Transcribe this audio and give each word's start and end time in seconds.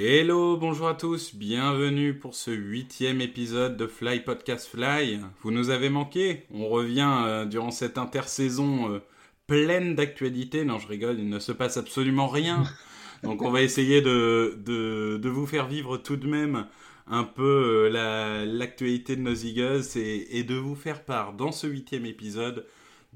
Hello, 0.00 0.56
bonjour 0.56 0.86
à 0.86 0.94
tous, 0.94 1.34
bienvenue 1.34 2.14
pour 2.16 2.36
ce 2.36 2.52
huitième 2.52 3.20
épisode 3.20 3.76
de 3.76 3.88
Fly 3.88 4.20
Podcast 4.20 4.68
Fly. 4.68 5.18
Vous 5.42 5.50
nous 5.50 5.70
avez 5.70 5.88
manqué, 5.88 6.44
on 6.52 6.68
revient 6.68 7.10
euh, 7.26 7.44
durant 7.46 7.72
cette 7.72 7.98
intersaison 7.98 8.92
euh, 8.92 9.00
pleine 9.48 9.96
d'actualités. 9.96 10.64
Non, 10.64 10.78
je 10.78 10.86
rigole, 10.86 11.18
il 11.18 11.28
ne 11.28 11.40
se 11.40 11.50
passe 11.50 11.78
absolument 11.78 12.28
rien. 12.28 12.62
Donc 13.24 13.42
on 13.42 13.50
va 13.50 13.60
essayer 13.60 14.00
de, 14.00 14.56
de, 14.64 15.16
de 15.16 15.28
vous 15.28 15.46
faire 15.46 15.66
vivre 15.66 15.96
tout 15.96 16.16
de 16.16 16.28
même 16.28 16.66
un 17.08 17.24
peu 17.24 17.86
euh, 17.86 17.90
la- 17.90 18.46
l'actualité 18.46 19.16
de 19.16 19.22
nos 19.22 19.34
Eagles 19.34 19.82
et, 19.96 20.38
et 20.38 20.44
de 20.44 20.54
vous 20.54 20.76
faire 20.76 21.04
part 21.04 21.32
dans 21.32 21.50
ce 21.50 21.66
huitième 21.66 22.06
épisode 22.06 22.66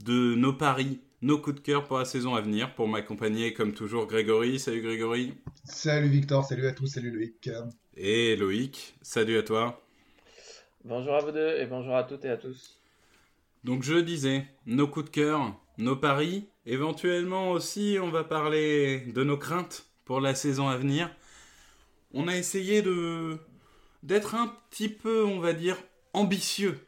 de 0.04 0.34
nos 0.34 0.52
paris, 0.52 0.98
nos 1.22 1.38
coups 1.38 1.56
de 1.56 1.60
cœur 1.60 1.84
pour 1.84 1.98
la 1.98 2.04
saison 2.04 2.34
à 2.34 2.40
venir. 2.40 2.74
Pour 2.74 2.88
m'accompagner 2.88 3.54
comme 3.54 3.72
toujours 3.72 4.06
Grégory. 4.06 4.58
Salut 4.58 4.82
Grégory. 4.82 5.34
Salut 5.64 6.08
Victor, 6.08 6.44
salut 6.44 6.66
à 6.66 6.72
tous, 6.72 6.88
salut 6.88 7.12
Loïc. 7.12 7.48
Et 7.96 8.36
Loïc, 8.36 8.94
salut 9.00 9.38
à 9.38 9.42
toi. 9.42 9.80
Bonjour 10.84 11.14
à 11.14 11.20
vous 11.20 11.30
deux 11.30 11.60
et 11.60 11.66
bonjour 11.66 11.94
à 11.94 12.02
toutes 12.02 12.24
et 12.24 12.28
à 12.30 12.36
tous. 12.36 12.80
Donc 13.62 13.84
je 13.84 13.94
disais, 13.94 14.44
nos 14.66 14.88
coups 14.88 15.06
de 15.06 15.10
cœur, 15.10 15.54
nos 15.78 15.94
paris, 15.94 16.48
éventuellement 16.66 17.52
aussi 17.52 17.98
on 18.02 18.10
va 18.10 18.24
parler 18.24 19.04
de 19.14 19.22
nos 19.22 19.36
craintes 19.36 19.86
pour 20.04 20.20
la 20.20 20.34
saison 20.34 20.68
à 20.68 20.76
venir. 20.76 21.08
On 22.12 22.26
a 22.26 22.36
essayé 22.36 22.82
de 22.82 23.38
d'être 24.02 24.34
un 24.34 24.52
petit 24.70 24.88
peu, 24.88 25.24
on 25.24 25.38
va 25.38 25.52
dire, 25.52 25.76
ambitieux. 26.12 26.80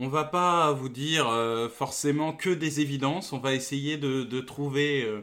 On 0.00 0.06
va 0.08 0.24
pas 0.24 0.70
vous 0.72 0.88
dire 0.88 1.28
euh, 1.28 1.68
forcément 1.68 2.32
que 2.32 2.50
des 2.50 2.80
évidences, 2.80 3.32
on 3.32 3.38
va 3.38 3.52
essayer 3.54 3.96
de, 3.96 4.40
trouver 4.40 5.02
euh, 5.04 5.22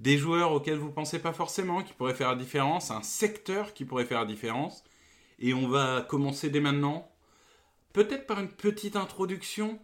des 0.00 0.18
joueurs 0.18 0.50
auxquels 0.52 0.78
vous 0.78 0.90
pensez 0.90 1.20
pas 1.20 1.32
forcément, 1.32 1.82
qui 1.84 1.92
pourraient 1.92 2.14
faire 2.14 2.30
la 2.30 2.36
différence, 2.36 2.90
un 2.90 3.02
secteur 3.02 3.74
qui 3.74 3.84
pourrait 3.84 4.04
faire 4.06 4.20
la 4.20 4.26
différence. 4.26 4.82
Et 5.38 5.54
on 5.54 5.68
va 5.68 6.02
commencer 6.08 6.50
dès 6.50 6.58
maintenant, 6.58 7.08
peut-être 7.92 8.26
par 8.26 8.40
une 8.40 8.48
petite 8.50 8.96
introduction 8.96 9.78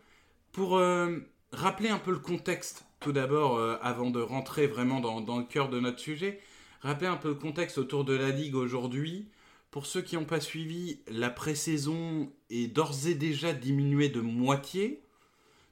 pour 0.50 0.78
euh, 0.78 1.18
rappeler 1.52 1.90
un 1.90 1.98
peu 1.98 2.10
le 2.10 2.18
contexte, 2.18 2.86
tout 2.98 3.12
d'abord, 3.12 3.60
avant 3.82 4.10
de 4.10 4.20
rentrer 4.20 4.66
vraiment 4.66 5.00
dans 5.00 5.38
le 5.38 5.44
cœur 5.44 5.68
de 5.68 5.78
notre 5.78 6.00
sujet, 6.00 6.40
rappeler 6.80 7.06
un 7.06 7.16
peu 7.16 7.28
le 7.28 7.34
contexte 7.34 7.78
autour 7.78 8.05
de 8.05 8.14
la 8.14 8.30
Ligue 8.30 8.56
aujourd'hui. 8.56 9.28
Pour 9.75 9.86
ceux 9.86 10.03
qui 10.03 10.14
n'ont 10.14 10.25
pas 10.25 10.39
suivi, 10.39 11.00
la 11.08 11.30
pré-saison 11.30 12.30
est 12.48 12.69
d'ores 12.69 13.08
et 13.08 13.17
déjà 13.17 13.53
diminuée 13.53 14.08
de 14.08 14.20
moitié. 14.20 15.03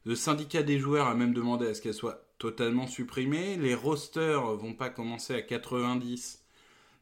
Le 0.05 0.17
syndicat 0.17 0.65
des 0.65 0.81
joueurs 0.81 1.07
a 1.07 1.15
même 1.15 1.33
demandé 1.33 1.69
à 1.69 1.75
ce 1.75 1.81
qu'elle 1.81 1.95
soit 1.95 2.27
totalement 2.39 2.89
supprimée. 2.89 3.57
Les 3.57 3.77
rosters 3.77 4.57
vont 4.57 4.75
pas 4.75 4.91
commencer 4.91 5.37
à 5.37 5.41
90, 5.41 6.43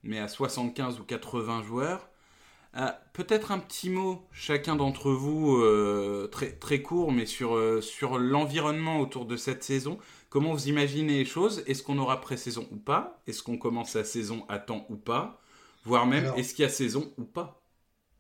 mais 0.03 0.19
à 0.19 0.29
75 0.29 1.01
ou 1.01 1.05
80 1.05 1.63
joueurs. 1.63 2.07
Ah, 2.75 3.01
Peut-être 3.15 3.51
un 3.51 3.61
petit 3.61 3.89
mot, 3.89 4.29
chacun 4.31 4.77
d'entre 4.77 5.11
vous, 5.11 5.57
euh, 5.57 6.29
très, 6.31 6.53
très 6.53 6.83
court, 6.83 7.13
mais 7.13 7.25
sur, 7.25 7.57
euh, 7.57 7.81
sur 7.81 8.19
l'environnement 8.19 9.01
autour 9.01 9.25
de 9.25 9.39
cette 9.39 9.65
saison. 9.65 9.97
Comment 10.29 10.53
vous 10.53 10.69
imaginez 10.69 11.17
les 11.17 11.25
choses? 11.25 11.63
Est-ce 11.67 11.83
qu'on 11.83 11.97
aura 11.97 12.21
pré-saison 12.21 12.69
ou 12.71 12.77
pas? 12.77 13.23
Est-ce 13.27 13.43
qu'on 13.43 13.57
commence 13.57 13.95
la 13.95 14.05
saison 14.05 14.45
à 14.51 14.59
temps 14.59 14.85
ou 14.91 14.97
pas? 14.97 15.40
Voire 15.85 16.07
même, 16.07 16.25
Alors- 16.25 16.39
est-ce 16.39 16.55
qu'il 16.55 16.63
y 16.63 16.67
a 16.67 16.69
saison 16.71 17.13
ou 17.19 17.25
pas? 17.25 17.63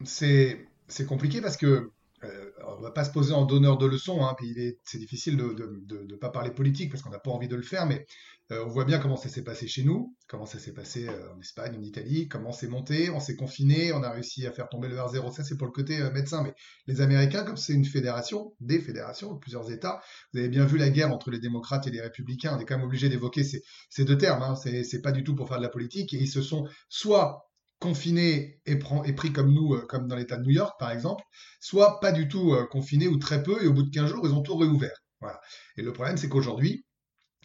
C'est 0.04 0.66
c'est 0.88 1.06
compliqué 1.06 1.41
parce 1.41 1.56
que 1.56 1.91
euh, 2.25 2.50
on 2.66 2.81
va 2.82 2.91
pas 2.91 3.04
se 3.04 3.10
poser 3.12 3.32
en 3.32 3.47
donneur 3.47 3.78
de 3.78 3.87
leçons, 3.87 4.22
hein, 4.25 4.34
puis 4.37 4.48
il 4.50 4.59
est 4.59 4.78
c'est 4.84 4.98
difficile 4.98 5.37
de 5.37 5.53
de, 5.54 5.81
de, 5.87 6.04
de 6.04 6.16
pas 6.16 6.31
parler 6.31 6.50
politique 6.50 6.91
parce 6.91 7.03
qu'on 7.03 7.10
n'a 7.10 7.19
pas 7.19 7.31
envie 7.31 7.48
de 7.48 7.56
le 7.56 7.62
faire, 7.62 7.87
mais 7.87 8.06
euh, 8.53 8.65
on 8.66 8.69
voit 8.69 8.84
bien 8.84 8.98
comment 8.98 9.16
ça 9.16 9.28
s'est 9.31 9.44
passé 9.44 9.69
chez 9.69 9.84
nous, 9.84 10.15
comment 10.26 10.44
ça 10.47 10.59
s'est 10.59 10.72
passé 10.75 11.09
euh, 11.09 11.32
en 11.34 11.41
Espagne, 11.41 11.76
en 11.78 11.82
Italie, 11.82 12.28
comment 12.28 12.53
c'est 12.53 12.69
monté, 12.69 13.09
on 13.10 13.21
s'est 13.21 13.37
confiné, 13.37 13.92
on 13.92 14.03
a 14.03 14.10
réussi 14.10 14.47
à 14.47 14.53
faire 14.53 14.69
tomber 14.69 14.88
le 14.88 14.97
R0, 14.97 15.32
ça 15.32 15.44
c'est 15.44 15.56
pour 15.56 15.66
le 15.66 15.72
côté 15.72 16.00
euh, 16.00 16.10
médecin, 16.10 16.42
mais 16.42 16.54
les 16.87 17.00
Américains, 17.00 17.44
comme 17.44 17.56
c'est 17.56 17.72
une 17.75 17.84
fédération, 17.84 18.54
des 18.60 18.81
fédérations, 18.81 19.37
plusieurs 19.37 19.71
États, 19.71 20.00
vous 20.32 20.41
avez 20.41 20.48
bien 20.48 20.66
vu 20.66 20.77
la 20.78 20.91
guerre 20.91 21.12
entre 21.12 21.31
les 21.31 21.38
démocrates 21.38 21.87
et 21.87 21.91
les 21.91 22.00
républicains, 22.03 22.56
on 22.56 22.60
est 22.60 22.65
quand 22.66 22.77
même 22.77 22.87
obligé 22.87 23.09
d'évoquer 23.09 23.44
ces, 23.44 23.62
ces 23.88 24.04
deux 24.04 24.19
termes, 24.19 24.42
hein, 24.42 24.56
c'est 24.56 24.84
c'est 24.84 25.00
pas 25.00 25.12
du 25.12 25.25
tout 25.25 25.34
pour 25.34 25.48
faire 25.48 25.59
de 25.59 25.62
la 25.62 25.69
politique, 25.71 26.12
et 26.15 26.19
ils 26.19 26.28
se 26.28 26.42
sont 26.42 26.66
soit 26.88 27.50
confinés 27.81 28.61
et, 28.67 28.77
pris 28.77 29.33
comme 29.33 29.53
nous, 29.53 29.75
euh, 29.75 29.87
comme 29.89 30.07
dans 30.07 30.15
l'État 30.15 30.37
de 30.37 30.45
New 30.45 30.51
York 30.51 30.79
par 30.79 30.91
exemple, 30.93 31.25
soit 31.61 31.99
pas 31.99 32.13
du 32.13 32.29
tout 32.29 32.53
euh, 32.53 32.67
confinés 32.67 33.09
ou 33.09 33.17
très 33.17 33.43
peu, 33.43 33.63
et 33.65 33.67
au 33.67 33.73
bout 33.73 33.83
de 33.83 33.91
15 33.91 34.11
jours, 34.11 34.27
ils 34.27 34.35
ont 34.35 34.43
tout 34.43 34.57
réouvert. 34.57 34.97
Voilà. 35.21 35.41
Et 35.77 35.83
le 35.83 35.93
problème, 35.93 36.17
c'est 36.17 36.29
qu'aujourd'hui, 36.29 36.85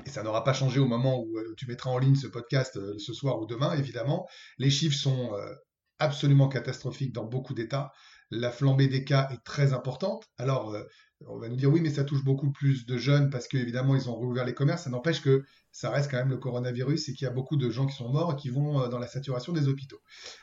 et 0.05 0.09
ça 0.09 0.23
n'aura 0.23 0.43
pas 0.43 0.53
changé 0.53 0.79
au 0.79 0.87
moment 0.87 1.19
où 1.19 1.37
euh, 1.37 1.55
tu 1.57 1.65
mettras 1.67 1.89
en 1.89 1.97
ligne 1.97 2.15
ce 2.15 2.27
podcast 2.27 2.77
ce 2.99 3.13
soir 3.13 3.39
ou 3.39 3.45
demain, 3.45 3.73
évidemment, 3.75 4.27
les 4.57 4.69
chiffres 4.69 4.97
sont 4.97 5.31
absolument 5.99 6.49
catastrophiques 6.49 7.13
dans 7.13 7.23
beaucoup 7.23 7.53
d'États. 7.53 7.91
La 8.29 8.51
flambée 8.51 8.87
des 8.89 9.05
cas 9.05 9.29
est 9.31 9.43
très 9.45 9.71
importante. 9.71 10.25
Alors, 10.37 10.75
on 11.27 11.37
va 11.37 11.49
nous 11.49 11.55
dire 11.55 11.71
oui, 11.71 11.81
mais 11.81 11.89
ça 11.89 12.03
touche 12.03 12.23
beaucoup 12.23 12.51
plus 12.51 12.85
de 12.85 12.97
jeunes 12.97 13.29
parce 13.29 13.47
qu'évidemment, 13.47 13.95
ils 13.95 14.09
ont 14.09 14.19
réouvert 14.19 14.45
les 14.45 14.53
commerces. 14.53 14.83
Ça 14.83 14.89
n'empêche 14.89 15.21
que 15.21 15.43
ça 15.71 15.89
reste 15.89 16.11
quand 16.11 16.17
même 16.17 16.29
le 16.29 16.37
coronavirus 16.37 17.09
et 17.09 17.13
qu'il 17.13 17.25
y 17.25 17.29
a 17.29 17.33
beaucoup 17.33 17.57
de 17.57 17.69
gens 17.69 17.85
qui 17.85 17.95
sont 17.95 18.09
morts 18.09 18.33
et 18.33 18.35
qui 18.35 18.49
vont 18.49 18.81
euh, 18.81 18.87
dans 18.87 18.99
la 18.99 19.07
saturation 19.07 19.53
des 19.53 19.67
hôpitaux. 19.67 19.99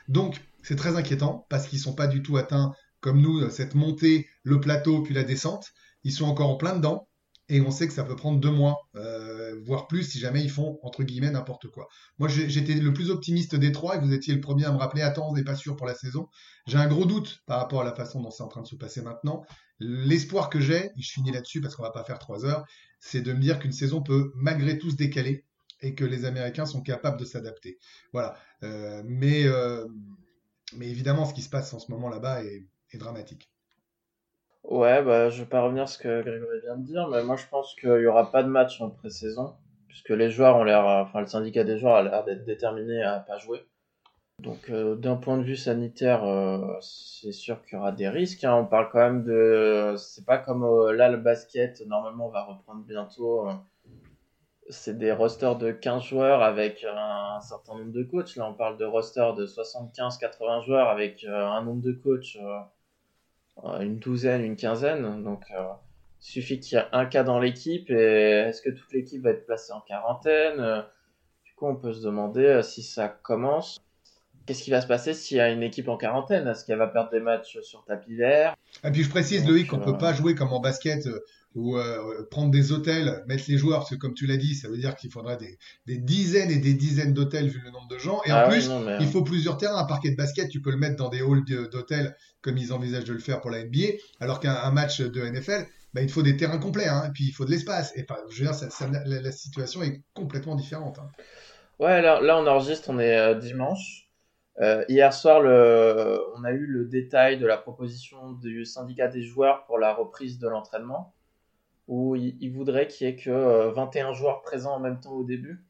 Donc, 0.07 0.41
c'est 0.63 0.75
très 0.75 0.95
inquiétant 0.95 1.45
parce 1.49 1.67
qu'ils 1.67 1.79
sont 1.79 1.95
pas 1.95 2.07
du 2.07 2.21
tout 2.21 2.37
atteints 2.37 2.73
comme 2.99 3.21
nous, 3.21 3.41
euh, 3.41 3.49
cette 3.49 3.75
montée, 3.75 4.27
le 4.43 4.59
plateau 4.59 5.01
puis 5.01 5.13
la 5.13 5.23
descente. 5.23 5.71
Ils 6.03 6.11
sont 6.11 6.25
encore 6.25 6.49
en 6.49 6.55
plein 6.55 6.75
dedans 6.75 7.07
et 7.49 7.61
on 7.61 7.71
sait 7.71 7.87
que 7.87 7.93
ça 7.93 8.03
peut 8.03 8.15
prendre 8.15 8.39
deux 8.39 8.51
mois, 8.51 8.77
euh, 8.95 9.59
voire 9.65 9.87
plus 9.87 10.03
si 10.03 10.19
jamais 10.19 10.41
ils 10.43 10.49
font 10.49 10.79
entre 10.81 11.03
guillemets 11.03 11.31
n'importe 11.31 11.67
quoi. 11.67 11.87
Moi, 12.17 12.29
j'étais 12.29 12.73
le 12.73 12.93
plus 12.93 13.09
optimiste 13.09 13.55
des 13.55 13.71
trois 13.71 13.97
et 13.97 13.99
vous 13.99 14.13
étiez 14.13 14.33
le 14.33 14.41
premier 14.41 14.65
à 14.65 14.71
me 14.71 14.77
rappeler 14.77 15.01
attends, 15.01 15.29
on 15.29 15.33
n'est 15.33 15.43
pas 15.43 15.55
sûr 15.55 15.75
pour 15.75 15.85
la 15.85 15.93
saison. 15.93 16.29
J'ai 16.67 16.77
un 16.77 16.87
gros 16.87 17.05
doute 17.05 17.41
par 17.45 17.59
rapport 17.59 17.81
à 17.81 17.83
la 17.83 17.93
façon 17.93 18.21
dont 18.21 18.31
c'est 18.31 18.43
en 18.43 18.47
train 18.47 18.61
de 18.61 18.67
se 18.67 18.75
passer 18.75 19.01
maintenant. 19.01 19.43
L'espoir 19.83 20.49
que 20.49 20.59
j'ai, 20.59 20.85
et 20.85 21.01
je 21.01 21.11
finis 21.11 21.31
là-dessus 21.31 21.59
parce 21.61 21.75
qu'on 21.75 21.83
va 21.83 21.91
pas 21.91 22.03
faire 22.03 22.19
trois 22.19 22.45
heures, 22.45 22.65
c'est 22.99 23.21
de 23.21 23.33
me 23.33 23.39
dire 23.39 23.59
qu'une 23.59 23.73
saison 23.73 24.01
peut 24.01 24.31
malgré 24.35 24.77
tout 24.77 24.89
se 24.89 24.95
décaler 24.95 25.43
et 25.81 25.93
que 25.93 26.05
les 26.05 26.23
Américains 26.23 26.65
sont 26.65 26.81
capables 26.81 27.19
de 27.19 27.25
s'adapter. 27.25 27.77
Voilà. 28.13 28.35
Euh, 28.63 29.03
mais, 29.05 29.45
euh, 29.45 29.85
mais 30.77 30.87
évidemment, 30.87 31.25
ce 31.25 31.33
qui 31.33 31.41
se 31.41 31.49
passe 31.49 31.73
en 31.73 31.79
ce 31.79 31.91
moment 31.91 32.09
là-bas 32.09 32.43
est, 32.43 32.65
dramatique. 32.95 33.49
Ouais, 34.63 35.03
bah, 35.03 35.31
je 35.31 35.41
vais 35.41 35.49
pas 35.49 35.63
revenir 35.63 35.89
sur 35.89 35.97
ce 35.97 36.03
que 36.03 36.21
Grégory 36.21 36.61
vient 36.61 36.77
de 36.77 36.85
dire, 36.85 37.07
mais 37.07 37.23
moi 37.23 37.35
je 37.37 37.47
pense 37.47 37.73
qu'il 37.73 37.89
y 37.89 38.05
aura 38.05 38.31
pas 38.31 38.43
de 38.43 38.49
match 38.49 38.79
en 38.81 38.91
pré-saison, 38.91 39.55
puisque 39.87 40.11
les 40.11 40.29
joueurs 40.29 40.57
ont 40.57 40.63
l'air, 40.63 40.85
enfin 40.85 41.21
le 41.21 41.25
syndicat 41.25 41.63
des 41.63 41.79
joueurs 41.79 41.95
a 41.95 42.03
l'air 42.03 42.23
d'être 42.23 42.45
déterminé 42.45 43.01
à 43.01 43.19
pas 43.19 43.39
jouer. 43.39 43.65
Donc 44.39 44.69
euh, 44.69 44.95
d'un 44.95 45.15
point 45.15 45.37
de 45.37 45.43
vue 45.43 45.55
sanitaire, 45.55 46.23
euh, 46.25 46.59
c'est 46.81 47.31
sûr 47.31 47.63
qu'il 47.63 47.77
y 47.77 47.79
aura 47.79 47.91
des 47.91 48.09
risques. 48.09 48.43
hein. 48.43 48.55
On 48.55 48.65
parle 48.65 48.89
quand 48.91 48.99
même 48.99 49.23
de, 49.23 49.95
c'est 49.97 50.25
pas 50.25 50.37
comme 50.37 50.63
euh, 50.63 50.91
là 50.93 51.09
le 51.09 51.17
basket. 51.17 51.81
Normalement, 51.87 52.27
on 52.27 52.31
va 52.31 52.43
reprendre 52.43 52.83
bientôt. 52.83 53.47
c'est 54.69 54.97
des 54.97 55.11
rosters 55.11 55.57
de 55.57 55.71
15 55.71 56.03
joueurs 56.03 56.41
avec 56.41 56.83
un 56.83 57.39
certain 57.41 57.75
nombre 57.77 57.91
de 57.91 58.03
coachs. 58.03 58.35
Là, 58.35 58.49
on 58.49 58.53
parle 58.53 58.77
de 58.77 58.85
rosters 58.85 59.33
de 59.35 59.45
75-80 59.45 60.65
joueurs 60.65 60.89
avec 60.89 61.23
un 61.25 61.61
nombre 61.63 61.81
de 61.81 61.91
coachs. 61.91 62.37
une 63.79 63.99
douzaine, 63.99 64.43
une 64.43 64.55
quinzaine. 64.55 65.23
Donc, 65.23 65.45
il 65.49 66.25
suffit 66.25 66.59
qu'il 66.59 66.77
y 66.77 66.81
ait 66.81 66.85
un 66.91 67.05
cas 67.05 67.23
dans 67.23 67.39
l'équipe 67.39 67.89
et 67.89 68.45
est-ce 68.47 68.61
que 68.61 68.69
toute 68.71 68.91
l'équipe 68.93 69.21
va 69.21 69.31
être 69.31 69.45
placée 69.45 69.73
en 69.73 69.81
quarantaine? 69.81 70.85
Du 71.45 71.53
coup, 71.55 71.67
on 71.67 71.75
peut 71.75 71.93
se 71.93 72.03
demander 72.03 72.61
si 72.63 72.81
ça 72.83 73.07
commence. 73.09 73.79
Qu'est-ce 74.45 74.63
qui 74.63 74.71
va 74.71 74.81
se 74.81 74.87
passer 74.87 75.13
s'il 75.13 75.37
y 75.37 75.39
a 75.39 75.49
une 75.49 75.63
équipe 75.63 75.87
en 75.87 75.97
quarantaine? 75.97 76.47
Est-ce 76.47 76.65
qu'elle 76.65 76.77
va 76.77 76.87
perdre 76.87 77.11
des 77.11 77.19
matchs 77.19 77.59
sur 77.61 77.85
tapis 77.85 78.15
vert? 78.15 78.55
Et 78.83 78.91
puis 78.91 79.03
je 79.03 79.09
précise, 79.09 79.47
Loïc, 79.47 79.67
qu'on 79.67 79.77
euh, 79.79 79.85
peut 79.85 79.97
pas 79.97 80.13
jouer 80.13 80.35
comme 80.35 80.51
en 80.51 80.59
basket 80.59 81.07
euh, 81.07 81.19
ou 81.55 81.77
euh, 81.77 82.25
prendre 82.29 82.51
des 82.51 82.71
hôtels, 82.71 83.23
mettre 83.27 83.45
les 83.47 83.57
joueurs, 83.57 83.79
parce 83.79 83.91
que 83.91 83.95
comme 83.95 84.13
tu 84.15 84.25
l'as 84.25 84.37
dit, 84.37 84.55
ça 84.55 84.67
veut 84.67 84.77
dire 84.77 84.95
qu'il 84.95 85.11
faudrait 85.11 85.37
des, 85.37 85.57
des 85.85 85.97
dizaines 85.97 86.51
et 86.51 86.57
des 86.57 86.73
dizaines 86.73 87.13
d'hôtels 87.13 87.47
vu 87.47 87.61
le 87.63 87.71
nombre 87.71 87.87
de 87.87 87.97
gens. 87.99 88.21
Et 88.25 88.31
Ah 88.31 88.45
en 88.45 88.49
plus, 88.49 88.67
non, 88.67 88.79
mais, 88.81 88.97
il 88.99 89.07
faut 89.07 89.21
plusieurs 89.23 89.57
terrains. 89.57 89.77
Un 89.77 89.85
parquet 89.85 90.09
de 90.11 90.15
basket, 90.17 90.49
tu 90.49 90.61
peux 90.61 90.71
le 90.71 90.77
mettre 90.77 90.95
dans 90.97 91.09
des 91.09 91.21
halls 91.21 91.45
d'hôtels 91.69 92.15
comme 92.41 92.57
ils 92.57 92.73
envisagent 92.73 93.05
de 93.05 93.13
le 93.13 93.19
faire 93.19 93.39
pour 93.39 93.51
la 93.51 93.59
NBA, 93.59 93.97
alors 94.19 94.39
qu'un 94.39 94.55
un 94.55 94.71
match 94.71 94.99
de 94.99 95.21
NFL, 95.21 95.65
bah, 95.93 96.01
il 96.01 96.09
faut 96.09 96.23
des 96.23 96.35
terrains 96.35 96.57
complets, 96.57 96.87
hein, 96.87 97.03
et 97.07 97.11
puis 97.11 97.25
il 97.25 97.31
faut 97.31 97.45
de 97.45 97.51
l'espace. 97.51 97.93
Et 97.95 98.05
je 98.31 98.39
veux 98.39 98.45
dire, 98.45 98.55
ça- 98.55 98.69
ça- 98.71 98.89
la, 98.89 99.21
la 99.21 99.31
situation 99.31 99.83
est 99.83 100.01
complètement 100.15 100.55
différente. 100.55 100.97
hein. 100.99 101.07
Ouais, 101.79 102.01
là, 102.01 102.19
là, 102.21 102.37
on 102.37 102.47
enregistre, 102.47 102.89
on 102.89 102.99
est 102.99 103.17
euh, 103.17 103.35
dimanche. 103.35 104.02
Euh, 104.61 104.85
hier 104.87 105.13
soir, 105.13 105.39
on 106.35 106.43
a 106.43 106.51
eu 106.51 106.65
le 106.67 106.85
détail 106.85 107.39
de 107.39 107.45
la 107.47 107.57
proposition 107.57 108.33
du 108.33 108.65
syndicat 108.65 109.07
des 109.07 109.23
joueurs 109.23 109.65
pour 109.65 109.79
la 109.79 109.93
reprise 109.93 110.39
de 110.39 110.47
l'entraînement, 110.47 111.13
où 111.87 112.15
il, 112.15 112.37
il 112.41 112.51
voudrait 112.53 112.87
qu'il 112.87 113.07
y 113.07 113.09
ait 113.09 113.15
que 113.15 113.29
euh, 113.31 113.71
21 113.71 114.13
joueurs 114.13 114.41
présents 114.43 114.75
en 114.75 114.79
même 114.79 114.99
temps 114.99 115.13
au 115.13 115.23
début, 115.23 115.63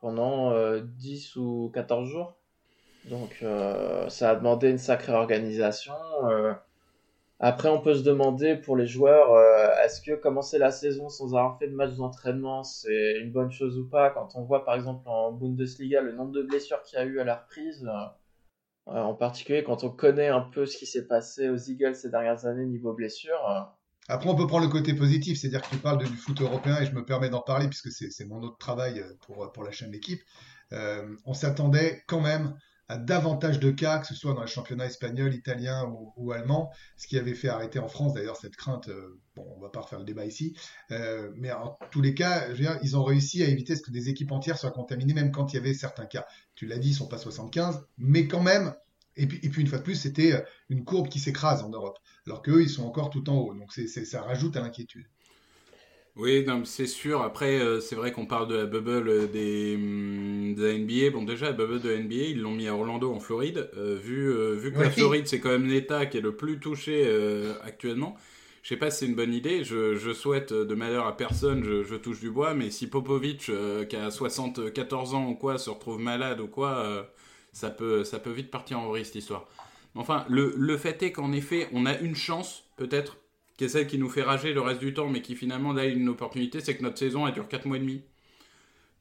pendant 0.00 0.52
euh, 0.52 0.80
10 0.82 1.36
ou 1.36 1.70
14 1.74 2.08
jours. 2.08 2.36
Donc 3.04 3.38
euh, 3.42 4.08
ça 4.10 4.30
a 4.30 4.36
demandé 4.36 4.70
une 4.70 4.78
sacrée 4.78 5.12
organisation. 5.12 5.94
euh. 6.24 6.54
Après, 7.40 7.68
on 7.70 7.80
peut 7.80 7.94
se 7.94 8.02
demander 8.02 8.56
pour 8.56 8.76
les 8.76 8.86
joueurs, 8.86 9.32
euh, 9.32 9.68
est-ce 9.84 10.00
que 10.02 10.14
commencer 10.14 10.58
la 10.58 10.70
saison 10.70 11.08
sans 11.08 11.34
avoir 11.34 11.58
fait 11.58 11.68
de 11.68 11.74
match 11.74 11.94
d'entraînement, 11.96 12.62
c'est 12.64 13.18
une 13.20 13.32
bonne 13.32 13.50
chose 13.50 13.78
ou 13.78 13.88
pas? 13.88 14.10
Quand 14.10 14.30
on 14.36 14.42
voit 14.44 14.64
par 14.64 14.74
exemple 14.74 15.08
en 15.08 15.32
Bundesliga 15.32 16.02
le 16.02 16.12
nombre 16.12 16.32
de 16.32 16.42
blessures 16.42 16.82
qu'il 16.82 16.98
y 16.98 17.02
a 17.02 17.04
eu 17.06 17.18
à 17.20 17.24
la 17.24 17.36
reprise, 17.36 17.84
euh, 17.86 17.90
euh, 17.90 18.19
en 18.98 19.14
particulier 19.14 19.62
quand 19.64 19.84
on 19.84 19.90
connaît 19.90 20.28
un 20.28 20.40
peu 20.40 20.66
ce 20.66 20.76
qui 20.76 20.86
s'est 20.86 21.06
passé 21.06 21.48
aux 21.48 21.56
Eagles 21.56 21.94
ces 21.96 22.10
dernières 22.10 22.46
années 22.46 22.66
niveau 22.66 22.92
blessure. 22.92 23.38
euh, 23.48 23.60
Après, 24.08 24.28
on 24.28 24.34
peut 24.36 24.46
prendre 24.46 24.64
le 24.64 24.70
côté 24.70 24.94
positif, 24.94 25.38
c'est-à-dire 25.38 25.62
que 25.62 25.68
tu 25.70 25.78
parles 25.78 25.98
du 25.98 26.06
foot 26.06 26.40
européen 26.40 26.80
et 26.80 26.86
je 26.86 26.92
me 26.92 27.04
permets 27.04 27.30
d'en 27.30 27.40
parler 27.40 27.68
puisque 27.68 27.90
c'est 27.92 28.10
c'est 28.10 28.24
mon 28.26 28.42
autre 28.42 28.58
travail 28.58 29.00
euh, 29.00 29.14
pour, 29.26 29.50
pour 29.52 29.64
la 29.64 29.70
chaîne 29.70 29.92
L'équipe. 29.92 30.22
Euh, 30.72 31.16
on 31.24 31.34
s'attendait 31.34 32.02
quand 32.06 32.20
même 32.20 32.56
davantage 32.98 33.60
de 33.60 33.70
cas, 33.70 33.98
que 33.98 34.06
ce 34.06 34.14
soit 34.14 34.34
dans 34.34 34.42
les 34.42 34.48
championnats 34.48 34.86
espagnol, 34.86 35.34
italien 35.34 35.92
ou, 36.16 36.32
allemand, 36.32 36.70
ce 36.96 37.06
qui 37.06 37.18
avait 37.18 37.34
fait 37.34 37.48
arrêter 37.48 37.78
en 37.78 37.88
France 37.88 38.14
d'ailleurs 38.14 38.36
cette 38.36 38.56
crainte. 38.56 38.88
euh, 38.88 39.20
bon, 39.36 39.46
on 39.56 39.60
va 39.60 39.68
pas 39.68 39.80
refaire 39.80 39.98
le 39.98 40.04
débat 40.04 40.24
ici, 40.24 40.56
euh, 40.90 41.30
mais 41.36 41.52
en 41.52 41.78
tous 41.90 42.00
les 42.00 42.14
cas, 42.14 42.46
je 42.48 42.52
veux 42.52 42.58
dire, 42.58 42.78
ils 42.82 42.96
ont 42.96 43.04
réussi 43.04 43.42
à 43.42 43.48
éviter 43.48 43.76
ce 43.76 43.82
que 43.82 43.90
des 43.90 44.08
équipes 44.08 44.32
entières 44.32 44.58
soient 44.58 44.70
contaminées, 44.70 45.14
même 45.14 45.32
quand 45.32 45.52
il 45.52 45.56
y 45.56 45.58
avait 45.58 45.74
certains 45.74 46.06
cas. 46.06 46.26
Tu 46.54 46.66
l'as 46.66 46.78
dit, 46.78 46.90
ils 46.90 46.94
sont 46.94 47.08
pas 47.08 47.18
75, 47.18 47.86
mais 47.98 48.26
quand 48.26 48.42
même. 48.42 48.74
Et 49.16 49.26
puis, 49.26 49.40
et 49.42 49.50
puis 49.50 49.60
une 49.62 49.68
fois 49.68 49.78
de 49.78 49.84
plus, 49.84 49.96
c'était 49.96 50.32
euh, 50.32 50.40
une 50.68 50.84
courbe 50.84 51.08
qui 51.08 51.20
s'écrase 51.20 51.62
en 51.62 51.70
Europe, 51.70 51.98
alors 52.26 52.42
qu'eux, 52.42 52.62
ils 52.62 52.70
sont 52.70 52.84
encore 52.84 53.10
tout 53.10 53.28
en 53.28 53.36
haut. 53.36 53.54
Donc 53.54 53.72
ça 53.72 54.22
rajoute 54.22 54.56
à 54.56 54.60
l'inquiétude. 54.60 55.06
Oui, 56.16 56.44
c'est 56.64 56.86
sûr. 56.86 57.22
Après, 57.22 57.60
euh, 57.60 57.80
c'est 57.80 57.94
vrai 57.94 58.12
qu'on 58.12 58.26
parle 58.26 58.48
de 58.48 58.56
la 58.56 58.66
bubble 58.66 59.30
des, 59.30 59.76
de 59.76 60.64
la 60.64 60.76
NBA. 60.76 61.10
Bon, 61.10 61.24
déjà, 61.24 61.46
la 61.46 61.52
bubble 61.52 61.80
de 61.80 61.88
la 61.88 61.98
NBA, 61.98 62.14
ils 62.14 62.40
l'ont 62.40 62.50
mis 62.52 62.66
à 62.68 62.74
Orlando, 62.74 63.12
en 63.12 63.20
Floride. 63.20 63.70
Euh, 63.76 63.96
vu, 63.96 64.28
euh, 64.28 64.54
vu 64.54 64.72
que 64.72 64.80
la. 64.80 64.90
Floride, 64.90 65.26
c'est 65.28 65.40
quand 65.40 65.50
même 65.50 65.66
l'État 65.68 66.06
qui 66.06 66.18
est 66.18 66.20
le 66.20 66.36
plus 66.36 66.58
touché 66.58 67.08
actuellement. 67.64 68.16
Je 68.62 68.68
sais 68.68 68.76
pas 68.76 68.90
si 68.90 68.98
c'est 68.98 69.06
une 69.06 69.14
bonne 69.14 69.32
idée. 69.32 69.64
Je, 69.64 69.94
je 69.96 70.12
souhaite 70.12 70.52
de 70.52 70.74
malheur 70.74 71.06
à 71.06 71.16
personne. 71.16 71.64
Je, 71.64 71.84
je 71.84 71.94
touche 71.94 72.20
du 72.20 72.30
bois. 72.30 72.54
Mais 72.54 72.70
si 72.70 72.88
Popovic, 72.88 73.50
qui 73.88 73.96
a 73.96 74.10
74 74.10 75.14
ans 75.14 75.28
ou 75.28 75.34
quoi, 75.36 75.58
se 75.58 75.70
retrouve 75.70 76.00
malade 76.00 76.40
ou 76.40 76.48
quoi, 76.48 77.08
ça, 77.52 77.70
peut, 77.70 78.04
ça 78.04 78.18
peut 78.18 78.30
vite 78.32 78.50
partir 78.50 78.80
en 78.80 78.88
vrille, 78.88 79.04
cette 79.04 79.14
histoire. 79.14 79.48
Enfin, 79.94 80.24
le, 80.28 80.52
le 80.56 80.76
fait 80.76 81.02
est 81.02 81.12
qu'en 81.12 81.32
effet, 81.32 81.68
on 81.72 81.86
a 81.86 81.98
une 81.98 82.14
chance, 82.14 82.64
peut-être, 82.76 83.16
qui 83.60 83.66
est 83.66 83.68
celle 83.68 83.86
qui 83.86 83.98
nous 83.98 84.08
fait 84.08 84.22
rager 84.22 84.54
le 84.54 84.62
reste 84.62 84.80
du 84.80 84.94
temps, 84.94 85.06
mais 85.10 85.20
qui 85.20 85.36
finalement 85.36 85.74
là 85.74 85.84
une 85.84 86.08
opportunité, 86.08 86.60
c'est 86.60 86.74
que 86.78 86.82
notre 86.82 86.96
saison 86.96 87.26
elle 87.26 87.34
dure 87.34 87.46
4 87.46 87.66
mois 87.66 87.76
et 87.76 87.80
demi. 87.80 88.00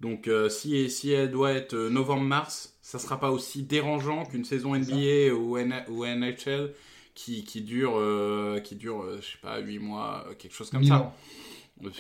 Donc 0.02 0.28
euh, 0.28 0.50
si, 0.50 0.90
si 0.90 1.12
elle 1.14 1.32
doit 1.32 1.54
être 1.54 1.76
euh, 1.76 1.90
novembre-mars, 1.90 2.78
ça 2.82 3.00
sera 3.00 3.22
pas 3.22 3.32
aussi 3.32 3.64
dérangeant 3.64 4.26
qu'une 4.26 4.44
saison 4.44 4.76
NBA 4.76 5.34
ou, 5.34 5.58
N- 5.58 5.86
ou 5.88 6.06
NHL 6.06 6.74
qui, 7.16 7.46
qui 7.46 7.62
dure, 7.62 7.94
euh, 7.96 8.60
qui 8.60 8.76
dure 8.76 9.02
euh, 9.02 9.20
je 9.22 9.28
sais 9.28 9.38
pas, 9.42 9.60
8 9.60 9.80
mois, 9.80 10.26
quelque 10.38 10.54
chose 10.54 10.70
comme 10.70 10.84
ça. 10.84 11.16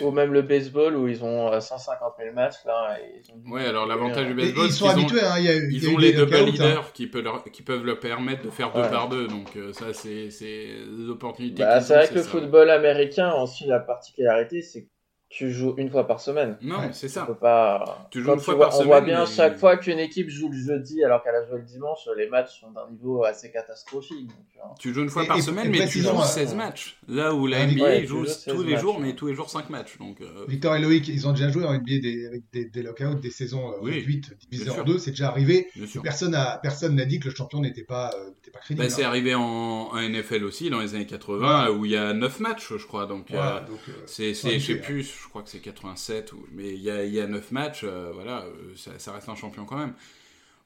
Ou 0.02 0.12
même 0.12 0.34
le 0.34 0.42
baseball 0.42 0.96
où 0.96 1.08
ils 1.08 1.24
ont 1.24 1.52
euh, 1.54 1.60
150 1.62 2.16
000 2.18 2.34
matchs 2.34 2.64
là. 2.66 2.98
et 3.00 3.22
ils 3.24 3.31
ont- 3.31 3.42
Ouais, 3.52 3.66
alors 3.66 3.86
l'avantage 3.88 4.28
du 4.28 4.34
Et 4.38 4.52
baseball, 4.54 4.68
ils 4.68 4.72
c'est 4.72 4.78
sont 4.78 4.86
qu'ils 4.86 4.98
ont, 5.00 5.12
habitués, 5.12 5.22
hein, 5.24 5.36
il 5.40 5.46
y 5.46 5.50
a, 5.50 5.56
eu- 5.58 5.72
il 5.72 5.84
y 5.84 5.86
ils 5.86 5.88
a 5.88 5.90
ont 5.90 5.98
eu 5.98 6.00
les 6.00 6.12
des 6.12 6.14
double 6.14 6.38
knockouts, 6.38 6.60
hein. 6.60 6.80
leaders 6.80 6.94
qui, 6.94 7.08
peuvent 7.08 7.24
leur, 7.24 7.44
qui 7.46 7.64
peuvent 7.64 7.84
leur 7.86 8.00
permettre 8.00 8.44
de 8.44 8.50
faire 8.50 8.74
deux 8.74 8.81
Ouais. 8.81 8.90
par 8.90 9.10
deux. 9.10 9.28
Donc 9.28 9.56
euh, 9.58 9.74
ça, 9.74 9.94
c'est 9.94 10.30
c'est 10.31 10.68
l'opportunité. 10.88 11.64
Bah, 11.64 11.81
c'est 11.81 11.94
ont, 11.94 11.98
vrai 11.98 12.08
que 12.10 12.16
le 12.16 12.24
ça. 12.24 12.30
football 12.30 12.70
américain, 12.70 13.34
aussi, 13.42 13.66
la 13.66 13.80
particularité, 13.80 14.62
c'est 14.62 14.84
que 14.86 14.90
tu 15.30 15.52
joues 15.52 15.76
une 15.78 15.92
fois 15.92 16.08
par 16.08 16.20
semaine. 16.20 16.58
Non, 16.62 16.80
Ouais. 16.80 16.90
c'est 16.92 17.06
Tu 17.08 17.14
ça. 17.14 17.24
peux 17.26 17.36
pas. 17.36 18.08
Tu 18.10 18.24
joues 18.24 18.31
une 18.34 18.40
tu 18.40 18.46
fois 18.46 18.56
vois- 18.56 18.70
par 18.70 18.80
on 18.80 18.84
voit 18.86 18.98
semaine, 18.98 19.10
bien 19.16 19.26
mais- 19.26 19.31
chaque 19.31 19.58
fois 19.60 19.78
qu'une 19.78 20.00
équipe 20.00 20.28
joue 20.30 20.50
le 20.50 20.58
jeudi 20.58 21.04
alors 21.04 21.24
qu'elle 21.24 21.36
a 21.36 21.46
joué 21.48 21.58
le 21.60 21.64
dimanche, 21.66 22.00
les 22.18 22.28
matchs 22.28 22.60
sont 22.62 22.72
d'un 22.72 22.90
niveau 22.90 23.24
assez 23.24 23.52
catastrophique. 23.52 24.28
donc, 24.28 24.36
hein. 24.64 24.70
Tu 24.80 24.92
joues 24.94 25.04
une 25.04 25.10
fois 25.10 25.24
Et- 25.26 25.28
par 25.28 25.38
et- 25.38 25.42
semaine, 25.42 25.68
et 25.74 25.80
mais 25.80 25.88
tu 25.88 26.00
joues 26.00 26.10
euh, 26.10 26.24
16 26.24 26.56
matchs. 26.56 26.98
Là 27.08 27.34
où 27.36 27.46
la 27.46 27.60
NBA 27.68 28.02
joue 28.06 28.20
joues 28.20 28.26
16 28.26 28.46
tous 28.56 28.64
les 28.64 28.72
matchs, 28.74 28.81
jours, 28.81 28.96
ouais. 28.98 29.04
mais 29.06 29.14
tous 29.14 29.28
les 29.28 29.36
jours 29.36 29.50
5 29.52 29.70
matchs. 29.70 29.98
Donc, 30.00 30.20
euh, 30.22 30.46
Victor 30.48 30.76
et 30.76 30.80
Loïc, 30.80 31.08
ils 31.08 31.28
ont 31.28 31.31
déjà 31.31 31.50
joué 31.50 31.64
en 31.64 31.74
NBA 31.74 32.00
des, 32.02 32.26
avec 32.26 32.44
des, 32.52 32.66
des 32.66 32.81
lockouts, 32.81 33.16
des 33.22 33.30
saisons 33.30 33.72
euh, 33.72 33.76
Oui, 33.81 33.92
réduites, 33.92 34.36
divisées 34.40 34.64
bien 34.64 34.74
en 34.74 34.76
sûr. 34.78 34.86
deux, 34.86 34.98
c'est 34.98 35.12
déjà 35.12 35.28
arrivé. 35.30 35.68
bien. 35.76 36.02
Personne 36.02 36.31
n'a 36.31 36.60
personne 36.64 36.96
n'a 36.96 37.06
dit 37.06 37.20
que 37.20 37.30
le 37.30 37.36
champion 37.36 37.60
n'était 37.62 37.84
pas, 37.84 38.10
euh, 38.16 38.31
pas 38.52 38.60
crédible. 38.60 38.88
Bah, 38.88 38.90
c'est 38.90 39.04
hein. 39.04 39.10
arrivé 39.10 39.36
en, 39.36 39.42
en 39.44 39.98
NFL 40.00 40.44
aussi, 40.44 40.72
dans 40.72 40.80
les 40.80 40.96
années 40.96 41.06
80, 41.06 41.70
où 41.70 41.86
il 41.86 41.92
y 41.92 41.96
a 41.98 42.14
9 42.14 42.40
matchs, 42.40 42.74
je 42.76 42.88
crois. 42.88 43.06
Donc, 43.06 43.30
euh, 43.31 43.38
euh, 43.38 43.60
c'est, 44.08 44.30
je 44.30 44.34
sais 44.34 44.48
habituer, 44.50 44.76
plus, 44.76 45.19
je 45.21 45.27
crois 45.27 45.44
que 45.44 45.50
c'est 45.50 45.60
87, 45.60 46.33
ou, 46.33 46.45
mais 46.51 46.69
il 46.74 46.81
y 46.81 46.89
a, 46.89 47.04
y 47.06 47.19
a 47.19 47.27
9 47.27 47.51
matchs, 47.51 47.81
euh, 47.83 48.12
voilà, 48.13 48.44
euh, 48.45 48.74
ça, 48.75 49.12
reste 49.12 49.30
un 49.30 49.36
champion 49.36 49.66
quand 49.66 49.77
même. 49.77 49.94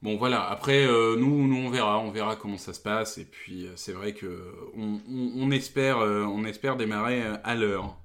Bon, 0.02 0.18
voilà, 0.18 0.50
après, 0.50 0.86
euh, 0.86 1.16
nous, 1.18 1.48
nous, 1.48 1.66
on 1.66 1.70
verra, 1.70 2.00
on 2.00 2.12
verra 2.12 2.36
comment 2.36 2.58
ça 2.58 2.74
se 2.74 2.82
passe, 2.82 3.18
et 3.18 3.26
puis, 3.26 3.68
c'est 3.76 3.94
vrai 3.94 4.14
que 4.14 4.54
on, 4.76 5.52
espère, 5.52 6.00
on 6.00 6.44
espère 6.44 6.76
démarrer 6.76 7.24
à 7.44 7.56
l'heure. 7.56 7.98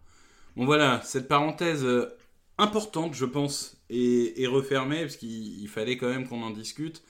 Bon, 0.56 0.64
voilà, 0.64 1.00
cette 1.02 1.28
parenthèse 1.28 1.86
importante, 2.56 3.14
je 3.14 3.24
pense, 3.24 3.76
est, 3.90 4.46
refermée, 4.46 5.02
parce 5.02 5.16
qu'il 5.16 5.60
il 5.60 5.68
fallait 5.68 5.96
quand 5.96 6.08
même 6.08 6.28
qu'on 6.28 6.42
en 6.42 6.50
discute. 6.50 7.02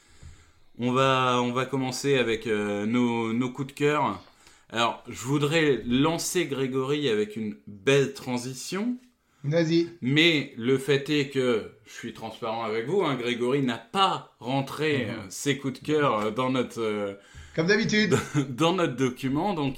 On 0.78 0.92
va, 0.92 1.40
on 1.42 1.52
va 1.52 1.66
commencer 1.66 2.16
avec 2.16 2.46
nos 2.46 3.50
coups 3.50 3.68
de 3.68 3.72
cœur. 3.72 4.22
Alors, 4.70 5.02
je 5.08 5.24
voudrais 5.24 5.82
lancer 5.86 6.46
Grégory 6.46 7.08
avec 7.08 7.36
une 7.36 7.56
belle 7.66 8.14
transition. 8.14 8.98
Vas-y. 9.44 9.88
Mais 10.02 10.52
le 10.56 10.78
fait 10.78 11.08
est 11.10 11.28
que, 11.30 11.70
je 11.86 11.92
suis 11.92 12.12
transparent 12.12 12.64
avec 12.64 12.86
vous, 12.86 13.02
hein, 13.02 13.14
Grégory 13.14 13.62
n'a 13.62 13.78
pas 13.78 14.34
rentré 14.40 15.06
Mhm. 15.06 15.10
euh, 15.10 15.26
ses 15.30 15.58
coups 15.58 15.80
de 15.80 15.86
cœur 15.86 16.18
euh, 16.18 16.30
dans 16.30 16.50
notre, 16.50 16.80
euh, 16.80 17.14
Comme 17.54 17.66
d'habitude. 17.68 18.16
dans 18.50 18.72
notre 18.74 18.96
document. 18.96 19.54
Donc, 19.54 19.76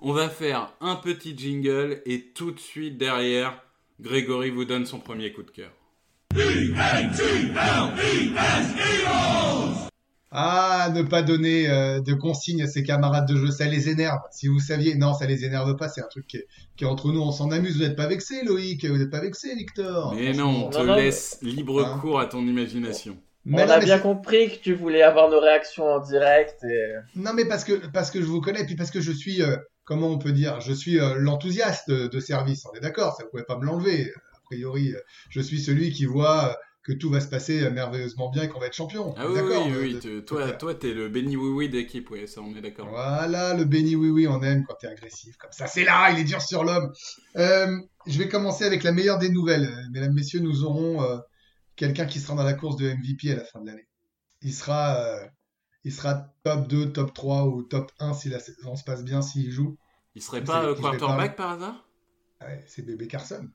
on 0.00 0.12
va 0.12 0.28
faire 0.28 0.72
un 0.80 0.96
petit 0.96 1.36
jingle 1.36 2.02
et 2.06 2.28
tout 2.34 2.50
de 2.50 2.60
suite 2.60 2.98
derrière, 2.98 3.62
Grégory 4.00 4.50
vous 4.50 4.64
donne 4.64 4.84
son 4.86 4.98
premier 4.98 5.32
coup 5.32 5.42
de 5.42 5.50
cœur. 5.50 5.70
Ah, 10.34 10.90
ne 10.94 11.02
pas 11.02 11.22
donner 11.22 11.68
euh, 11.68 12.00
de 12.00 12.14
consignes 12.14 12.62
à 12.62 12.66
ses 12.66 12.82
camarades 12.82 13.28
de 13.28 13.36
jeu, 13.36 13.50
ça 13.50 13.66
les 13.66 13.88
énerve. 13.90 14.18
Si 14.30 14.48
vous 14.48 14.60
saviez, 14.60 14.94
non, 14.94 15.12
ça 15.12 15.26
les 15.26 15.44
énerve 15.44 15.76
pas, 15.76 15.88
c'est 15.88 16.00
un 16.02 16.08
truc 16.08 16.26
qui 16.26 16.38
est, 16.38 16.46
qui 16.76 16.84
est 16.84 16.86
entre 16.86 17.12
nous, 17.12 17.20
on 17.20 17.32
s'en 17.32 17.50
amuse. 17.50 17.76
Vous 17.76 17.82
n'êtes 17.82 17.96
pas 17.96 18.06
vexé, 18.06 18.42
Loïc, 18.44 18.84
vous 18.86 18.96
n'êtes 18.96 19.10
pas 19.10 19.20
vexé, 19.20 19.54
Victor. 19.54 20.14
Mais 20.14 20.32
non, 20.32 20.66
on 20.66 20.70
te 20.70 20.78
Non, 20.78 20.84
non, 20.84 20.94
laisse 20.96 21.38
libre 21.42 21.84
Hein 21.84 21.98
cours 22.00 22.18
à 22.18 22.26
ton 22.26 22.40
imagination. 22.40 23.16
Mais 23.44 23.64
on 23.64 23.66
non, 23.66 23.72
a 23.72 23.78
mais 23.78 23.84
bien 23.84 23.98
compris 23.98 24.50
que 24.50 24.62
tu 24.62 24.72
voulais 24.72 25.02
avoir 25.02 25.28
nos 25.28 25.40
réactions 25.40 25.84
en 25.86 25.98
direct 26.00 26.62
et 26.64 26.94
Non, 27.16 27.32
mais 27.34 27.44
parce 27.44 27.64
que, 27.64 27.86
parce 27.88 28.10
que 28.10 28.20
je 28.20 28.26
vous 28.26 28.40
connais, 28.40 28.64
puis 28.64 28.76
parce 28.76 28.90
que 28.90 29.00
je 29.00 29.12
suis, 29.12 29.42
euh, 29.42 29.56
comment 29.84 30.08
on 30.08 30.18
peut 30.18 30.32
dire, 30.32 30.60
je 30.60 30.72
suis 30.72 30.98
euh, 31.00 31.14
l'enthousiaste 31.18 31.90
de, 31.90 32.06
de 32.06 32.20
service, 32.20 32.64
on 32.72 32.76
est 32.76 32.80
d'accord, 32.80 33.16
ça 33.16 33.24
ne 33.24 33.28
pouvait 33.28 33.42
pas 33.44 33.58
me 33.58 33.64
l'enlever. 33.66 34.12
A 34.34 34.40
priori, 34.44 34.92
euh, 34.94 35.00
je 35.28 35.40
suis 35.40 35.60
celui 35.60 35.90
qui 35.90 36.04
voit 36.04 36.50
euh, 36.50 36.54
que 36.84 36.92
tout 36.92 37.10
va 37.10 37.20
se 37.20 37.28
passer 37.28 37.62
euh, 37.62 37.70
merveilleusement 37.70 38.30
bien 38.30 38.42
et 38.44 38.48
qu'on 38.48 38.58
va 38.60 38.66
être 38.66 38.74
champion. 38.74 39.14
Ah 39.16 39.28
oui, 39.28 39.34
d'accord 39.34 39.66
oui, 39.66 39.72
de- 39.72 39.78
oui, 39.80 39.94
de- 39.94 40.00
tu- 40.00 40.08
de- 40.16 40.20
toi, 40.20 40.46
de- 40.46 40.58
toi, 40.58 40.74
t'es 40.74 40.92
le 40.92 41.08
béni 41.08 41.36
oui 41.36 41.48
oui 41.50 41.68
d'équipe, 41.68 42.10
oui, 42.10 42.26
ça 42.26 42.40
on 42.40 42.54
est 42.56 42.60
d'accord. 42.60 42.88
Voilà, 42.88 43.54
le 43.54 43.64
béni 43.64 43.94
oui 43.96 44.10
oui, 44.10 44.26
on 44.26 44.42
aime 44.42 44.64
quand 44.66 44.74
t'es 44.80 44.88
agressif 44.88 45.36
comme 45.36 45.52
ça. 45.52 45.66
C'est 45.66 45.84
là, 45.84 46.10
il 46.10 46.18
est 46.18 46.24
dur 46.24 46.42
sur 46.42 46.64
l'homme. 46.64 46.90
Euh, 47.36 47.78
je 48.06 48.18
vais 48.18 48.28
commencer 48.28 48.64
avec 48.64 48.82
la 48.82 48.92
meilleure 48.92 49.18
des 49.18 49.28
nouvelles. 49.30 49.64
Euh, 49.66 49.82
Mesdames, 49.92 50.12
messieurs, 50.12 50.40
nous 50.40 50.64
aurons 50.64 51.02
euh, 51.02 51.18
quelqu'un 51.76 52.06
qui 52.06 52.20
sera 52.20 52.34
dans 52.34 52.42
la 52.44 52.54
course 52.54 52.76
de 52.76 52.88
MVP 52.88 53.32
à 53.32 53.36
la 53.36 53.44
fin 53.44 53.60
de 53.60 53.66
l'année. 53.66 53.86
Il 54.42 54.52
sera, 54.54 54.96
euh, 54.96 55.26
il 55.84 55.92
sera 55.92 56.26
top 56.44 56.68
2, 56.68 56.92
top 56.92 57.14
3 57.14 57.46
ou 57.46 57.62
top 57.62 57.90
1 58.00 58.14
si 58.14 58.28
la 58.28 58.40
saison 58.40 58.76
se 58.76 58.84
passe 58.84 59.04
bien, 59.04 59.22
s'il 59.22 59.50
joue. 59.50 59.76
Il 60.14 60.22
serait 60.22 60.44
pas 60.44 60.64
euh, 60.64 60.74
quarterback 60.74 61.36
par 61.36 61.52
hasard? 61.52 61.88
Ouais, 62.40 62.64
c'est 62.66 62.82
bébé 62.84 63.06
Carson. 63.06 63.48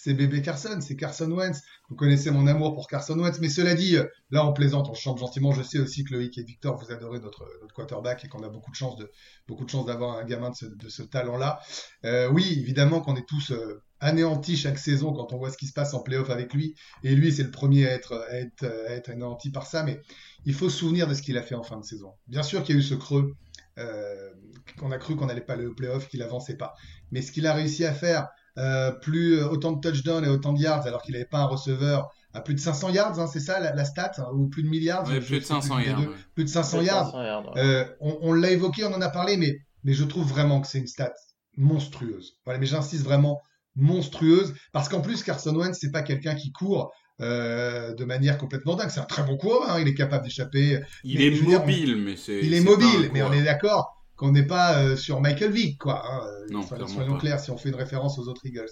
C'est 0.00 0.14
bébé 0.14 0.42
Carson, 0.42 0.78
c'est 0.80 0.94
Carson 0.94 1.28
Wentz. 1.32 1.60
Vous 1.88 1.96
connaissez 1.96 2.30
mon 2.30 2.46
amour 2.46 2.72
pour 2.72 2.86
Carson 2.86 3.18
Wentz, 3.18 3.40
mais 3.40 3.48
cela 3.48 3.74
dit, 3.74 3.96
euh, 3.96 4.04
là 4.30 4.46
on 4.46 4.52
plaisante, 4.52 4.88
on 4.88 4.94
chante 4.94 5.18
gentiment. 5.18 5.50
Je 5.50 5.64
sais 5.64 5.80
aussi 5.80 6.04
que 6.04 6.14
Loïc 6.14 6.38
et 6.38 6.44
Victor, 6.44 6.76
vous 6.76 6.92
adorez 6.92 7.18
notre, 7.18 7.44
notre 7.62 7.74
quarterback 7.74 8.24
et 8.24 8.28
qu'on 8.28 8.44
a 8.44 8.48
beaucoup 8.48 8.70
de 8.70 8.76
chance 8.76 8.94
de 8.94 9.10
beaucoup 9.48 9.64
de 9.64 9.70
chance 9.70 9.86
d'avoir 9.86 10.16
un 10.16 10.24
gamin 10.24 10.50
de 10.50 10.54
ce, 10.54 10.66
de 10.66 10.88
ce 10.88 11.02
talent-là. 11.02 11.58
Euh, 12.04 12.30
oui, 12.30 12.58
évidemment 12.60 13.00
qu'on 13.00 13.16
est 13.16 13.26
tous 13.26 13.50
euh, 13.50 13.82
anéantis 13.98 14.56
chaque 14.56 14.78
saison 14.78 15.12
quand 15.12 15.32
on 15.32 15.38
voit 15.38 15.50
ce 15.50 15.58
qui 15.58 15.66
se 15.66 15.72
passe 15.72 15.94
en 15.94 16.00
playoff 16.00 16.30
avec 16.30 16.54
lui. 16.54 16.76
Et 17.02 17.16
lui, 17.16 17.32
c'est 17.32 17.42
le 17.42 17.50
premier 17.50 17.88
à 17.88 17.92
être, 17.92 18.24
à 18.30 18.34
être, 18.34 19.10
anéanti 19.10 19.50
par 19.50 19.66
ça, 19.66 19.82
mais 19.82 20.00
il 20.44 20.54
faut 20.54 20.70
se 20.70 20.78
souvenir 20.78 21.08
de 21.08 21.14
ce 21.14 21.22
qu'il 21.22 21.36
a 21.36 21.42
fait 21.42 21.56
en 21.56 21.64
fin 21.64 21.76
de 21.76 21.84
saison. 21.84 22.14
Bien 22.28 22.44
sûr 22.44 22.62
qu'il 22.62 22.76
y 22.76 22.78
a 22.78 22.80
eu 22.80 22.84
ce 22.84 22.94
creux, 22.94 23.34
euh, 23.78 24.30
qu'on 24.78 24.92
a 24.92 24.98
cru 24.98 25.16
qu'on 25.16 25.26
n'allait 25.26 25.40
pas 25.40 25.54
aller 25.54 25.66
au 25.66 25.74
playoff, 25.74 26.06
qu'il 26.06 26.22
avançait 26.22 26.56
pas. 26.56 26.74
Mais 27.10 27.20
ce 27.20 27.32
qu'il 27.32 27.48
a 27.48 27.52
réussi 27.52 27.84
à 27.84 27.92
faire, 27.92 28.28
euh, 28.58 28.90
plus 28.92 29.38
euh, 29.38 29.48
autant 29.48 29.72
de 29.72 29.80
touchdowns 29.80 30.24
et 30.24 30.28
autant 30.28 30.52
de 30.52 30.60
yards 30.60 30.86
alors 30.86 31.02
qu'il 31.02 31.12
n'avait 31.14 31.24
pas 31.24 31.38
un 31.38 31.46
receveur 31.46 32.10
à 32.34 32.40
plus 32.42 32.54
de 32.54 32.60
500 32.60 32.90
yards, 32.90 33.18
hein, 33.18 33.26
c'est 33.26 33.40
ça 33.40 33.58
la, 33.58 33.74
la 33.74 33.84
stat, 33.86 34.12
hein, 34.18 34.26
ou 34.34 34.48
plus 34.48 34.62
de 34.62 34.68
milliards 34.68 35.06
Ouais, 35.08 35.20
je- 35.20 35.26
plus 35.26 35.36
de 35.36 35.44
sais 35.44 35.46
500 35.48 35.78
des 35.78 35.86
yards. 35.86 36.00
ouais. 36.00 36.06
Plus 36.34 36.44
de 36.44 36.48
500 36.50 36.76
Plus 36.78 36.84
de 36.84 36.88
yards. 36.88 37.06
500 37.06 37.22
yards, 37.24 37.54
ouais. 37.54 37.60
Euh, 37.62 37.84
on 38.00 38.18
on 38.20 38.32
l'a 38.34 38.50
évoqué, 38.50 38.84
on 38.84 38.92
en 38.92 39.00
a 39.00 39.08
parlé, 39.08 39.36
mais, 39.38 39.56
mais 39.84 39.94
je 39.94 40.04
trouve 40.04 40.26
vraiment 40.28 40.60
que 40.60 40.66
c'est 40.68 40.78
une 40.78 40.86
stat 40.86 41.12
monstrueuse. 41.56 42.36
Voilà, 42.44 42.60
mais 42.60 42.66
j'insiste 42.66 43.04
vraiment 43.04 43.40
monstrueuse 43.76 44.54
parce 44.72 44.88
qu'en 44.88 45.00
plus 45.00 45.22
Carson 45.22 45.54
Wentz 45.54 45.78
c'est 45.80 45.90
pas 45.92 46.02
quelqu'un 46.02 46.34
qui 46.34 46.50
court 46.52 46.92
euh, 47.20 47.94
de 47.94 48.04
manière 48.04 48.38
complètement 48.38 48.74
dingue. 48.76 48.90
C'est 48.90 49.00
un 49.00 49.04
très 49.04 49.22
bon 49.22 49.36
coureur, 49.36 49.70
hein, 49.70 49.80
il 49.80 49.88
est 49.88 49.94
capable 49.94 50.24
d'échapper. 50.24 50.80
Il 51.04 51.18
Mais 51.18 51.26
est 51.26 51.30
dire, 51.30 51.60
mobile, 51.60 51.96
mais 51.96 52.16
c'est. 52.16 52.40
Il 52.42 52.54
est 52.54 52.60
mobile, 52.60 53.10
mais 53.12 53.22
on 53.22 53.32
est 53.32 53.42
d'accord 53.42 53.94
qu'on 54.18 54.32
n'est 54.32 54.46
pas 54.46 54.82
euh, 54.82 54.96
sur 54.96 55.20
Michael 55.22 55.52
Vick, 55.52 55.78
quoi. 55.78 56.02
hein, 56.04 56.26
euh, 56.26 56.46
Non, 56.50 56.62
soyons, 56.62 56.84
clairement 56.84 56.94
soyons 56.94 57.12
pas. 57.14 57.20
clairs 57.20 57.40
si 57.40 57.50
on 57.50 57.56
fait 57.56 57.70
une 57.70 57.76
référence 57.76 58.18
aux 58.18 58.28
autres 58.28 58.44
Eagles. 58.44 58.68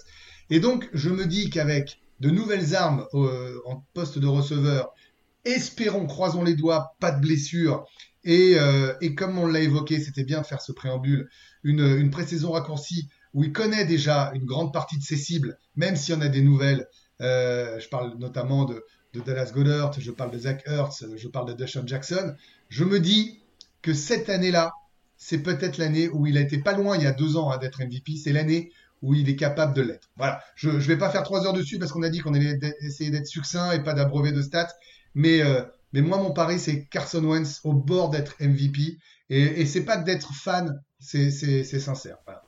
Et 0.51 0.59
donc, 0.59 0.89
je 0.93 1.09
me 1.09 1.25
dis 1.25 1.49
qu'avec 1.49 1.99
de 2.19 2.29
nouvelles 2.29 2.75
armes 2.75 3.05
euh, 3.13 3.57
en 3.65 3.83
poste 3.93 4.19
de 4.19 4.27
receveur, 4.27 4.93
espérons, 5.45 6.05
croisons 6.05 6.43
les 6.43 6.53
doigts, 6.55 6.95
pas 6.99 7.11
de 7.11 7.21
blessure. 7.21 7.85
Et, 8.25 8.55
euh, 8.59 8.93
et 8.99 9.15
comme 9.15 9.37
on 9.39 9.47
l'a 9.47 9.61
évoqué, 9.61 9.99
c'était 10.01 10.25
bien 10.25 10.41
de 10.41 10.45
faire 10.45 10.61
ce 10.61 10.73
préambule, 10.73 11.29
une, 11.63 11.79
une 11.79 12.09
pré-saison 12.11 12.51
raccourcie 12.51 13.07
où 13.33 13.43
il 13.43 13.53
connaît 13.53 13.85
déjà 13.85 14.31
une 14.33 14.45
grande 14.45 14.73
partie 14.73 14.97
de 14.97 15.03
ses 15.03 15.15
cibles, 15.15 15.57
même 15.75 15.95
s'il 15.95 16.13
y 16.15 16.17
en 16.17 16.21
a 16.21 16.27
des 16.27 16.41
nouvelles. 16.41 16.87
Je 17.19 17.87
parle 17.89 18.17
notamment 18.17 18.65
de, 18.65 18.83
de 19.13 19.21
Dallas 19.21 19.51
Goddard, 19.53 19.93
je 19.97 20.11
parle 20.11 20.31
de 20.31 20.39
Zach 20.39 20.63
Ertz, 20.65 21.05
je 21.15 21.27
parle 21.29 21.47
de 21.47 21.53
Deshaun 21.53 21.87
Jackson. 21.87 22.35
Je 22.67 22.83
me 22.83 22.99
dis 22.99 23.39
que 23.81 23.93
cette 23.93 24.29
année-là, 24.29 24.71
c'est 25.17 25.39
peut-être 25.39 25.77
l'année 25.77 26.09
où 26.09 26.27
il 26.27 26.37
a 26.37 26.41
été 26.41 26.59
pas 26.59 26.73
loin 26.73 26.95
il 26.95 27.03
y 27.03 27.07
a 27.07 27.11
deux 27.11 27.37
ans 27.37 27.51
hein, 27.51 27.57
d'être 27.57 27.81
MVP. 27.81 28.15
C'est 28.15 28.31
l'année 28.31 28.71
où 29.01 29.13
il 29.13 29.29
est 29.29 29.35
capable 29.35 29.73
de 29.75 29.81
l'être. 29.81 30.09
Voilà. 30.15 30.41
Je 30.55 30.69
ne 30.69 30.77
vais 30.77 30.97
pas 30.97 31.09
faire 31.09 31.23
trois 31.23 31.45
heures 31.45 31.53
dessus 31.53 31.79
parce 31.79 31.91
qu'on 31.91 32.03
a 32.03 32.09
dit 32.09 32.19
qu'on 32.19 32.33
allait 32.33 32.59
essayer 32.81 33.11
d'être 33.11 33.27
succinct 33.27 33.71
et 33.71 33.83
pas 33.83 33.93
d'abreuver 33.93 34.31
de 34.31 34.41
stats. 34.41 34.73
Mais, 35.15 35.41
euh, 35.41 35.61
mais 35.93 36.01
moi, 36.01 36.17
mon 36.17 36.31
pari, 36.31 36.59
c'est 36.59 36.85
Carson 36.85 37.23
Wentz 37.23 37.61
au 37.63 37.73
bord 37.73 38.09
d'être 38.09 38.35
MVP. 38.39 38.97
Et, 39.29 39.61
et 39.61 39.65
c'est 39.65 39.85
pas 39.85 39.97
d'être 39.97 40.33
fan, 40.33 40.81
c'est 40.99 41.29
sincère. 41.63 42.17
Voilà. 42.25 42.43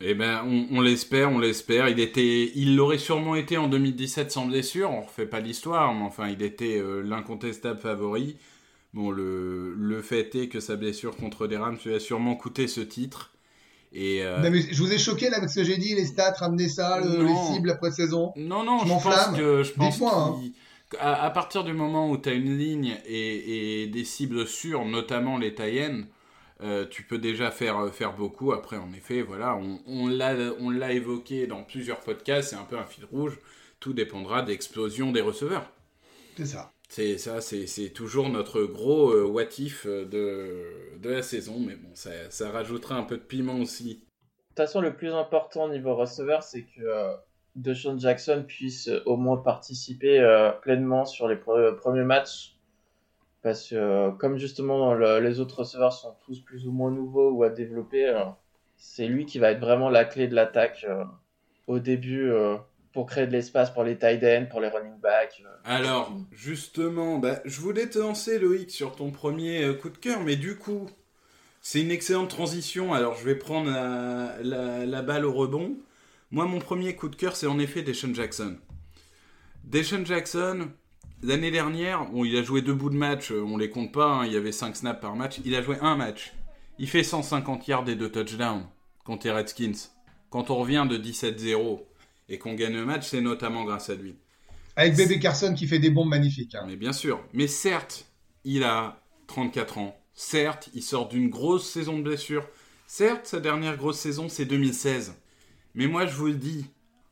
Eh 0.00 0.14
ben, 0.14 0.44
on, 0.44 0.78
on 0.78 0.80
l'espère, 0.80 1.30
on 1.30 1.38
l'espère. 1.38 1.88
Il 1.88 1.98
était, 1.98 2.52
il 2.54 2.76
l'aurait 2.76 2.98
sûrement 2.98 3.34
été 3.34 3.56
en 3.56 3.68
2017 3.68 4.30
sans 4.30 4.46
blessure. 4.46 4.90
On 4.90 5.00
refait 5.02 5.26
pas 5.26 5.40
l'histoire, 5.40 5.92
mais 5.94 6.04
enfin, 6.04 6.28
il 6.28 6.42
était 6.42 6.78
euh, 6.78 7.02
l'incontestable 7.02 7.80
favori. 7.80 8.36
Bon, 8.94 9.10
le, 9.10 9.74
le 9.74 10.02
fait 10.02 10.34
est 10.34 10.48
que 10.48 10.60
sa 10.60 10.76
blessure 10.76 11.16
contre 11.16 11.46
des 11.46 11.56
Rams 11.56 11.78
lui 11.84 11.94
a 11.94 12.00
sûrement 12.00 12.36
coûté 12.36 12.66
ce 12.68 12.80
titre. 12.80 13.32
Et 13.92 14.22
euh, 14.22 14.42
Non, 14.42 14.50
mais 14.50 14.60
je 14.60 14.82
vous 14.82 14.92
ai 14.92 14.98
choqué 14.98 15.30
là 15.30 15.38
avec 15.38 15.50
ce 15.50 15.56
que 15.60 15.64
j'ai 15.64 15.76
dit, 15.78 15.94
les 15.94 16.04
stats, 16.06 16.32
ramenez 16.38 16.68
ça, 16.68 17.00
le- 17.00 17.22
les 17.24 17.34
cibles 17.54 17.70
après 17.70 17.90
saison. 17.90 18.32
non, 18.36 18.62
non, 18.64 18.78
Je 18.80 18.86
je, 18.88 18.92
pense 18.92 19.04
que 19.36 19.62
je 19.62 19.72
pense 19.72 20.02
hein. 20.02 20.36
qu'il- 20.40 20.52
à, 21.00 21.24
à 21.24 21.30
partir 21.30 21.64
du 21.64 21.72
moment 21.72 22.10
où 22.10 22.16
tu 22.16 22.28
as 22.28 22.32
une 22.32 22.56
ligne 22.56 22.96
et, 23.06 23.82
et 23.82 23.86
des 23.88 24.04
cibles 24.04 24.46
sûres, 24.46 24.84
notamment 24.84 25.36
les 25.38 25.54
tie 25.54 25.82
euh, 26.60 26.86
tu 26.90 27.04
peux 27.04 27.18
déjà 27.18 27.50
faire, 27.50 27.88
faire 27.94 28.14
beaucoup. 28.16 28.52
Après, 28.52 28.76
en 28.76 28.92
effet, 28.92 29.22
voilà, 29.22 29.56
on, 29.56 29.80
on 29.86 30.08
l'a 30.08 30.92
évoqué 30.92 31.46
dans 31.46 31.62
plusieurs 31.62 32.00
podcasts, 32.00 32.50
c'est 32.50 32.56
un 32.56 32.64
peu 32.64 32.76
un 32.78 32.84
fil 32.84 33.04
rouge. 33.04 33.38
Tout 33.80 33.92
dépendra 33.92 34.42
d'explosion 34.42 35.12
des 35.12 35.20
receveurs. 35.20 35.70
C'est 36.36 36.46
ça. 36.46 36.72
C'est 36.88 37.18
ça, 37.18 37.40
c'est 37.40 37.90
toujours 37.94 38.28
notre 38.30 38.62
gros 38.64 39.10
euh, 39.10 39.24
what 39.26 39.58
if 39.58 39.86
euh, 39.86 40.04
de, 40.06 40.98
de 40.98 41.10
la 41.10 41.22
saison, 41.22 41.60
mais 41.60 41.76
bon, 41.76 41.90
ça, 41.94 42.10
ça 42.30 42.50
rajoutera 42.50 42.96
un 42.96 43.02
peu 43.04 43.16
de 43.16 43.22
piment 43.22 43.60
aussi. 43.60 43.94
De 43.94 44.62
toute 44.62 44.66
façon, 44.66 44.80
le 44.80 44.94
plus 44.94 45.12
important 45.14 45.64
au 45.64 45.68
niveau 45.68 45.94
receveur, 45.94 46.42
c'est 46.42 46.64
que 46.64 46.80
euh, 46.80 47.14
DeShaun 47.56 47.98
Jackson 47.98 48.44
puisse 48.46 48.88
euh, 48.88 49.02
au 49.06 49.16
moins 49.16 49.36
participer 49.36 50.18
euh, 50.20 50.50
pleinement 50.50 51.04
sur 51.04 51.28
les 51.28 51.36
pre- 51.36 51.74
premiers 51.76 52.04
matchs. 52.04 52.56
Parce 53.42 53.68
que, 53.70 54.10
comme 54.18 54.38
justement 54.38 54.94
le- 54.94 55.20
les 55.20 55.40
autres 55.40 55.60
receveurs 55.60 55.92
sont 55.92 56.14
tous 56.26 56.40
plus 56.40 56.66
ou 56.66 56.72
moins 56.72 56.90
nouveaux 56.90 57.30
ou 57.30 57.44
à 57.44 57.50
développer, 57.50 58.22
c'est 58.76 59.06
lui 59.08 59.26
qui 59.26 59.38
va 59.38 59.50
être 59.52 59.60
vraiment 59.60 59.90
la 59.90 60.04
clé 60.04 60.28
de 60.28 60.34
l'attaque 60.34 60.86
au 61.68 61.78
début 61.78 62.32
pour 62.92 63.06
créer 63.06 63.26
de 63.26 63.32
l'espace 63.32 63.72
pour 63.72 63.84
les 63.84 63.98
tight 63.98 64.22
ends, 64.24 64.46
pour 64.50 64.60
les 64.60 64.68
running 64.68 64.98
backs. 65.00 65.42
euh. 65.44 65.48
Alors, 65.64 66.12
justement, 66.32 67.18
bah, 67.18 67.40
je 67.44 67.60
voulais 67.60 67.88
te 67.88 67.98
lancer, 67.98 68.38
Loïc, 68.38 68.70
sur 68.70 68.96
ton 68.96 69.10
premier 69.10 69.64
euh, 69.64 69.74
coup 69.74 69.90
de 69.90 69.98
cœur, 69.98 70.22
mais 70.22 70.36
du 70.36 70.56
coup, 70.56 70.88
c'est 71.60 71.80
une 71.80 71.90
excellente 71.90 72.30
transition. 72.30 72.94
Alors, 72.94 73.14
je 73.14 73.24
vais 73.24 73.34
prendre 73.34 73.70
la, 73.70 75.02
balle 75.02 75.24
au 75.24 75.32
rebond. 75.32 75.76
Moi, 76.30 76.46
mon 76.46 76.58
premier 76.58 76.94
coup 76.94 77.08
de 77.08 77.16
cœur, 77.16 77.36
c'est 77.36 77.46
en 77.46 77.58
effet 77.58 77.82
Deshaun 77.82 78.14
Jackson. 78.14 78.56
Deshaun 79.64 80.04
Jackson, 80.04 80.70
l'année 81.22 81.50
dernière, 81.50 82.06
bon, 82.06 82.24
il 82.24 82.36
a 82.36 82.42
joué 82.42 82.62
deux 82.62 82.74
bouts 82.74 82.90
de 82.90 82.96
match, 82.96 83.32
euh, 83.32 83.42
on 83.42 83.56
les 83.56 83.70
compte 83.70 83.92
pas, 83.92 84.06
hein, 84.06 84.26
il 84.26 84.32
y 84.32 84.36
avait 84.36 84.52
5 84.52 84.76
snaps 84.76 85.00
par 85.00 85.14
match. 85.14 85.40
Il 85.44 85.54
a 85.54 85.62
joué 85.62 85.76
un 85.80 85.96
match. 85.96 86.32
Il 86.78 86.88
fait 86.88 87.02
150 87.02 87.66
yards 87.68 87.88
et 87.88 87.96
deux 87.96 88.10
touchdowns 88.10 88.66
contre 89.04 89.26
les 89.26 89.32
Redskins. 89.32 89.90
Quand 90.30 90.50
on 90.50 90.56
revient 90.56 90.86
de 90.88 90.96
17-0 90.96 91.80
et 92.28 92.38
qu'on 92.38 92.54
gagne 92.54 92.74
le 92.74 92.84
match, 92.84 93.08
c'est 93.08 93.20
notamment 93.20 93.64
grâce 93.64 93.90
à 93.90 93.94
lui. 93.94 94.16
Avec 94.76 94.96
Bébé 94.96 95.18
Carson 95.18 95.54
qui 95.54 95.66
fait 95.66 95.78
des 95.78 95.90
bombes 95.90 96.08
magnifiques. 96.08 96.54
hein. 96.54 96.64
Mais 96.66 96.76
bien 96.76 96.92
sûr. 96.92 97.20
Mais 97.32 97.48
certes, 97.48 98.06
il 98.44 98.62
a 98.64 99.02
34 99.26 99.78
ans. 99.78 99.98
Certes, 100.14 100.68
il 100.74 100.82
sort 100.82 101.08
d'une 101.08 101.30
grosse 101.30 101.68
saison 101.68 101.98
de 101.98 102.02
blessure. 102.02 102.46
Certes, 102.86 103.26
sa 103.26 103.40
dernière 103.40 103.76
grosse 103.76 103.98
saison, 103.98 104.28
c'est 104.28 104.44
2016. 104.44 105.14
Mais 105.74 105.86
moi, 105.86 106.06
je 106.06 106.14
vous 106.14 106.26
le 106.26 106.34
dis, 106.34 106.66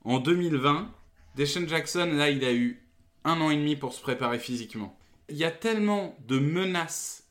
en 0.05 0.19
2020, 0.19 0.91
Deshaun 1.37 1.69
Jackson, 1.69 2.11
là, 2.13 2.31
il 2.31 2.45
a 2.45 2.53
eu 2.53 2.83
un 3.25 3.41
an 3.41 3.51
et 3.51 3.57
demi 3.57 3.77
pour 3.77 3.93
se 3.93 4.01
préparer 4.01 4.39
physiquement. 4.39 4.99
Il 5.29 5.37
y 5.37 5.45
a 5.45 5.51
tellement 5.51 6.17
de 6.27 6.39
menaces 6.39 7.25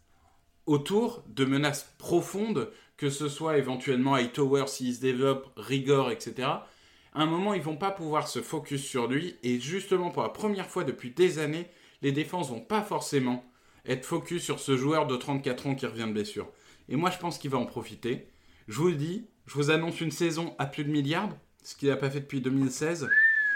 autour, 0.65 1.23
de 1.27 1.45
menaces 1.45 1.93
profondes, 1.97 2.71
que 2.97 3.09
ce 3.09 3.29
soit 3.29 3.57
éventuellement 3.57 4.15
Hightower 4.15 4.67
s'il 4.67 4.95
se 4.95 5.01
développe, 5.01 5.51
Rigor, 5.57 6.11
etc. 6.11 6.47
Un 7.17 7.25
moment, 7.25 7.53
ils 7.53 7.61
vont 7.61 7.77
pas 7.77 7.91
pouvoir 7.91 8.27
se 8.27 8.41
focus 8.41 8.83
sur 8.83 9.07
lui. 9.07 9.37
Et 9.41 9.59
justement, 9.59 10.11
pour 10.11 10.23
la 10.23 10.29
première 10.29 10.69
fois 10.69 10.83
depuis 10.83 11.11
des 11.11 11.39
années, 11.39 11.67
les 12.01 12.11
défenses 12.11 12.49
vont 12.49 12.59
pas 12.59 12.81
forcément 12.81 13.45
être 13.85 14.05
focus 14.05 14.43
sur 14.43 14.59
ce 14.59 14.75
joueur 14.75 15.07
de 15.07 15.15
34 15.15 15.67
ans 15.67 15.75
qui 15.75 15.85
revient 15.85 16.07
de 16.07 16.11
blessure. 16.11 16.49
Et 16.89 16.97
moi, 16.97 17.09
je 17.09 17.17
pense 17.17 17.37
qu'il 17.37 17.51
va 17.51 17.57
en 17.57 17.65
profiter. 17.65 18.27
Je 18.67 18.77
vous 18.77 18.89
le 18.89 18.95
dis, 18.95 19.27
je 19.45 19.53
vous 19.53 19.71
annonce 19.71 20.01
une 20.01 20.11
saison 20.11 20.55
à 20.59 20.65
plus 20.65 20.83
de 20.83 20.91
milliards, 20.91 21.29
ce 21.63 21.75
qu'il 21.75 21.87
n'a 21.87 21.95
pas 21.95 22.09
fait 22.09 22.19
depuis 22.19 22.41
2016. 22.41 23.09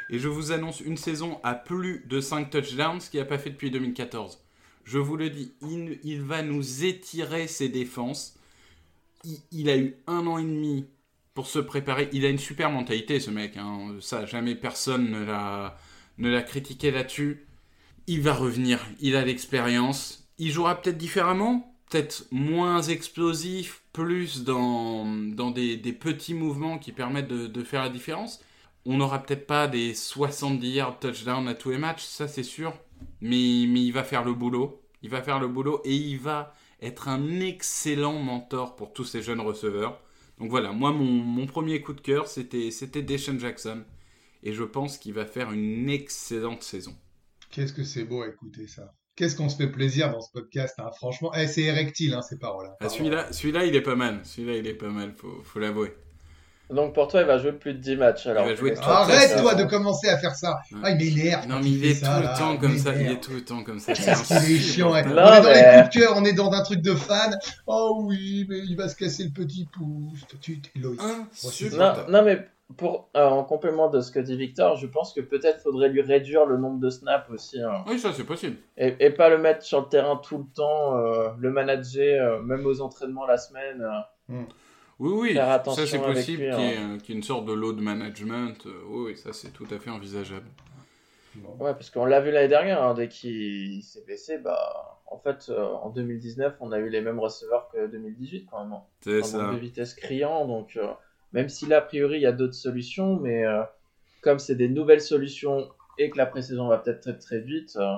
Et 0.09 0.19
je 0.19 0.29
vous 0.29 0.53
annonce 0.53 0.79
une 0.79 0.97
saison 0.97 1.39
à 1.43 1.53
plus 1.53 2.05
de 2.07 2.21
5 2.21 2.49
touchdowns, 2.49 3.01
ce 3.01 3.09
qu'il 3.09 3.19
n'a 3.19 3.25
pas 3.25 3.37
fait 3.37 3.49
depuis 3.49 3.71
2014. 3.71 4.39
Je 4.85 4.97
vous 4.97 5.17
le 5.17 5.29
dis, 5.29 5.53
il, 5.61 6.21
va 6.21 6.41
nous 6.41 6.85
étirer 6.85 7.47
ses 7.47 7.69
défenses. 7.69 8.39
Il 9.51 9.69
a 9.69 9.77
eu 9.77 9.97
un 10.07 10.25
an 10.25 10.37
et 10.37 10.43
demi 10.43 10.87
pour 11.33 11.47
se 11.47 11.59
préparer. 11.59 12.09
Il 12.13 12.25
a 12.25 12.29
une 12.29 12.37
super 12.39 12.69
mentalité, 12.71 13.19
ce 13.19 13.31
mec. 13.31 13.57
hein. 13.57 13.95
Ça, 14.01 14.25
jamais 14.25 14.55
personne 14.55 15.09
ne 15.11 15.23
l'a, 15.23 15.77
ne 16.17 16.29
l'a 16.29 16.41
critiqué 16.41 16.91
là-dessus. 16.91 17.45
Il 18.07 18.21
va 18.21 18.33
revenir. 18.33 18.79
Il 18.99 19.15
a 19.15 19.23
l'expérience. 19.25 20.27
Il 20.37 20.51
jouera 20.51 20.81
peut-être 20.81 20.97
différemment, 20.97 21.75
peut-être 21.89 22.25
moins 22.31 22.81
explosif, 22.81 23.83
plus 23.93 24.43
dans, 24.43 25.05
dans 25.05 25.51
des, 25.51 25.77
des 25.77 25.93
petits 25.93 26.33
mouvements 26.33 26.77
qui 26.79 26.91
permettent 26.91 27.27
de, 27.27 27.47
de 27.47 27.63
faire 27.63 27.83
la 27.83 27.89
différence. 27.89 28.41
On 28.85 28.97
n'aura 28.97 29.19
peut-être 29.21 29.45
pas 29.45 29.67
des 29.67 29.93
70 29.93 30.69
yards 30.71 30.99
touchdown 30.99 31.47
à 31.47 31.53
tous 31.53 31.69
les 31.71 31.77
matchs, 31.77 32.03
ça 32.03 32.27
c'est 32.27 32.43
sûr. 32.43 32.73
Mais, 33.21 33.65
mais 33.67 33.81
il 33.83 33.91
va 33.91 34.03
faire 34.03 34.23
le 34.23 34.33
boulot. 34.33 34.81
Il 35.03 35.09
va 35.09 35.21
faire 35.21 35.39
le 35.39 35.47
boulot 35.47 35.81
et 35.85 35.95
il 35.95 36.17
va 36.19 36.53
être 36.81 37.07
un 37.07 37.39
excellent 37.39 38.19
mentor 38.19 38.75
pour 38.75 38.93
tous 38.93 39.05
ces 39.05 39.21
jeunes 39.21 39.41
receveurs. 39.41 39.99
Donc 40.39 40.49
voilà, 40.49 40.71
moi 40.71 40.91
mon, 40.91 41.05
mon 41.05 41.45
premier 41.45 41.81
coup 41.81 41.93
de 41.93 42.01
cœur 42.01 42.27
c'était 42.27 42.71
c'était 42.71 43.01
Deshaun 43.01 43.39
Jackson 43.39 43.83
et 44.43 44.53
je 44.53 44.63
pense 44.63 44.97
qu'il 44.97 45.13
va 45.13 45.25
faire 45.25 45.51
une 45.51 45.89
excellente 45.89 46.63
saison. 46.63 46.95
Qu'est-ce 47.51 47.73
que 47.73 47.83
c'est 47.83 48.05
beau 48.05 48.21
à 48.21 48.27
écouter 48.29 48.67
ça. 48.67 48.93
Qu'est-ce 49.15 49.35
qu'on 49.35 49.49
se 49.49 49.57
fait 49.57 49.69
plaisir 49.69 50.11
dans 50.11 50.21
ce 50.21 50.31
podcast. 50.31 50.75
hein. 50.79 50.89
Franchement, 50.95 51.33
eh, 51.35 51.45
c'est 51.47 51.63
érectile 51.63 52.13
hein, 52.13 52.21
ces 52.21 52.37
paroles. 52.39 52.67
hein. 52.67 52.75
Ah, 52.79 52.87
celui-là, 52.89 53.33
celui-là 53.33 53.65
il 53.65 53.75
est 53.75 53.81
pas 53.81 53.95
mal, 53.95 54.21
celui-là 54.25 54.55
il 54.57 54.67
est 54.67 54.73
pas 54.75 54.89
mal, 54.89 55.13
faut, 55.13 55.41
faut 55.43 55.59
l'avouer. 55.59 55.93
Donc 56.69 56.93
pour 56.93 57.07
toi, 57.07 57.21
il 57.21 57.27
va 57.27 57.37
jouer 57.39 57.51
plus 57.53 57.73
de 57.73 57.79
10 57.79 57.95
matchs. 57.97 58.27
Alors, 58.27 58.45
va 58.45 58.53
jouer 58.55 58.75
Arrête 58.81 59.37
toi 59.41 59.55
de 59.55 59.63
commencer 59.63 60.07
à 60.09 60.17
faire 60.17 60.35
ça. 60.35 60.59
Ouais. 60.71 60.79
Ah, 60.83 60.91
il 60.91 60.97
m'énerve. 61.15 61.47
Non 61.47 61.55
mais 61.63 61.69
il 61.71 61.85
est 61.85 61.93
ça, 61.95 62.17
tout 62.17 62.23
là. 62.23 62.31
le 62.33 62.37
temps 62.37 62.57
comme 62.57 62.77
ça, 62.77 62.93
il 62.95 63.11
est 63.11 63.19
tout 63.19 63.31
le 63.31 63.43
temps 63.43 63.63
comme 63.63 63.79
ça. 63.79 63.93
Qu'est-ce 63.93 64.27
qu'il 64.45 64.55
est 64.55 64.59
chiant. 64.59 64.91
ouais. 64.93 65.03
On 65.05 65.09
est 65.11 65.13
dans 65.15 65.43
mais- 65.43 65.53
les 65.77 65.81
coups 65.83 65.95
de 65.95 65.99
cœur, 65.99 66.13
on 66.15 66.25
est 66.25 66.33
dans 66.33 66.51
un 66.51 66.61
truc 66.63 66.81
de 66.81 66.93
fan. 66.93 67.37
Oh 67.67 68.01
oui, 68.03 68.45
mais 68.49 68.59
il 68.59 68.75
va 68.77 68.87
se 68.87 68.95
casser 68.95 69.23
le 69.23 69.31
petit 69.31 69.67
pouce. 69.71 70.25
Tu, 70.41 70.61
Loïc. 70.75 70.99
Non, 71.77 71.93
non, 72.09 72.23
mais 72.23 72.47
pour, 72.77 73.09
euh, 73.17 73.25
en 73.25 73.43
complément 73.43 73.89
de 73.89 73.99
ce 73.99 74.11
que 74.11 74.19
dit 74.19 74.37
Victor, 74.37 74.75
je 74.77 74.85
pense 74.85 75.11
que 75.13 75.21
peut-être 75.21 75.59
faudrait 75.63 75.89
lui 75.89 76.03
réduire 76.03 76.45
le 76.45 76.57
nombre 76.57 76.79
de 76.79 76.91
snaps 76.91 77.27
aussi. 77.31 77.59
hein. 77.59 77.83
Oui, 77.87 77.97
ça 77.97 78.11
c'est 78.15 78.23
possible. 78.25 78.57
Et, 78.77 78.95
et 78.99 79.09
pas 79.09 79.29
le 79.29 79.39
mettre 79.39 79.63
sur 79.63 79.79
le 79.81 79.87
terrain 79.87 80.17
tout 80.17 80.37
le 80.37 80.45
temps, 80.55 80.95
euh, 80.97 81.29
le 81.39 81.49
manager, 81.51 82.33
euh, 82.35 82.41
même 82.43 82.63
aux 82.67 82.79
entraînements 82.81 83.25
la 83.25 83.37
semaine. 83.37 83.81
euh. 84.29 84.35
Oui, 84.99 85.11
oui, 85.13 85.33
Faire 85.33 85.63
ça 85.65 85.87
c'est 85.87 85.97
possible 85.99 86.37
qu'il 86.37 86.45
y, 86.45 86.47
ait, 86.47 86.51
hein. 86.77 86.91
euh, 86.95 86.97
y 87.07 87.11
ait 87.11 87.15
une 87.15 87.23
sorte 87.23 87.45
de 87.45 87.53
load 87.53 87.79
management. 87.79 88.65
euh, 88.65 88.81
oui, 88.87 89.11
oui, 89.11 89.17
ça 89.17 89.31
c'est 89.31 89.51
tout 89.51 89.67
à 89.71 89.79
fait 89.79 89.89
envisageable. 89.89 90.47
Ouais, 91.59 91.73
parce 91.73 91.89
qu'on 91.89 92.05
l'a 92.05 92.19
vu 92.19 92.31
l'année 92.31 92.47
dernière, 92.49 92.83
hein, 92.83 92.93
dès 92.95 93.07
qu'il 93.07 93.81
s'est 93.83 94.03
blessé, 94.03 94.39
bah, 94.39 94.99
en 95.07 95.17
fait, 95.17 95.45
euh, 95.49 95.63
en 95.65 95.89
2019, 95.89 96.55
on 96.59 96.71
a 96.71 96.79
eu 96.79 96.89
les 96.89 97.01
mêmes 97.01 97.19
receveurs 97.19 97.69
que 97.71 97.87
2018 97.87 98.47
quand 98.49 98.63
même. 98.63 98.73
hein. 98.73 98.83
C'est 99.01 99.23
ça. 99.23 99.51
de 99.51 99.57
vitesse 99.57 99.93
criant, 99.93 100.45
donc 100.47 100.75
euh, 100.75 100.87
même 101.31 101.47
si 101.47 101.65
là, 101.65 101.77
a 101.77 101.81
priori, 101.81 102.17
il 102.17 102.21
y 102.23 102.25
a 102.25 102.31
d'autres 102.33 102.55
solutions, 102.55 103.15
mais 103.19 103.45
euh, 103.45 103.61
comme 104.21 104.39
c'est 104.39 104.55
des 104.55 104.67
nouvelles 104.69 105.01
solutions 105.01 105.69
et 105.97 106.09
que 106.09 106.17
la 106.17 106.25
pré-saison 106.25 106.67
va 106.67 106.77
peut-être 106.79 107.01
très 107.01 107.17
très 107.17 107.39
vite, 107.39 107.77
euh, 107.77 107.95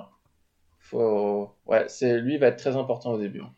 faut... 0.79 1.55
ouais, 1.65 1.85
c'est 1.87 2.19
lui 2.19 2.37
va 2.37 2.47
être 2.47 2.57
très 2.57 2.75
important 2.75 3.11
au 3.13 3.17
début, 3.17 3.41
hein. 3.41 3.53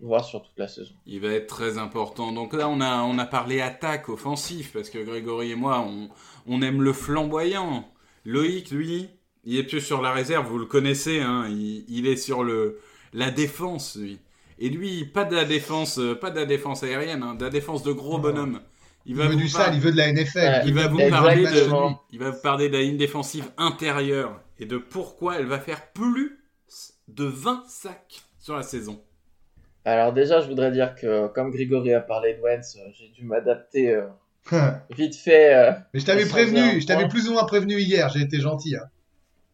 Voire 0.00 0.24
sur 0.24 0.42
toute 0.42 0.58
la 0.58 0.68
saison. 0.68 0.94
Il 1.06 1.20
va 1.20 1.28
être 1.28 1.46
très 1.48 1.78
important. 1.78 2.32
Donc 2.32 2.52
là, 2.52 2.68
on 2.68 2.80
a, 2.80 3.02
on 3.02 3.18
a 3.18 3.26
parlé 3.26 3.60
attaque, 3.60 4.08
offensif, 4.08 4.72
parce 4.72 4.90
que 4.90 4.98
Grégory 4.98 5.52
et 5.52 5.56
moi, 5.56 5.80
on, 5.80 6.08
on 6.46 6.62
aime 6.62 6.82
le 6.82 6.92
flamboyant. 6.92 7.88
Loïc, 8.24 8.70
lui, 8.70 9.08
il 9.44 9.56
est 9.58 9.64
plus 9.64 9.80
sur 9.80 10.02
la 10.02 10.12
réserve, 10.12 10.46
vous 10.46 10.58
le 10.58 10.66
connaissez, 10.66 11.20
hein, 11.20 11.46
il, 11.48 11.84
il 11.88 12.06
est 12.06 12.16
sur 12.16 12.44
le, 12.44 12.78
la 13.12 13.30
défense, 13.30 13.96
lui. 13.96 14.18
Et 14.58 14.68
lui, 14.68 15.04
pas 15.04 15.24
de 15.24 15.34
la 15.36 15.44
défense, 15.44 15.98
euh, 15.98 16.14
pas 16.14 16.30
de 16.30 16.36
la 16.40 16.46
défense 16.46 16.82
aérienne, 16.82 17.22
hein, 17.22 17.34
de 17.34 17.44
la 17.44 17.50
défense 17.50 17.82
de 17.82 17.92
gros 17.92 18.18
bonhomme. 18.18 18.60
Il 19.06 19.14
veut 19.14 19.36
du 19.36 19.48
par- 19.50 19.66
sale, 19.66 19.74
il 19.76 19.80
veut 19.80 19.92
de 19.92 19.96
la 19.96 20.12
NFL. 20.12 20.38
Ouais, 20.38 20.62
il 20.66 20.74
va 20.74 20.88
vous 20.88 20.98
parler 21.08 21.44
de, 21.44 21.48
il 22.10 22.18
va 22.18 22.30
vous 22.30 22.40
parler 22.42 22.68
de 22.68 22.74
la 22.76 22.82
ligne 22.82 22.96
défensive 22.96 23.50
intérieure 23.56 24.40
et 24.58 24.66
de 24.66 24.76
pourquoi 24.76 25.36
elle 25.38 25.46
va 25.46 25.58
faire 25.60 25.92
plus 25.92 26.38
de 27.06 27.24
20 27.24 27.64
sacs 27.68 28.22
sur 28.38 28.56
la 28.56 28.62
saison. 28.62 29.02
Alors 29.88 30.12
déjà, 30.12 30.40
je 30.40 30.46
voudrais 30.48 30.70
dire 30.70 30.94
que 30.94 31.28
comme 31.28 31.50
Grégory 31.50 31.94
a 31.94 32.00
parlé 32.00 32.34
de 32.34 32.40
Wentz, 32.40 32.76
euh, 32.76 32.88
j'ai 32.98 33.08
dû 33.08 33.24
m'adapter 33.24 33.94
euh, 33.94 34.02
vite 34.96 35.16
fait. 35.16 35.54
euh, 35.54 35.72
Mais 35.94 36.00
je 36.00 36.06
t'avais 36.06 36.26
prévenu, 36.26 36.80
je 36.80 36.86
t'avais 36.86 37.08
plus 37.08 37.28
ou 37.28 37.32
moins 37.32 37.44
prévenu 37.44 37.78
hier, 37.78 38.08
j'ai 38.10 38.20
été 38.20 38.40
gentil. 38.40 38.76
hein. 38.76 38.84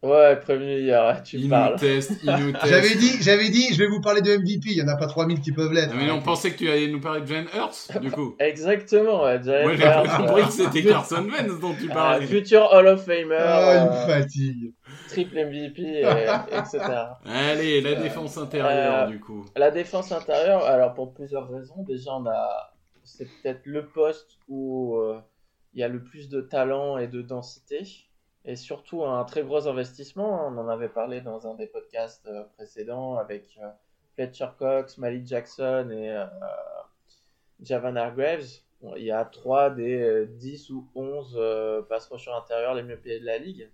Ouais, 0.03 0.35
prévenu 0.35 0.81
hier, 0.81 1.23
tu 1.23 1.37
Il 1.37 1.49
parles. 1.49 1.71
nous 1.73 1.79
teste, 1.79 2.11
il 2.23 2.31
nous 2.31 2.51
teste. 2.51 2.67
J'avais 2.67 2.93
dit, 2.95 3.11
j'avais 3.21 3.49
dit, 3.49 3.73
je 3.73 3.77
vais 3.79 3.87
vous 3.87 4.01
parler 4.01 4.21
de 4.21 4.37
MVP, 4.37 4.61
il 4.67 4.77
y 4.77 4.81
en 4.83 4.87
a 4.87 4.95
pas 4.97 5.07
3000 5.07 5.41
qui 5.41 5.51
peuvent 5.51 5.71
l'être. 5.73 5.95
Mais 5.97 6.11
on 6.11 6.21
pensait 6.21 6.51
que 6.51 6.57
tu 6.59 6.69
allais 6.69 6.87
nous 6.89 6.99
parler 7.01 7.21
de 7.21 7.25
Jalen 7.25 7.47
Hurts, 7.55 7.99
du 8.01 8.11
coup. 8.11 8.35
Exactement, 8.39 9.23
ouais, 9.23 9.41
Jalen 9.41 9.63
Moi, 9.63 9.75
j'ai 9.77 9.83
Hurts, 9.83 10.17
compris 10.17 10.43
que 10.43 10.51
c'était 10.51 10.83
Carson 10.83 11.25
Wentz 11.27 11.59
dont 11.59 11.73
tu 11.73 11.87
parlais. 11.87 12.27
futur 12.27 12.69
Hall 12.71 12.85
of 12.87 13.03
Famer, 13.03 13.35
Ah, 13.39 13.77
il 13.77 13.89
me 13.89 13.95
euh, 13.95 14.05
fatigue. 14.21 14.73
Triple 15.07 15.37
MVP, 15.37 15.81
et- 15.81 16.01
etc. 16.51 16.79
Allez, 17.25 17.81
la 17.81 17.95
défense 17.95 18.37
intérieure, 18.37 19.03
euh, 19.03 19.07
du 19.07 19.19
coup. 19.19 19.45
La 19.55 19.71
défense 19.71 20.11
intérieure, 20.11 20.63
alors 20.65 20.93
pour 20.93 21.13
plusieurs 21.13 21.49
raisons. 21.49 21.83
Déjà, 21.83 22.13
on 22.15 22.25
a, 22.25 22.73
c'est 23.03 23.25
peut-être 23.25 23.65
le 23.65 23.87
poste 23.87 24.37
où 24.47 24.95
euh, 24.97 25.19
il 25.73 25.79
y 25.79 25.83
a 25.83 25.87
le 25.87 26.03
plus 26.03 26.29
de 26.29 26.41
talent 26.41 26.97
et 26.97 27.07
de 27.07 27.21
densité, 27.21 27.83
et 28.45 28.55
surtout 28.55 29.03
un 29.03 29.23
très 29.25 29.43
gros 29.43 29.67
investissement. 29.67 30.47
On 30.47 30.57
en 30.57 30.67
avait 30.67 30.89
parlé 30.89 31.21
dans 31.21 31.47
un 31.47 31.55
des 31.55 31.67
podcasts 31.67 32.27
euh, 32.27 32.43
précédents 32.57 33.17
avec 33.17 33.57
euh, 33.61 33.67
Fletcher 34.15 34.49
Cox, 34.57 34.97
Malik 34.97 35.25
Jackson 35.27 35.89
et 35.91 36.09
euh, 36.11 36.25
Javan 37.61 37.95
Hargraves. 37.95 38.45
Bon, 38.81 38.93
il 38.97 39.03
y 39.05 39.11
a 39.11 39.23
trois 39.25 39.69
des 39.69 39.99
euh, 40.01 40.25
10 40.25 40.69
ou 40.69 40.87
11 40.95 41.35
euh, 41.37 41.81
pass 41.83 42.07
rushers 42.09 42.31
intérieurs 42.31 42.73
les 42.75 42.83
mieux 42.83 42.97
payés 42.97 43.19
de 43.19 43.25
la 43.25 43.37
ligue. 43.37 43.69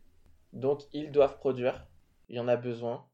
Donc 0.54 0.82
ils 0.94 1.12
doivent 1.12 1.38
produire. 1.38 1.88
Il 2.30 2.36
y 2.36 2.40
en 2.40 2.48
a 2.48 2.56
besoin. 2.56 3.06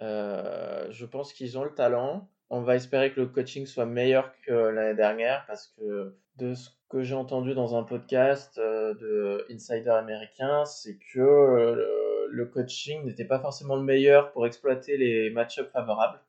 Euh, 0.00 0.86
je 0.90 1.06
pense 1.06 1.32
qu'ils 1.32 1.58
ont 1.58 1.64
le 1.64 1.74
talent. 1.74 2.28
On 2.50 2.60
va 2.62 2.76
espérer 2.76 3.12
que 3.12 3.20
le 3.20 3.26
coaching 3.26 3.66
soit 3.66 3.86
meilleur 3.86 4.32
que 4.46 4.52
l'année 4.52 4.94
dernière 4.96 5.44
parce 5.46 5.68
que 5.68 6.16
de 6.36 6.54
ce 6.54 6.70
que 6.88 7.02
j'ai 7.02 7.14
entendu 7.14 7.54
dans 7.54 7.76
un 7.76 7.82
podcast 7.82 8.58
euh, 8.58 8.94
de 8.94 9.46
Insider 9.50 9.90
américain, 9.90 10.64
c'est 10.64 10.98
que 11.14 11.20
euh, 11.20 11.74
le, 11.74 12.28
le 12.30 12.46
coaching 12.46 13.04
n'était 13.04 13.24
pas 13.24 13.38
forcément 13.38 13.76
le 13.76 13.82
meilleur 13.82 14.32
pour 14.32 14.46
exploiter 14.46 14.96
les 14.96 15.30
match-ups 15.30 15.70
favorables. 15.72 16.20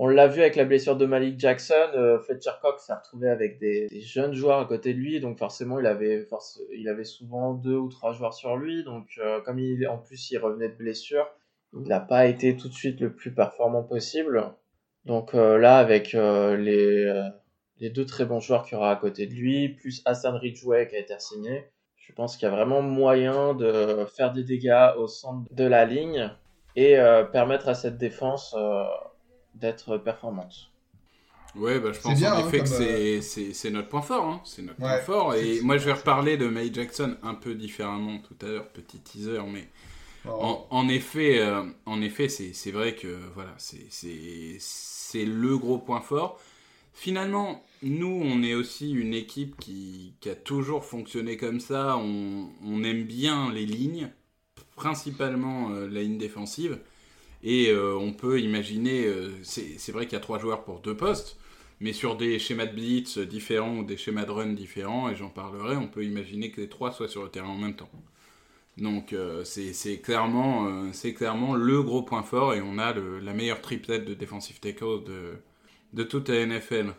On 0.00 0.06
l'a 0.06 0.28
vu 0.28 0.42
avec 0.42 0.54
la 0.54 0.64
blessure 0.64 0.94
de 0.94 1.06
Malik 1.06 1.40
Jackson, 1.40 1.90
euh, 1.96 2.20
Fletcher 2.20 2.52
Cox 2.62 2.86
s'est 2.86 2.94
retrouvé 2.94 3.28
avec 3.28 3.58
des, 3.58 3.88
jeunes 4.00 4.32
joueurs 4.32 4.60
à 4.60 4.64
côté 4.64 4.94
de 4.94 4.98
lui, 4.98 5.18
donc 5.18 5.40
forcément 5.40 5.80
il 5.80 5.86
avait, 5.86 6.24
il 6.72 6.88
avait 6.88 7.02
souvent 7.02 7.52
deux 7.52 7.74
ou 7.74 7.88
trois 7.88 8.12
joueurs 8.12 8.32
sur 8.32 8.56
lui, 8.56 8.84
donc 8.84 9.08
euh, 9.18 9.40
comme 9.40 9.58
il, 9.58 9.88
en 9.88 9.98
plus 9.98 10.30
il 10.30 10.38
revenait 10.38 10.68
de 10.68 10.76
blessure, 10.76 11.26
il 11.72 11.88
n'a 11.88 11.98
pas 11.98 12.26
été 12.26 12.56
tout 12.56 12.68
de 12.68 12.74
suite 12.74 13.00
le 13.00 13.12
plus 13.12 13.34
performant 13.34 13.82
possible. 13.82 14.52
Donc 15.04 15.34
euh, 15.34 15.58
là, 15.58 15.78
avec 15.78 16.12
les, 16.12 17.90
deux 17.90 18.06
très 18.06 18.24
bons 18.24 18.38
joueurs 18.38 18.66
qu'il 18.66 18.74
y 18.74 18.76
aura 18.76 18.92
à 18.92 18.96
côté 18.96 19.26
de 19.26 19.34
lui, 19.34 19.70
plus 19.70 20.00
Hassan 20.04 20.36
Ridgeway 20.36 20.86
qui 20.86 20.94
a 20.94 21.00
été 21.00 21.18
signé, 21.18 21.64
je 21.96 22.12
pense 22.12 22.36
qu'il 22.36 22.48
y 22.48 22.52
a 22.52 22.54
vraiment 22.54 22.82
moyen 22.82 23.52
de 23.52 24.06
faire 24.16 24.32
des 24.32 24.44
dégâts 24.44 24.92
au 24.96 25.08
centre 25.08 25.52
de 25.52 25.64
la 25.64 25.84
ligne 25.84 26.30
et 26.76 26.96
permettre 27.32 27.68
à 27.68 27.74
cette 27.74 27.98
défense 27.98 28.54
d'être 29.54 29.98
performante. 29.98 30.70
Ouais, 31.54 31.80
bah, 31.80 31.92
je 31.92 32.00
pense 32.00 32.18
bien, 32.18 32.34
en 32.34 32.36
hein, 32.36 32.40
effet 32.40 32.62
que 32.62 32.68
comme, 32.68 32.76
c'est- 32.76 33.22
c'est 33.22 33.52
c'est 33.54 33.70
notre 33.70 33.88
point 33.88 34.02
fort. 34.02 34.26
Hein. 34.26 34.40
C'est 34.44 34.62
notre 34.62 34.78
point 34.80 34.98
fort. 34.98 35.34
Et 35.34 35.60
moi, 35.62 35.78
je 35.78 35.86
vais 35.86 35.92
reparler 35.92 36.36
de 36.36 36.46
May 36.48 36.72
Jackson 36.72 37.16
un 37.22 37.34
peu 37.34 37.54
différemment 37.54 38.18
tout 38.20 38.36
à 38.46 38.48
l'heure, 38.50 38.68
petit 38.68 39.00
teaser, 39.00 39.40
mais 39.52 39.68
Oh. 40.24 40.30
En, 40.40 40.66
en 40.70 40.88
effet, 40.88 41.40
euh, 41.40 41.64
en 41.86 42.02
effet, 42.02 42.28
c'est 42.28 42.52
c'est 42.54 42.72
vrai 42.72 42.94
que 42.96 43.08
voilà, 43.34 43.54
c'est 43.58 43.86
c'est 43.90 44.56
c'est 44.60 45.24
le 45.26 45.56
gros 45.58 45.78
point 45.78 46.00
fort. 46.02 46.40
Finalement, 46.94 47.64
nous, 47.82 48.20
on 48.24 48.42
est 48.42 48.54
aussi 48.54 48.90
une 48.92 49.14
équipe 49.14 49.56
qui, 49.60 50.14
qui 50.20 50.30
a 50.30 50.36
toujours 50.36 50.84
fonctionné 50.84 51.36
comme 51.38 51.60
ça. 51.60 51.96
On, 51.98 52.50
on 52.64 52.84
aime 52.84 53.04
bien 53.04 53.52
les 53.52 53.66
lignes, 53.66 54.10
principalement 54.76 55.70
euh, 55.70 55.88
la 55.88 56.02
ligne 56.02 56.18
défensive, 56.18 56.78
et 57.42 57.70
euh, 57.70 57.96
on 57.96 58.12
peut 58.12 58.40
imaginer. 58.40 59.06
euh, 59.06 59.30
c'est 59.42 59.92
vrai 59.92 60.06
qu'il 60.06 60.14
y 60.14 60.16
a 60.16 60.20
trois 60.20 60.38
joueurs 60.38 60.64
pour 60.64 60.80
deux 60.80 60.96
postes. 60.96 61.36
Mais 61.80 61.92
sur 61.92 62.16
des 62.16 62.38
schémas 62.40 62.66
de 62.66 62.72
blitz 62.74 63.18
différents 63.18 63.78
ou 63.78 63.84
des 63.84 63.96
schémas 63.96 64.24
de 64.24 64.32
run 64.32 64.48
différents, 64.52 65.08
et 65.10 65.16
j'en 65.16 65.28
parlerai, 65.30 65.76
on 65.76 65.86
peut 65.86 66.04
imaginer 66.04 66.50
que 66.50 66.60
les 66.60 66.68
trois 66.68 66.90
soient 66.92 67.08
sur 67.08 67.22
le 67.22 67.28
terrain 67.30 67.48
en 67.50 67.56
même 67.58 67.76
temps. 67.76 67.90
Donc 68.76 69.12
euh, 69.12 69.44
c'est 69.44 69.98
clairement, 69.98 70.66
euh, 70.68 70.90
c'est 70.92 71.12
clairement 71.14 71.54
le 71.56 71.82
gros 71.82 72.02
point 72.02 72.22
fort 72.22 72.54
et 72.54 72.62
on 72.62 72.78
a 72.78 72.92
le- 72.92 73.18
la 73.18 73.32
meilleure 73.34 73.60
triplette 73.60 74.04
de 74.04 74.14
defensive 74.14 74.60
tackle 74.60 75.02
de, 75.04 75.34
de 75.94 76.02
toute 76.04 76.28
la 76.28 76.36
NFL. 76.36 76.94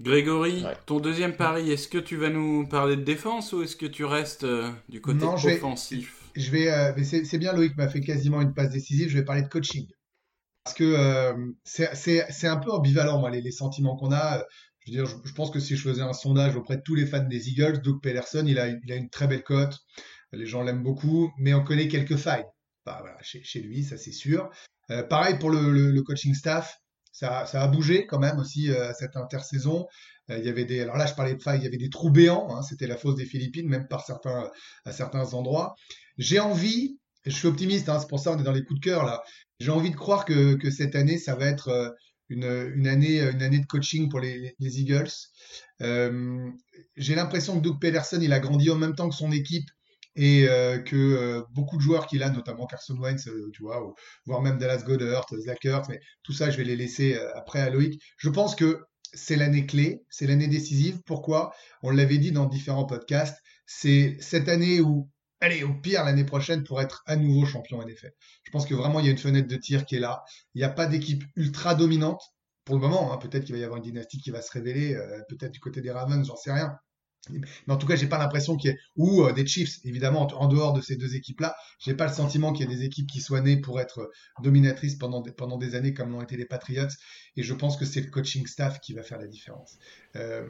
Grégory, 0.00 0.64
Ouais. 0.64 0.76
ton 0.86 1.00
deuxième 1.00 1.36
pari, 1.36 1.70
est-ce 1.72 1.88
que 1.88 1.98
tu 1.98 2.16
vas 2.16 2.30
nous 2.30 2.66
parler 2.66 2.96
de 2.96 3.02
défense 3.02 3.52
ou 3.52 3.62
est-ce 3.62 3.76
que 3.76 3.86
tu 3.86 4.04
restes 4.04 4.44
euh, 4.44 4.70
du 4.88 5.00
côté 5.00 5.26
Non, 5.26 5.36
je 5.36 5.48
vais- 5.48 5.56
offensif? 5.56 6.23
Je 6.34 6.50
vais, 6.50 6.70
euh, 6.70 6.92
c'est 7.04 7.38
bien, 7.38 7.52
Loïc 7.52 7.76
m'a 7.76 7.88
fait 7.88 8.00
quasiment 8.00 8.40
une 8.40 8.54
passe 8.54 8.70
décisive. 8.70 9.08
Je 9.08 9.18
vais 9.18 9.24
parler 9.24 9.42
de 9.42 9.48
coaching. 9.48 9.86
Parce 10.64 10.76
que 10.76 10.84
euh, 10.84 11.52
c'est- 11.64 12.46
un 12.46 12.56
peu 12.56 12.72
ambivalent, 12.72 13.26
les, 13.28 13.50
sentiments 13.52 13.96
qu'on 13.96 14.12
a. 14.12 14.44
Je 14.80 14.90
veux 14.92 15.04
dire, 15.04 15.22
je, 15.24 15.32
pense 15.32 15.50
que 15.50 15.60
si 15.60 15.76
je 15.76 15.82
faisais 15.82 16.02
un 16.02 16.12
sondage 16.12 16.56
auprès 16.56 16.76
de 16.76 16.82
tous 16.82 16.94
les 16.94 17.06
fans 17.06 17.22
des 17.22 17.48
Eagles, 17.50 17.80
Doug 17.82 18.00
Pederson, 18.02 18.44
il 18.46 18.58
a, 18.58 18.66
une 18.68 19.10
très 19.10 19.26
belle 19.26 19.42
cote. 19.42 19.78
Les 20.32 20.46
gens 20.46 20.62
l'aiment 20.62 20.82
beaucoup, 20.82 21.30
mais 21.38 21.54
on 21.54 21.62
connaît 21.62 21.88
quelques 21.88 22.16
failles. 22.16 22.46
Bah, 22.84 22.98
voilà, 23.00 23.16
chez, 23.22 23.60
lui, 23.60 23.84
ça 23.84 23.96
c'est 23.96 24.12
sûr. 24.12 24.50
Euh, 24.90 25.02
pareil 25.02 25.38
pour 25.38 25.50
le, 25.50 26.02
coaching 26.02 26.34
staff. 26.34 26.78
Ça, 27.12 27.44
a 27.44 27.68
bougé 27.68 28.06
quand 28.06 28.18
même 28.18 28.38
aussi 28.38 28.70
cette 28.98 29.16
intersaison. 29.16 29.86
Euh, 30.30 30.38
il 30.38 30.44
y 30.44 30.48
avait 30.48 30.64
des, 30.64 30.80
alors 30.80 30.96
là, 30.96 31.06
je 31.06 31.14
parlais 31.14 31.34
de 31.34 31.42
failles, 31.42 31.60
il 31.60 31.64
y 31.64 31.66
avait 31.66 31.76
des 31.76 31.90
trous 31.90 32.10
béants. 32.10 32.48
hein, 32.56 32.62
C'était 32.62 32.86
la 32.86 32.96
fosse 32.96 33.16
des 33.16 33.26
Philippines, 33.26 33.68
même 33.68 33.86
par 33.88 34.04
certains, 34.04 34.50
à 34.84 34.92
certains 34.92 35.34
endroits. 35.34 35.74
J'ai 36.18 36.40
envie, 36.40 36.98
je 37.24 37.30
suis 37.30 37.48
optimiste, 37.48 37.88
hein, 37.88 37.98
c'est 38.00 38.08
pour 38.08 38.20
ça 38.20 38.32
on 38.32 38.38
est 38.38 38.42
dans 38.44 38.52
les 38.52 38.64
coups 38.64 38.80
de 38.80 38.84
cœur 38.84 39.04
là. 39.04 39.22
J'ai 39.60 39.70
envie 39.70 39.90
de 39.90 39.96
croire 39.96 40.24
que, 40.24 40.54
que 40.54 40.70
cette 40.70 40.94
année, 40.96 41.18
ça 41.18 41.34
va 41.36 41.46
être 41.46 41.68
euh, 41.68 41.90
une, 42.28 42.44
une 42.74 42.86
année, 42.86 43.20
une 43.20 43.42
année 43.42 43.58
de 43.60 43.66
coaching 43.66 44.08
pour 44.08 44.20
les, 44.20 44.54
les 44.58 44.80
Eagles. 44.80 45.10
Euh, 45.82 46.48
j'ai 46.96 47.14
l'impression 47.14 47.58
que 47.58 47.62
Doug 47.64 47.80
Pederson, 47.80 48.20
il 48.20 48.32
a 48.32 48.40
grandi 48.40 48.70
en 48.70 48.76
même 48.76 48.94
temps 48.94 49.08
que 49.08 49.14
son 49.14 49.32
équipe 49.32 49.68
et 50.16 50.48
euh, 50.48 50.78
que 50.78 50.96
euh, 50.96 51.42
beaucoup 51.52 51.76
de 51.76 51.82
joueurs 51.82 52.06
qu'il 52.06 52.22
a, 52.22 52.30
notamment 52.30 52.66
Carson 52.66 52.96
Wentz, 52.96 53.26
euh, 53.26 53.50
tu 53.52 53.62
vois, 53.62 53.82
voire 54.26 54.42
même 54.42 54.58
Dallas 54.58 54.82
Goddard, 54.84 55.26
Zach 55.44 55.64
Ertz, 55.64 55.88
mais 55.88 55.98
tout 56.22 56.32
ça, 56.32 56.50
je 56.50 56.56
vais 56.56 56.64
les 56.64 56.76
laisser 56.76 57.14
euh, 57.16 57.36
après 57.36 57.60
à 57.60 57.70
Loïc. 57.70 58.00
Je 58.16 58.28
pense 58.30 58.54
que 58.54 58.80
c'est 59.14 59.36
l'année 59.36 59.66
clé, 59.66 60.04
c'est 60.08 60.26
l'année 60.26 60.48
décisive. 60.48 61.00
Pourquoi? 61.06 61.52
On 61.82 61.90
l'avait 61.90 62.18
dit 62.18 62.32
dans 62.32 62.46
différents 62.46 62.86
podcasts, 62.86 63.38
c'est 63.66 64.16
cette 64.20 64.48
année 64.48 64.80
où, 64.80 65.10
allez, 65.40 65.62
au 65.64 65.74
pire, 65.74 66.04
l'année 66.04 66.24
prochaine, 66.24 66.64
pour 66.64 66.80
être 66.80 67.02
à 67.06 67.16
nouveau 67.16 67.46
champion 67.46 67.82
NFL. 67.82 68.12
Je 68.44 68.50
pense 68.50 68.66
que 68.66 68.74
vraiment, 68.74 69.00
il 69.00 69.06
y 69.06 69.08
a 69.08 69.12
une 69.12 69.18
fenêtre 69.18 69.48
de 69.48 69.56
tir 69.56 69.84
qui 69.86 69.96
est 69.96 70.00
là. 70.00 70.22
Il 70.54 70.58
n'y 70.58 70.64
a 70.64 70.70
pas 70.70 70.86
d'équipe 70.86 71.24
ultra 71.36 71.74
dominante 71.74 72.22
pour 72.64 72.76
le 72.76 72.80
moment. 72.80 73.12
hein. 73.12 73.18
Peut-être 73.18 73.44
qu'il 73.44 73.54
va 73.54 73.60
y 73.60 73.64
avoir 73.64 73.78
une 73.78 73.84
dynastie 73.84 74.18
qui 74.18 74.30
va 74.30 74.42
se 74.42 74.50
révéler, 74.52 74.94
euh, 74.94 75.20
peut-être 75.28 75.52
du 75.52 75.60
côté 75.60 75.80
des 75.80 75.90
Ravens, 75.90 76.26
j'en 76.26 76.36
sais 76.36 76.52
rien. 76.52 76.76
Mais 77.30 77.72
en 77.72 77.76
tout 77.76 77.86
cas, 77.86 77.96
j'ai 77.96 78.06
pas 78.06 78.18
l'impression 78.18 78.56
qu'il 78.56 78.70
y 78.70 78.74
ait 78.74 78.78
ou 78.96 79.22
euh, 79.22 79.32
des 79.32 79.46
Chiefs, 79.46 79.78
évidemment, 79.84 80.22
en, 80.22 80.48
dehors 80.48 80.72
de 80.72 80.80
ces 80.80 80.96
deux 80.96 81.14
équipes-là, 81.14 81.54
j'ai 81.78 81.94
pas 81.94 82.06
le 82.06 82.12
sentiment 82.12 82.52
qu'il 82.52 82.68
y 82.68 82.72
ait 82.72 82.76
des 82.76 82.84
équipes 82.84 83.08
qui 83.08 83.20
soient 83.20 83.40
nées 83.40 83.60
pour 83.60 83.80
être 83.80 84.10
dominatrices 84.42 84.96
pendant 84.96 85.20
des, 85.20 85.32
pendant 85.32 85.58
des 85.58 85.74
années 85.74 85.94
comme 85.94 86.12
l'ont 86.12 86.22
été 86.22 86.36
les 86.36 86.46
Patriots. 86.46 86.88
Et 87.36 87.42
je 87.42 87.54
pense 87.54 87.76
que 87.76 87.84
c'est 87.84 88.00
le 88.00 88.10
coaching 88.10 88.46
staff 88.46 88.80
qui 88.80 88.94
va 88.94 89.02
faire 89.02 89.18
la 89.18 89.26
différence. 89.26 89.78
Euh, 90.16 90.46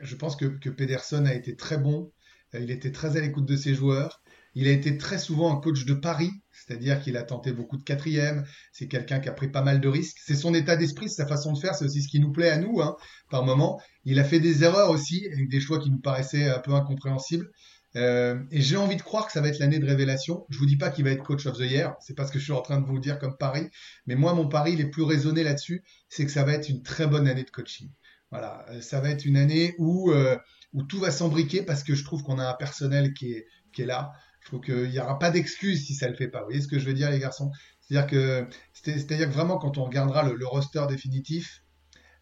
je 0.00 0.14
pense 0.16 0.36
que, 0.36 0.46
que 0.46 0.70
Pederson 0.70 1.24
a 1.26 1.34
été 1.34 1.56
très 1.56 1.78
bon. 1.78 2.12
Euh, 2.54 2.60
Il 2.60 2.70
était 2.70 2.92
très 2.92 3.16
à 3.16 3.20
l'écoute 3.20 3.46
de 3.46 3.56
ses 3.56 3.74
joueurs. 3.74 4.22
Il 4.54 4.68
a 4.68 4.70
été 4.70 4.96
très 4.96 5.18
souvent 5.18 5.56
un 5.56 5.60
coach 5.60 5.84
de 5.84 5.94
Paris, 5.94 6.30
c'est-à-dire 6.52 7.00
qu'il 7.00 7.16
a 7.16 7.22
tenté 7.22 7.52
beaucoup 7.52 7.76
de 7.76 7.82
quatrième. 7.82 8.44
C'est 8.72 8.88
quelqu'un 8.88 9.20
qui 9.20 9.28
a 9.28 9.32
pris 9.32 9.48
pas 9.48 9.62
mal 9.62 9.80
de 9.80 9.88
risques. 9.88 10.18
C'est 10.24 10.36
son 10.36 10.54
état 10.54 10.76
d'esprit, 10.76 11.08
c'est 11.08 11.22
sa 11.22 11.26
façon 11.26 11.52
de 11.52 11.58
faire. 11.58 11.74
C'est 11.74 11.84
aussi 11.84 12.02
ce 12.02 12.08
qui 12.08 12.20
nous 12.20 12.32
plaît 12.32 12.50
à 12.50 12.58
nous, 12.58 12.80
hein, 12.80 12.96
par 13.30 13.44
moment. 13.44 13.80
Il 14.04 14.18
a 14.18 14.24
fait 14.24 14.40
des 14.40 14.64
erreurs 14.64 14.90
aussi, 14.90 15.26
avec 15.32 15.48
des 15.48 15.60
choix 15.60 15.78
qui 15.78 15.90
nous 15.90 15.98
paraissaient 15.98 16.48
un 16.48 16.60
peu 16.60 16.72
incompréhensibles. 16.72 17.50
Euh, 17.96 18.42
et 18.50 18.60
j'ai 18.60 18.76
envie 18.76 18.96
de 18.96 19.02
croire 19.02 19.26
que 19.26 19.32
ça 19.32 19.40
va 19.40 19.48
être 19.48 19.58
l'année 19.58 19.78
de 19.78 19.86
révélation. 19.86 20.46
Je 20.50 20.58
vous 20.58 20.66
dis 20.66 20.76
pas 20.76 20.90
qu'il 20.90 21.04
va 21.04 21.10
être 21.10 21.22
coach 21.22 21.46
of 21.46 21.56
the 21.56 21.60
year, 21.60 21.94
c'est 22.00 22.14
pas 22.14 22.26
ce 22.26 22.32
que 22.32 22.38
je 22.38 22.44
suis 22.44 22.52
en 22.52 22.60
train 22.60 22.80
de 22.80 22.86
vous 22.86 22.98
dire 22.98 23.18
comme 23.18 23.36
pari, 23.36 23.68
mais 24.06 24.16
moi 24.16 24.34
mon 24.34 24.48
pari 24.48 24.72
il 24.72 24.80
est 24.80 24.90
plus 24.90 25.04
raisonné 25.04 25.44
là-dessus, 25.44 25.84
c'est 26.08 26.24
que 26.24 26.32
ça 26.32 26.42
va 26.42 26.54
être 26.54 26.68
une 26.68 26.82
très 26.82 27.06
bonne 27.06 27.28
année 27.28 27.44
de 27.44 27.50
coaching. 27.50 27.88
Voilà, 28.32 28.66
euh, 28.70 28.80
ça 28.80 29.00
va 29.00 29.10
être 29.10 29.24
une 29.24 29.36
année 29.36 29.76
où 29.78 30.10
euh, 30.10 30.36
où 30.72 30.82
tout 30.82 30.98
va 30.98 31.12
s'embriquer 31.12 31.62
parce 31.62 31.84
que 31.84 31.94
je 31.94 32.02
trouve 32.04 32.24
qu'on 32.24 32.40
a 32.40 32.48
un 32.48 32.54
personnel 32.54 33.14
qui 33.14 33.32
est 33.32 33.86
là. 33.86 34.12
Je 34.44 34.50
trouve 34.50 34.60
qu'il 34.60 34.90
n'y 34.90 34.98
aura 34.98 35.18
pas 35.18 35.30
d'excuse 35.30 35.86
si 35.86 35.94
ça 35.94 36.06
le 36.06 36.14
fait 36.14 36.28
pas. 36.28 36.40
Vous 36.40 36.48
voyez 36.48 36.60
ce 36.60 36.68
que 36.68 36.78
je 36.78 36.84
veux 36.84 36.92
dire 36.92 37.10
les 37.10 37.18
garçons? 37.18 37.50
C'est-à-dire 37.80 38.10
que 38.10 38.46
c'est-à-dire 38.74 39.28
que 39.28 39.32
vraiment 39.32 39.56
quand 39.56 39.78
on 39.78 39.84
regardera 39.84 40.22
le, 40.22 40.46
roster 40.46 40.84
définitif, 40.86 41.64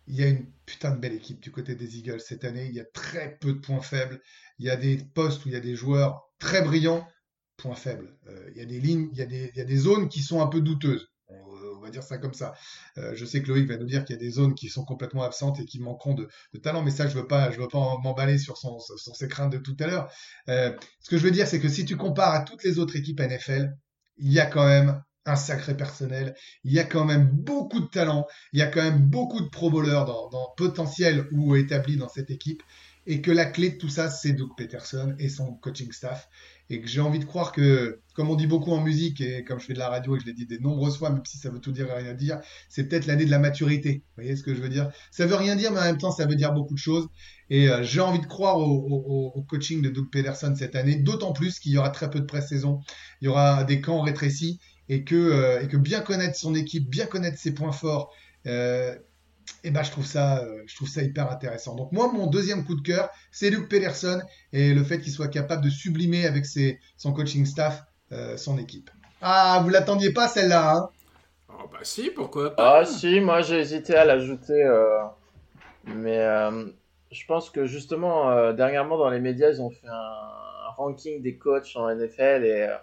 il 0.06 0.14
y 0.14 0.22
a 0.22 0.28
une 0.28 0.46
putain 0.64 0.92
de 0.92 1.00
belle 1.00 1.14
équipe 1.14 1.40
du 1.40 1.50
côté 1.50 1.74
des 1.74 1.98
Eagles 1.98 2.20
cette 2.20 2.44
année. 2.44 2.66
Il 2.66 2.74
y 2.74 2.80
a 2.80 2.84
très 2.84 3.36
peu 3.40 3.54
de 3.54 3.58
points 3.58 3.82
faibles. 3.82 4.20
Il 4.60 4.66
y 4.66 4.70
a 4.70 4.76
des 4.76 4.98
postes 5.14 5.44
où 5.44 5.48
il 5.48 5.54
y 5.54 5.56
a 5.56 5.60
des 5.60 5.74
joueurs 5.74 6.30
très 6.38 6.62
brillants, 6.62 7.06
points 7.56 7.74
faibles. 7.74 8.16
Euh, 8.28 8.50
il 8.52 8.58
y 8.58 8.60
a 8.60 8.66
des 8.66 8.78
lignes, 8.78 9.10
il 9.12 9.18
y 9.18 9.60
a 9.60 9.64
des 9.64 9.76
zones 9.76 10.08
qui 10.08 10.22
sont 10.22 10.40
un 10.40 10.46
peu 10.46 10.60
douteuses. 10.60 11.11
Dire 11.92 12.02
ça 12.02 12.18
comme 12.18 12.34
ça. 12.34 12.54
Euh, 12.98 13.12
je 13.14 13.24
sais 13.24 13.42
que 13.42 13.48
Loïc 13.48 13.68
va 13.68 13.76
nous 13.76 13.86
dire 13.86 14.04
qu'il 14.04 14.16
y 14.16 14.18
a 14.18 14.20
des 14.20 14.30
zones 14.30 14.54
qui 14.54 14.68
sont 14.68 14.84
complètement 14.84 15.22
absentes 15.22 15.60
et 15.60 15.64
qui 15.64 15.80
manqueront 15.80 16.14
de, 16.14 16.28
talent, 16.62 16.82
mais 16.82 16.90
ça, 16.90 17.06
je 17.06 17.14
veux 17.14 17.26
pas, 17.26 17.50
je 17.50 17.60
veux 17.60 17.68
pas 17.68 17.98
m'emballer 18.02 18.38
sur, 18.38 18.56
son, 18.56 18.78
sur 18.78 19.14
ses 19.14 19.28
craintes 19.28 19.52
de 19.52 19.58
tout 19.58 19.76
à 19.80 19.86
l'heure. 19.86 20.10
Euh, 20.48 20.72
ce 21.00 21.10
que 21.10 21.18
je 21.18 21.22
veux 21.22 21.30
dire, 21.30 21.46
c'est 21.46 21.60
que 21.60 21.68
si 21.68 21.84
tu 21.84 21.96
compares 21.96 22.34
à 22.34 22.40
toutes 22.40 22.64
les 22.64 22.78
autres 22.78 22.96
équipes 22.96 23.20
NFL, 23.20 23.72
il 24.16 24.32
y 24.32 24.40
a 24.40 24.46
quand 24.46 24.66
même 24.66 25.02
un 25.24 25.36
sacré 25.36 25.76
personnel. 25.76 26.34
Il 26.64 26.72
y 26.72 26.78
a 26.78 26.84
quand 26.84 27.04
même 27.04 27.28
beaucoup 27.30 27.80
de 27.80 27.86
talent. 27.86 28.26
Il 28.52 28.58
y 28.58 28.62
a 28.62 28.66
quand 28.66 28.82
même 28.82 28.98
beaucoup 29.08 29.40
de 29.40 29.48
pro 29.48 29.70
bowlers 29.70 30.04
dans, 30.04 30.28
dans 30.30 30.52
potentiel 30.56 31.28
ou 31.32 31.54
établis 31.54 31.96
dans 31.96 32.08
cette 32.08 32.30
équipe. 32.30 32.62
Et 33.06 33.20
que 33.20 33.30
la 33.30 33.46
clé 33.46 33.70
de 33.70 33.78
tout 33.78 33.88
ça, 33.88 34.10
c'est 34.10 34.32
Doug 34.32 34.50
Peterson 34.56 35.14
et 35.18 35.28
son 35.28 35.54
coaching 35.54 35.90
staff. 35.92 36.28
Et 36.70 36.80
que 36.80 36.88
j'ai 36.88 37.00
envie 37.00 37.18
de 37.18 37.24
croire 37.24 37.52
que, 37.52 38.00
comme 38.14 38.30
on 38.30 38.36
dit 38.36 38.46
beaucoup 38.46 38.72
en 38.72 38.80
musique, 38.80 39.20
et 39.20 39.44
comme 39.44 39.60
je 39.60 39.66
fais 39.66 39.74
de 39.74 39.78
la 39.78 39.88
radio 39.88 40.16
et 40.16 40.20
je 40.20 40.24
l'ai 40.26 40.32
dit 40.32 40.46
des 40.46 40.58
nombreuses 40.58 40.96
fois, 40.96 41.10
même 41.10 41.24
si 41.26 41.36
ça 41.36 41.50
veut 41.50 41.58
tout 41.58 41.72
dire 41.72 41.90
et 41.90 42.02
rien 42.02 42.14
dire, 42.14 42.40
c'est 42.68 42.84
peut-être 42.84 43.06
l'année 43.06 43.26
de 43.26 43.30
la 43.30 43.38
maturité. 43.38 44.04
Vous 44.16 44.22
voyez 44.22 44.36
ce 44.36 44.42
que 44.42 44.54
je 44.54 44.62
veux 44.62 44.68
dire? 44.68 44.90
Ça 45.10 45.26
veut 45.26 45.34
rien 45.34 45.56
dire, 45.56 45.72
mais 45.72 45.80
en 45.80 45.84
même 45.84 45.98
temps, 45.98 46.12
ça 46.12 46.24
veut 46.26 46.36
dire 46.36 46.52
beaucoup 46.52 46.74
de 46.74 46.78
choses. 46.78 47.08
Et 47.50 47.68
euh, 47.68 47.82
j'ai 47.82 48.00
envie 48.00 48.20
de 48.20 48.26
croire 48.26 48.58
au, 48.58 49.44
coaching 49.48 49.82
de 49.82 49.90
Doug 49.90 50.10
Peterson 50.10 50.54
cette 50.56 50.76
année, 50.76 50.96
d'autant 50.96 51.32
plus 51.32 51.58
qu'il 51.58 51.72
y 51.72 51.78
aura 51.78 51.90
très 51.90 52.08
peu 52.08 52.20
de 52.20 52.24
pré-saison. 52.24 52.80
Il 53.20 53.26
y 53.26 53.28
aura 53.28 53.64
des 53.64 53.80
camps 53.80 54.00
rétrécis 54.00 54.60
et 54.88 55.04
que, 55.04 55.14
euh, 55.14 55.78
bien 55.78 56.00
connaître 56.00 56.36
son 56.36 56.54
équipe, 56.54 56.88
bien 56.88 57.06
connaître 57.06 57.38
ses 57.38 57.52
points 57.52 57.72
forts, 57.72 58.12
euh, 58.46 58.96
et 59.64 59.70
ben 59.70 59.82
je 59.82 59.90
trouve 59.90 60.06
ça, 60.06 60.38
euh, 60.38 60.62
je 60.66 60.76
trouve 60.76 60.88
ça 60.88 61.02
hyper 61.02 61.30
intéressant. 61.30 61.74
Donc 61.74 61.92
moi, 61.92 62.10
mon 62.12 62.26
deuxième 62.26 62.64
coup 62.64 62.74
de 62.74 62.82
cœur, 62.82 63.10
c'est 63.30 63.50
Luke 63.50 63.68
Pederson 63.68 64.20
et 64.52 64.74
le 64.74 64.84
fait 64.84 65.00
qu'il 65.00 65.12
soit 65.12 65.28
capable 65.28 65.64
de 65.64 65.70
sublimer 65.70 66.26
avec 66.26 66.46
ses, 66.46 66.80
son 66.96 67.12
coaching 67.12 67.46
staff 67.46 67.82
euh, 68.12 68.36
son 68.36 68.58
équipe. 68.58 68.90
Ah, 69.20 69.60
vous 69.62 69.70
l'attendiez 69.70 70.12
pas 70.12 70.28
celle-là, 70.28 70.74
hein? 70.74 70.88
Oh 71.48 71.68
bah 71.70 71.78
si, 71.82 72.10
pourquoi 72.10 72.54
pas? 72.56 72.80
Ah 72.80 72.84
si, 72.84 73.20
moi 73.20 73.42
j'ai 73.42 73.60
hésité 73.60 73.94
à 73.94 74.04
l'ajouter, 74.04 74.62
euh, 74.64 74.98
mais 75.84 76.18
euh, 76.18 76.66
je 77.10 77.24
pense 77.26 77.50
que 77.50 77.66
justement, 77.66 78.30
euh, 78.30 78.52
dernièrement 78.52 78.98
dans 78.98 79.10
les 79.10 79.20
médias, 79.20 79.50
ils 79.50 79.60
ont 79.62 79.70
fait 79.70 79.86
un, 79.88 79.92
un 79.92 80.70
ranking 80.76 81.22
des 81.22 81.36
coachs 81.38 81.76
en 81.76 81.88
NFL 81.94 82.44
et 82.44 82.62
euh, 82.62 82.76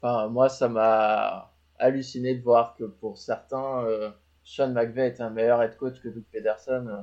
enfin 0.00 0.28
moi 0.28 0.48
ça 0.48 0.68
m'a 0.68 1.52
halluciné 1.78 2.34
de 2.34 2.42
voir 2.42 2.74
que 2.76 2.84
pour 2.84 3.18
certains, 3.18 3.84
euh, 3.84 4.10
Sean 4.44 4.68
McVay 4.72 5.08
était 5.08 5.22
un 5.22 5.30
meilleur 5.30 5.62
head 5.62 5.76
coach 5.76 6.00
que 6.02 6.08
Doug 6.08 6.24
Pederson. 6.32 6.86
euh. 6.88 6.96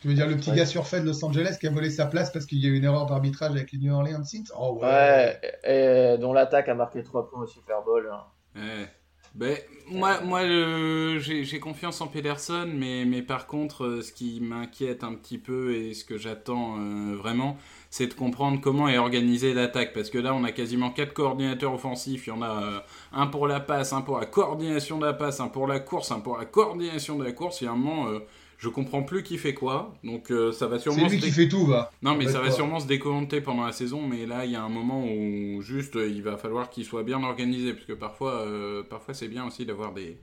Tu 0.00 0.08
veux 0.08 0.14
dire 0.14 0.26
le 0.26 0.36
petit 0.36 0.50
Ouais. 0.50 0.56
gars 0.56 0.66
surfait 0.66 1.00
de 1.00 1.06
Los 1.06 1.22
Angeles 1.24 1.56
qui 1.60 1.66
a 1.66 1.70
volé 1.70 1.90
sa 1.90 2.06
place 2.06 2.32
parce 2.32 2.46
qu'il 2.46 2.58
y 2.58 2.66
a 2.66 2.70
eu 2.70 2.76
une 2.76 2.84
erreur 2.84 3.06
d'arbitrage 3.06 3.50
avec 3.52 3.70
les 3.72 3.78
New 3.78 3.92
Orleans 3.92 4.24
Saints? 4.24 4.44
Oh 4.58 4.78
ouais. 4.80 4.86
Ouais, 4.86 5.40
et, 5.64 6.18
dont 6.18 6.32
l'attaque 6.32 6.68
a 6.70 6.74
marqué 6.74 7.02
3 7.02 7.28
points 7.28 7.42
au 7.42 7.46
Super 7.46 7.82
Bowl. 7.82 8.08
hein. 8.10 8.24
Ouais. 8.56 8.88
Ben, 9.34 9.56
moi, 9.88 10.20
moi 10.22 10.40
euh, 10.40 11.20
j'ai 11.20 11.44
j'ai 11.44 11.60
confiance 11.60 12.00
en 12.00 12.08
Pederson, 12.08 12.66
mais, 12.74 13.04
mais 13.04 13.22
par 13.22 13.46
contre, 13.46 13.84
euh, 13.84 14.02
ce 14.02 14.10
qui 14.12 14.40
m'inquiète 14.40 15.04
un 15.04 15.14
petit 15.14 15.38
peu 15.38 15.72
et 15.74 15.94
ce 15.94 16.04
que 16.04 16.18
j'attends 16.18 16.78
euh, 16.80 17.14
vraiment, 17.14 17.56
c'est 17.90 18.06
de 18.06 18.14
comprendre 18.14 18.60
comment 18.60 18.88
est 18.88 18.98
organisée 18.98 19.52
l'attaque. 19.52 19.92
Parce 19.92 20.10
que 20.10 20.18
là, 20.18 20.34
on 20.34 20.44
a 20.44 20.52
quasiment 20.52 20.90
quatre 20.90 21.12
coordinateurs 21.12 21.74
offensifs. 21.74 22.26
Il 22.26 22.30
y 22.30 22.32
en 22.32 22.42
a 22.42 22.62
euh, 22.62 22.80
un 23.12 23.26
pour 23.26 23.46
la 23.48 23.60
passe, 23.60 23.92
un 23.92 24.02
pour 24.02 24.18
la 24.20 24.26
coordination 24.26 24.98
de 24.98 25.06
la 25.06 25.12
passe, 25.12 25.40
un 25.40 25.48
pour 25.48 25.66
la 25.66 25.80
course, 25.80 26.10
un 26.12 26.20
pour 26.20 26.38
la 26.38 26.44
coordination 26.46 27.18
de 27.18 27.24
la 27.24 27.32
course. 27.32 27.60
Il 27.60 27.64
y 27.64 27.66
a 27.68 27.72
un 27.72 27.76
moment, 27.76 28.08
euh, 28.08 28.20
je 28.58 28.68
comprends 28.68 29.02
plus 29.02 29.22
qui 29.24 29.38
fait 29.38 29.54
quoi. 29.54 29.94
Donc 30.04 30.30
euh, 30.30 30.52
ça 30.52 30.68
va 30.68 30.78
C'est 30.78 30.82
sûrement 30.84 31.08
lui 31.08 31.20
se 31.20 31.26
qui 31.26 31.32
fait 31.32 31.48
tout, 31.48 31.66
va. 31.66 31.90
non, 32.02 32.14
mais 32.16 32.28
ça 32.28 32.40
va 32.40 32.46
quoi. 32.46 32.50
sûrement 32.50 32.80
se 32.80 32.86
décompter 32.86 33.40
pendant 33.40 33.64
la 33.66 33.72
saison, 33.72 34.06
mais 34.06 34.24
là, 34.26 34.44
il 34.44 34.52
y 34.52 34.56
a 34.56 34.62
un 34.62 34.68
moment 34.68 35.04
où 35.04 35.60
juste 35.62 35.96
euh, 35.96 36.08
il 36.08 36.22
va 36.22 36.36
falloir 36.36 36.70
qu'il 36.70 36.84
soit 36.84 37.02
bien 37.02 37.22
organisé, 37.24 37.72
parce 37.74 37.86
que 37.86 37.92
parfois, 37.92 38.46
parfois 38.88 39.14
c'est 39.14 39.28
bien 39.28 39.46
aussi 39.46 39.66
d'avoir 39.66 39.92
des, 39.92 40.16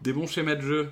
des 0.00 0.12
bons 0.12 0.26
schémas 0.26 0.56
de 0.56 0.62
jeu. 0.62 0.90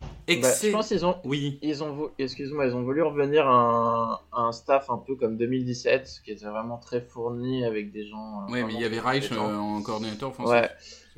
Bah, 0.00 0.06
je 0.26 0.32
Excellent. 0.34 0.78
pense 0.78 0.88
qu'ils 0.88 1.04
ont, 1.04 1.16
Oui, 1.24 1.58
ils 1.60 1.82
ont, 1.82 2.10
excuse-moi, 2.18 2.66
ils 2.66 2.74
ont 2.76 2.82
voulu 2.82 3.02
revenir 3.02 3.48
à 3.48 3.52
un, 3.52 4.12
à 4.32 4.42
un 4.42 4.52
staff 4.52 4.88
un 4.88 4.98
peu 4.98 5.16
comme 5.16 5.36
2017, 5.36 6.20
qui 6.24 6.30
était 6.30 6.46
vraiment 6.46 6.78
très 6.78 7.00
fourni 7.00 7.64
avec 7.64 7.90
des 7.90 8.06
gens. 8.06 8.44
euh, 8.48 8.52
ouais, 8.52 8.62
mais 8.62 8.74
il 8.74 8.80
y 8.80 8.84
avait 8.84 9.00
Reich 9.00 9.30
euh, 9.32 9.38
en 9.38 9.82
coordinateur 9.82 10.30
offensif. 10.30 10.52
Ouais. 10.52 10.68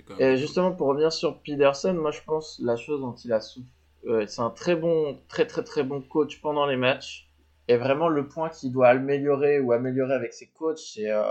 Même- 0.09 0.21
Et 0.35 0.37
justement, 0.39 0.73
pour 0.73 0.89
revenir 0.89 1.13
sur 1.13 1.41
Peterson, 1.43 1.93
moi 1.95 2.11
je 2.11 2.21
pense 2.27 2.59
la 2.63 2.77
chose 2.77 3.01
dont 3.03 3.15
il 3.25 3.33
a 3.33 3.41
souffert, 3.41 3.69
c'est 4.27 4.41
un 4.41 4.51
très 4.51 4.75
bon, 4.77 5.19
très 5.29 5.47
très 5.47 5.63
très 5.63 5.83
bon 5.85 6.01
coach 6.01 6.41
pendant 6.41 6.67
les 6.67 6.77
matchs. 6.77 7.29
Et 7.69 7.77
vraiment, 7.77 8.09
le 8.09 8.27
point 8.27 8.49
qu'il 8.49 8.73
doit 8.73 8.89
améliorer 8.89 9.61
ou 9.61 9.73
améliorer 9.73 10.15
avec 10.15 10.33
ses 10.33 10.49
coachs, 10.49 10.79
c'est 10.79 11.11
euh, 11.11 11.23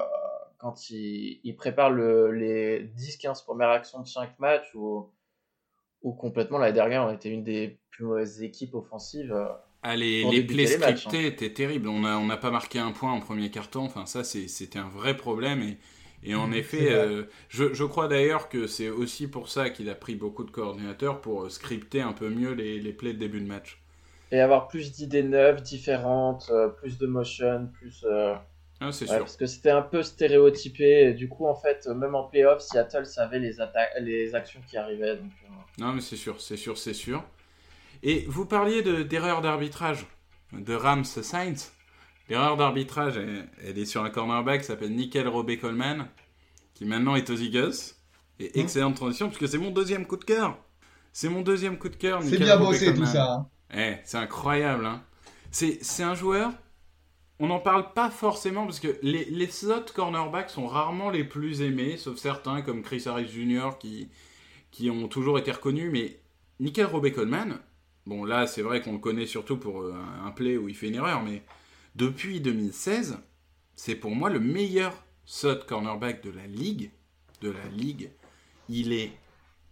quand 0.59 0.89
il, 0.91 1.41
il 1.43 1.55
prépare 1.55 1.89
le, 1.89 2.31
les 2.31 2.85
10-15 2.97 3.43
premières 3.43 3.69
actions 3.69 3.99
de 3.99 4.07
chaque 4.07 4.39
match 4.39 4.63
ou, 4.75 5.09
ou 6.03 6.13
complètement 6.13 6.57
l'année 6.59 6.73
dernière, 6.73 7.03
on 7.05 7.11
était 7.13 7.29
une 7.29 7.43
des 7.43 7.79
plus 7.91 8.05
mauvaises 8.05 8.41
équipes 8.43 8.75
offensives. 8.75 9.33
euh. 9.33 9.47
Ah, 9.83 9.95
les, 9.95 10.25
les 10.25 10.41
plays 10.43 10.65
scriptés 10.67 11.25
étaient 11.27 11.53
terribles. 11.53 11.87
On 11.87 11.99
n'a 12.01 12.17
on 12.19 12.27
pas 12.37 12.49
marqué 12.51 12.79
un 12.79 12.91
point 12.91 13.11
en 13.11 13.19
premier 13.19 13.49
carton. 13.51 13.81
Enfin, 13.85 14.05
ça, 14.07 14.23
c'est- 14.23 14.47
c'était 14.47 14.79
un 14.79 14.89
vrai 14.89 15.15
problème. 15.17 15.61
Et, 15.61 15.77
et 16.23 16.35
en 16.35 16.51
Mhm, 16.51 16.51
effet, 16.51 16.91
euh, 16.91 17.25
je, 17.49 17.73
je 17.73 17.83
crois 17.83 18.07
d'ailleurs 18.07 18.49
que 18.49 18.65
c'est 18.67 18.89
aussi 18.89 19.27
pour 19.27 19.49
ça 19.49 19.69
qu'il 19.69 19.89
a 19.89 19.95
pris 19.95 20.15
beaucoup 20.15 20.43
de 20.43 20.51
coordinateurs 20.51 21.21
pour 21.21 21.43
euh, 21.43 21.49
scripter 21.49 22.01
un 22.01 22.13
peu 22.13 22.29
mieux 22.29 22.53
les, 22.53 22.79
les 22.79 22.93
plays 22.93 23.13
de 23.13 23.19
début 23.19 23.41
de 23.41 23.47
match. 23.47 23.79
Et 24.31 24.39
avoir 24.41 24.67
plus 24.67 24.91
d'idées 24.91 25.23
neuves, 25.23 25.61
différentes, 25.61 26.49
euh, 26.49 26.69
plus 26.69 26.97
de 26.97 27.05
motion, 27.07 27.67
plus. 27.77 28.03
euh, 28.05 28.35
Ah, 28.81 28.91
c'est 28.91 29.05
Ouais, 29.05 29.11
sûr. 29.15 29.19
parce 29.19 29.37
que 29.37 29.45
c'était 29.45 29.69
un 29.69 29.83
peu 29.83 30.03
stéréotypé. 30.03 31.09
Et 31.09 31.13
du 31.13 31.29
coup, 31.29 31.45
en 31.47 31.55
fait, 31.55 31.87
même 31.87 32.15
en 32.15 32.23
playoff, 32.25 32.61
Seattle 32.61 33.05
savait 33.05 33.39
les, 33.39 33.53
les 34.01 34.35
actions 34.35 34.59
qui 34.67 34.75
arrivaient. 34.77 35.15
Donc, 35.17 35.31
euh, 35.45 35.53
Non, 35.77 35.93
mais 35.93 36.01
c'est 36.01 36.15
sûr, 36.17 36.41
c'est 36.41 36.57
sûr, 36.57 36.77
c'est 36.77 36.93
sûr. 36.93 37.23
Et 38.03 38.25
vous 38.27 38.45
parliez 38.45 38.81
de- 38.81 39.03
d'erreur 39.03 39.41
d'arbitrage 39.41 40.05
de 40.53 40.73
Rams 40.73 41.05
Saints. 41.05 41.71
L'erreur 42.29 42.57
d'arbitrage, 42.57 43.17
elle, 43.17 43.47
elle 43.63 43.77
est 43.77 43.85
sur 43.85 44.03
un 44.03 44.09
cornerback 44.09 44.61
qui 44.61 44.67
s'appelle 44.67 44.95
Nickel 44.95 45.27
Robey 45.27 45.57
Coleman, 45.57 46.07
qui 46.73 46.85
maintenant 46.85 47.15
est 47.15 47.29
aux 47.29 47.35
Eagles. 47.35 47.73
Et 48.39 48.51
Mmh. 48.55 48.59
excellente 48.61 48.95
transition, 48.95 49.27
puisque 49.29 49.47
c'est 49.47 49.59
mon 49.59 49.71
deuxième 49.71 50.07
coup 50.07 50.17
de 50.17 50.25
cœur. 50.25 50.57
C'est 51.13 51.29
mon 51.29 51.41
deuxième 51.41 51.77
coup 51.77 51.89
de 51.89 51.95
cœur. 51.95 52.21
C'est 52.23 52.37
bien 52.37 52.57
bossé 52.57 52.93
tout 52.95 53.05
ça. 53.05 53.31
hein. 53.33 53.47
Eh, 53.75 53.97
c'est 54.03 54.17
incroyable, 54.17 54.85
hein. 54.85 55.03
C'est, 55.51 55.77
c'est 55.83 56.03
un 56.03 56.15
joueur, 56.15 56.51
on 57.41 57.47
n'en 57.47 57.59
parle 57.59 57.91
pas 57.93 58.11
forcément 58.11 58.65
parce 58.65 58.79
que 58.79 58.99
les, 59.01 59.25
les 59.25 59.49
cornerbacks 59.95 60.51
sont 60.51 60.67
rarement 60.67 61.09
les 61.09 61.23
plus 61.23 61.63
aimés, 61.63 61.97
sauf 61.97 62.17
certains 62.17 62.61
comme 62.61 62.83
Chris 62.83 63.03
Harris 63.07 63.27
Jr. 63.27 63.71
qui, 63.79 64.89
ont 64.91 65.07
toujours 65.07 65.39
été 65.39 65.51
reconnus, 65.51 65.89
mais 65.91 66.19
Nickel 66.59 66.85
Robey 66.85 67.11
Coleman, 67.11 67.59
bon 68.05 68.25
là 68.25 68.45
c'est 68.45 68.61
vrai 68.61 68.81
qu'on 68.81 68.93
le 68.93 68.99
connaît 68.99 69.25
surtout 69.25 69.57
pour 69.57 69.81
euh, 69.81 69.95
un, 70.23 70.29
play 70.29 70.55
où 70.55 70.69
il 70.69 70.75
fait 70.75 70.89
une 70.89 70.95
erreur, 70.95 71.23
mais 71.23 71.41
depuis 71.95 72.41
2016, 72.41 73.17
c'est 73.73 73.95
pour 73.95 74.11
moi 74.11 74.29
le 74.29 74.39
meilleur 74.39 74.93
slot 75.25 75.61
cornerback 75.67 76.23
de 76.23 76.29
la 76.29 76.45
ligue, 76.45 76.91
de 77.41 77.49
la 77.49 77.65
ligue. 77.75 78.11
Il 78.69 78.93
est 78.93 79.11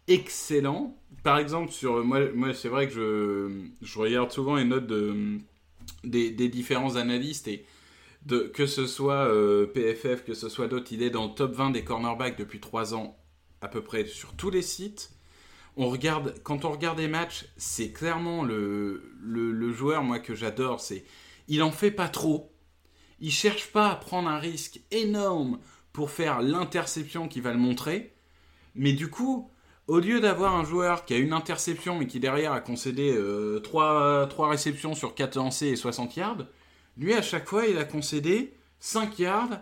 excellent. 0.07 0.97
Par 1.21 1.37
exemple, 1.37 1.71
sur 1.71 2.03
moi, 2.03 2.19
moi 2.33 2.51
c'est 2.55 2.69
vrai 2.69 2.87
que 2.87 2.93
je, 2.93 3.85
je 3.85 3.99
regarde 3.99 4.31
souvent 4.31 4.55
les 4.55 4.65
notes 4.65 4.87
de, 4.87 5.39
des, 6.03 6.31
différents 6.49 6.95
analystes 6.95 7.47
et 7.47 7.65
que 8.53 8.65
ce 8.65 8.85
soit 8.85 9.27
euh, 9.27 9.65
PFF, 9.67 10.23
que 10.23 10.33
ce 10.33 10.49
soit 10.49 10.67
d'autres, 10.67 10.91
il 10.91 11.01
est 11.01 11.09
dans 11.09 11.27
le 11.27 11.33
top 11.33 11.53
20 11.53 11.71
des 11.71 11.83
cornerbacks 11.83 12.37
depuis 12.37 12.59
3 12.59 12.93
ans 12.93 13.17
à 13.61 13.67
peu 13.67 13.81
près 13.81 14.05
sur 14.05 14.33
tous 14.33 14.49
les 14.49 14.61
sites. 14.61 15.11
On 15.77 15.89
regarde, 15.89 16.35
quand 16.43 16.65
on 16.65 16.71
regarde 16.71 16.99
les 16.99 17.07
matchs, 17.07 17.45
c'est 17.57 17.91
clairement 17.91 18.43
le, 18.43 19.13
le, 19.21 19.51
le 19.51 19.71
joueur 19.71 20.03
moi 20.03 20.19
que 20.19 20.35
j'adore. 20.35 20.81
C'est, 20.81 21.05
il 21.47 21.63
en 21.63 21.71
fait 21.71 21.91
pas 21.91 22.09
trop. 22.09 22.51
Il 23.19 23.31
cherche 23.31 23.67
pas 23.67 23.89
à 23.89 23.95
prendre 23.95 24.29
un 24.29 24.39
risque 24.39 24.81
énorme 24.91 25.59
pour 25.93 26.11
faire 26.11 26.41
l'interception 26.41 27.27
qui 27.27 27.41
va 27.41 27.51
le 27.51 27.59
montrer. 27.59 28.13
Mais 28.75 28.93
du 28.93 29.09
coup, 29.09 29.51
au 29.89 29.99
lieu 29.99 30.21
d'avoir 30.21 30.55
un 30.55 30.63
joueur 30.63 31.03
qui 31.03 31.13
a 31.15 31.17
une 31.17 31.33
interception 31.33 31.97
mais 31.97 32.07
qui 32.07 32.19
derrière 32.19 32.53
a 32.53 32.61
concédé 32.61 33.17
3, 33.63 34.27
3, 34.27 34.49
réceptions 34.49 34.93
sur 34.93 35.15
4 35.15 35.35
lancés 35.35 35.67
et 35.67 35.75
60 35.75 36.15
yards, 36.15 36.45
lui 36.97 37.13
à 37.13 37.21
chaque 37.21 37.47
fois 37.47 37.65
il 37.65 37.77
a 37.77 37.85
concédé 37.85 38.53
5 38.79 39.17
yards 39.19 39.59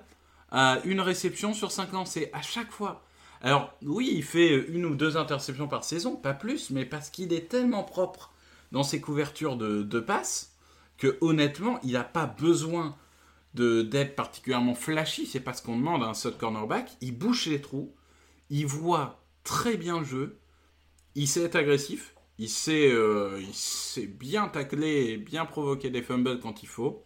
à 0.51 0.79
une 0.83 1.01
réception 1.01 1.53
sur 1.53 1.71
5 1.71 1.91
lancés. 1.93 2.29
À 2.33 2.41
chaque 2.41 2.71
fois. 2.71 3.03
Alors 3.41 3.73
oui, 3.83 4.11
il 4.13 4.23
fait 4.23 4.67
une 4.67 4.85
ou 4.85 4.95
deux 4.95 5.17
interceptions 5.17 5.67
par 5.67 5.83
saison, 5.83 6.15
pas 6.15 6.33
plus, 6.33 6.71
mais 6.71 6.85
parce 6.85 7.09
qu'il 7.09 7.33
est 7.33 7.49
tellement 7.49 7.83
propre 7.83 8.33
dans 8.71 8.83
ses 8.83 8.99
couvertures 8.99 9.55
de, 9.55 9.83
de 9.83 9.99
passes 9.99 10.53
que 10.97 11.17
honnêtement, 11.21 11.79
il 11.83 11.93
n'a 11.93 12.03
pas 12.03 12.25
besoin 12.25 12.95
d'être 13.53 14.15
particulièrement 14.15 14.75
flashy. 14.75 15.25
C'est 15.25 15.39
pas 15.39 15.53
ce 15.53 15.61
qu'on 15.61 15.77
demande 15.77 16.03
à 16.03 16.07
un 16.07 16.13
slot 16.13 16.31
cornerback. 16.31 16.97
Il 17.01 17.17
bouche 17.17 17.45
les 17.45 17.61
trous, 17.61 17.93
il 18.49 18.65
voit 18.65 19.19
très 19.47 19.77
bien 19.77 19.99
le 19.99 20.05
jeu, 20.05 20.38
il 21.15 21.27
sait 21.27 21.43
être 21.43 21.55
agressif, 21.55 22.15
il 22.38 22.49
sait, 22.49 22.91
euh, 22.91 23.39
il 23.41 23.53
sait 23.53 24.07
bien 24.07 24.47
tacler 24.49 25.12
et 25.13 25.17
bien 25.17 25.45
provoquer 25.45 25.89
des 25.89 26.03
fumbles 26.03 26.39
quand 26.39 26.63
il 26.63 26.67
faut. 26.69 27.03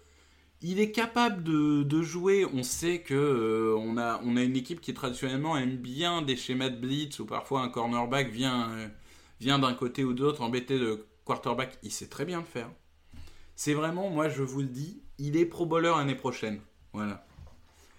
Il 0.61 0.79
est 0.79 0.91
capable 0.91 1.43
de, 1.43 1.83
de 1.83 2.01
jouer. 2.03 2.45
On 2.53 2.63
sait 2.63 3.01
que 3.01 3.15
euh, 3.15 3.75
on, 3.77 3.97
a, 3.97 4.21
on 4.23 4.37
a 4.37 4.43
une 4.43 4.55
équipe 4.55 4.81
qui 4.81 4.93
traditionnellement 4.93 5.57
aime 5.57 5.77
bien 5.77 6.21
des 6.21 6.35
schémas 6.35 6.69
de 6.69 6.77
blitz 6.79 7.19
où 7.19 7.25
parfois 7.25 7.61
un 7.61 7.69
cornerback 7.69 8.29
vient, 8.31 8.71
euh, 8.71 8.87
vient 9.39 9.59
d'un 9.59 9.73
côté 9.73 10.03
ou 10.03 10.13
d'autre 10.13 10.41
embêter 10.41 10.77
le 10.79 11.07
quarterback. 11.25 11.77
Il 11.83 11.91
sait 11.91 12.07
très 12.09 12.25
bien 12.25 12.39
le 12.39 12.45
faire. 12.45 12.69
C'est 13.55 13.73
vraiment, 13.73 14.09
moi 14.09 14.29
je 14.29 14.43
vous 14.43 14.61
le 14.61 14.67
dis, 14.67 15.01
il 15.19 15.37
est 15.37 15.45
pro 15.45 15.65
bowler 15.65 15.93
l'année 15.97 16.15
prochaine. 16.15 16.61
Voilà. 16.93 17.25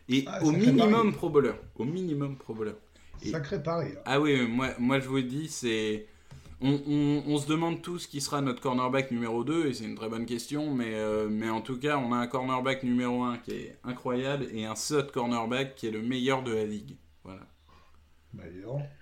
Et 0.08 0.24
Ah, 0.26 0.42
au 0.42 0.52
minimum 0.52 1.10
pari. 1.10 1.12
pro 1.12 1.30
bowler. 1.30 1.54
Au 1.76 1.84
minimum 1.84 2.36
pro 2.36 2.54
bowler. 2.54 2.74
Et- 3.24 3.30
Sacré 3.30 3.62
pari. 3.62 3.88
hein. 3.96 4.02
Ah 4.04 4.20
oui, 4.20 4.46
moi, 4.46 4.68
moi 4.78 4.98
je 5.00 5.08
vous 5.08 5.20
dis, 5.22 5.48
c'est. 5.48 6.06
On, 6.60 6.80
on- 6.86 7.24
on 7.26 7.38
se 7.38 7.48
demande 7.48 7.82
tous 7.82 8.06
qui 8.06 8.20
sera 8.20 8.40
notre 8.40 8.60
cornerback 8.62 9.10
numéro 9.10 9.42
2, 9.44 9.66
et 9.66 9.74
c'est 9.74 9.84
une 9.84 9.96
très 9.96 10.08
bonne 10.08 10.26
question, 10.26 10.72
mais, 10.72 10.94
euh, 10.94 11.28
mais 11.28 11.50
en 11.50 11.60
tout 11.60 11.78
cas, 11.78 11.98
on 11.98 12.12
a 12.12 12.16
un 12.18 12.26
cornerback 12.28 12.84
numéro 12.84 13.22
1 13.24 13.38
qui 13.38 13.50
est 13.52 13.78
incroyable, 13.84 14.46
et 14.52 14.64
un 14.64 14.76
slot 14.76 15.04
cornerback 15.12 15.74
qui 15.74 15.88
est 15.88 15.90
le 15.90 16.02
meilleur 16.02 16.42
de 16.44 16.54
la 16.54 16.64
ligue. 16.64 16.96
Voilà. 17.24 17.42
Bah, 18.32 18.44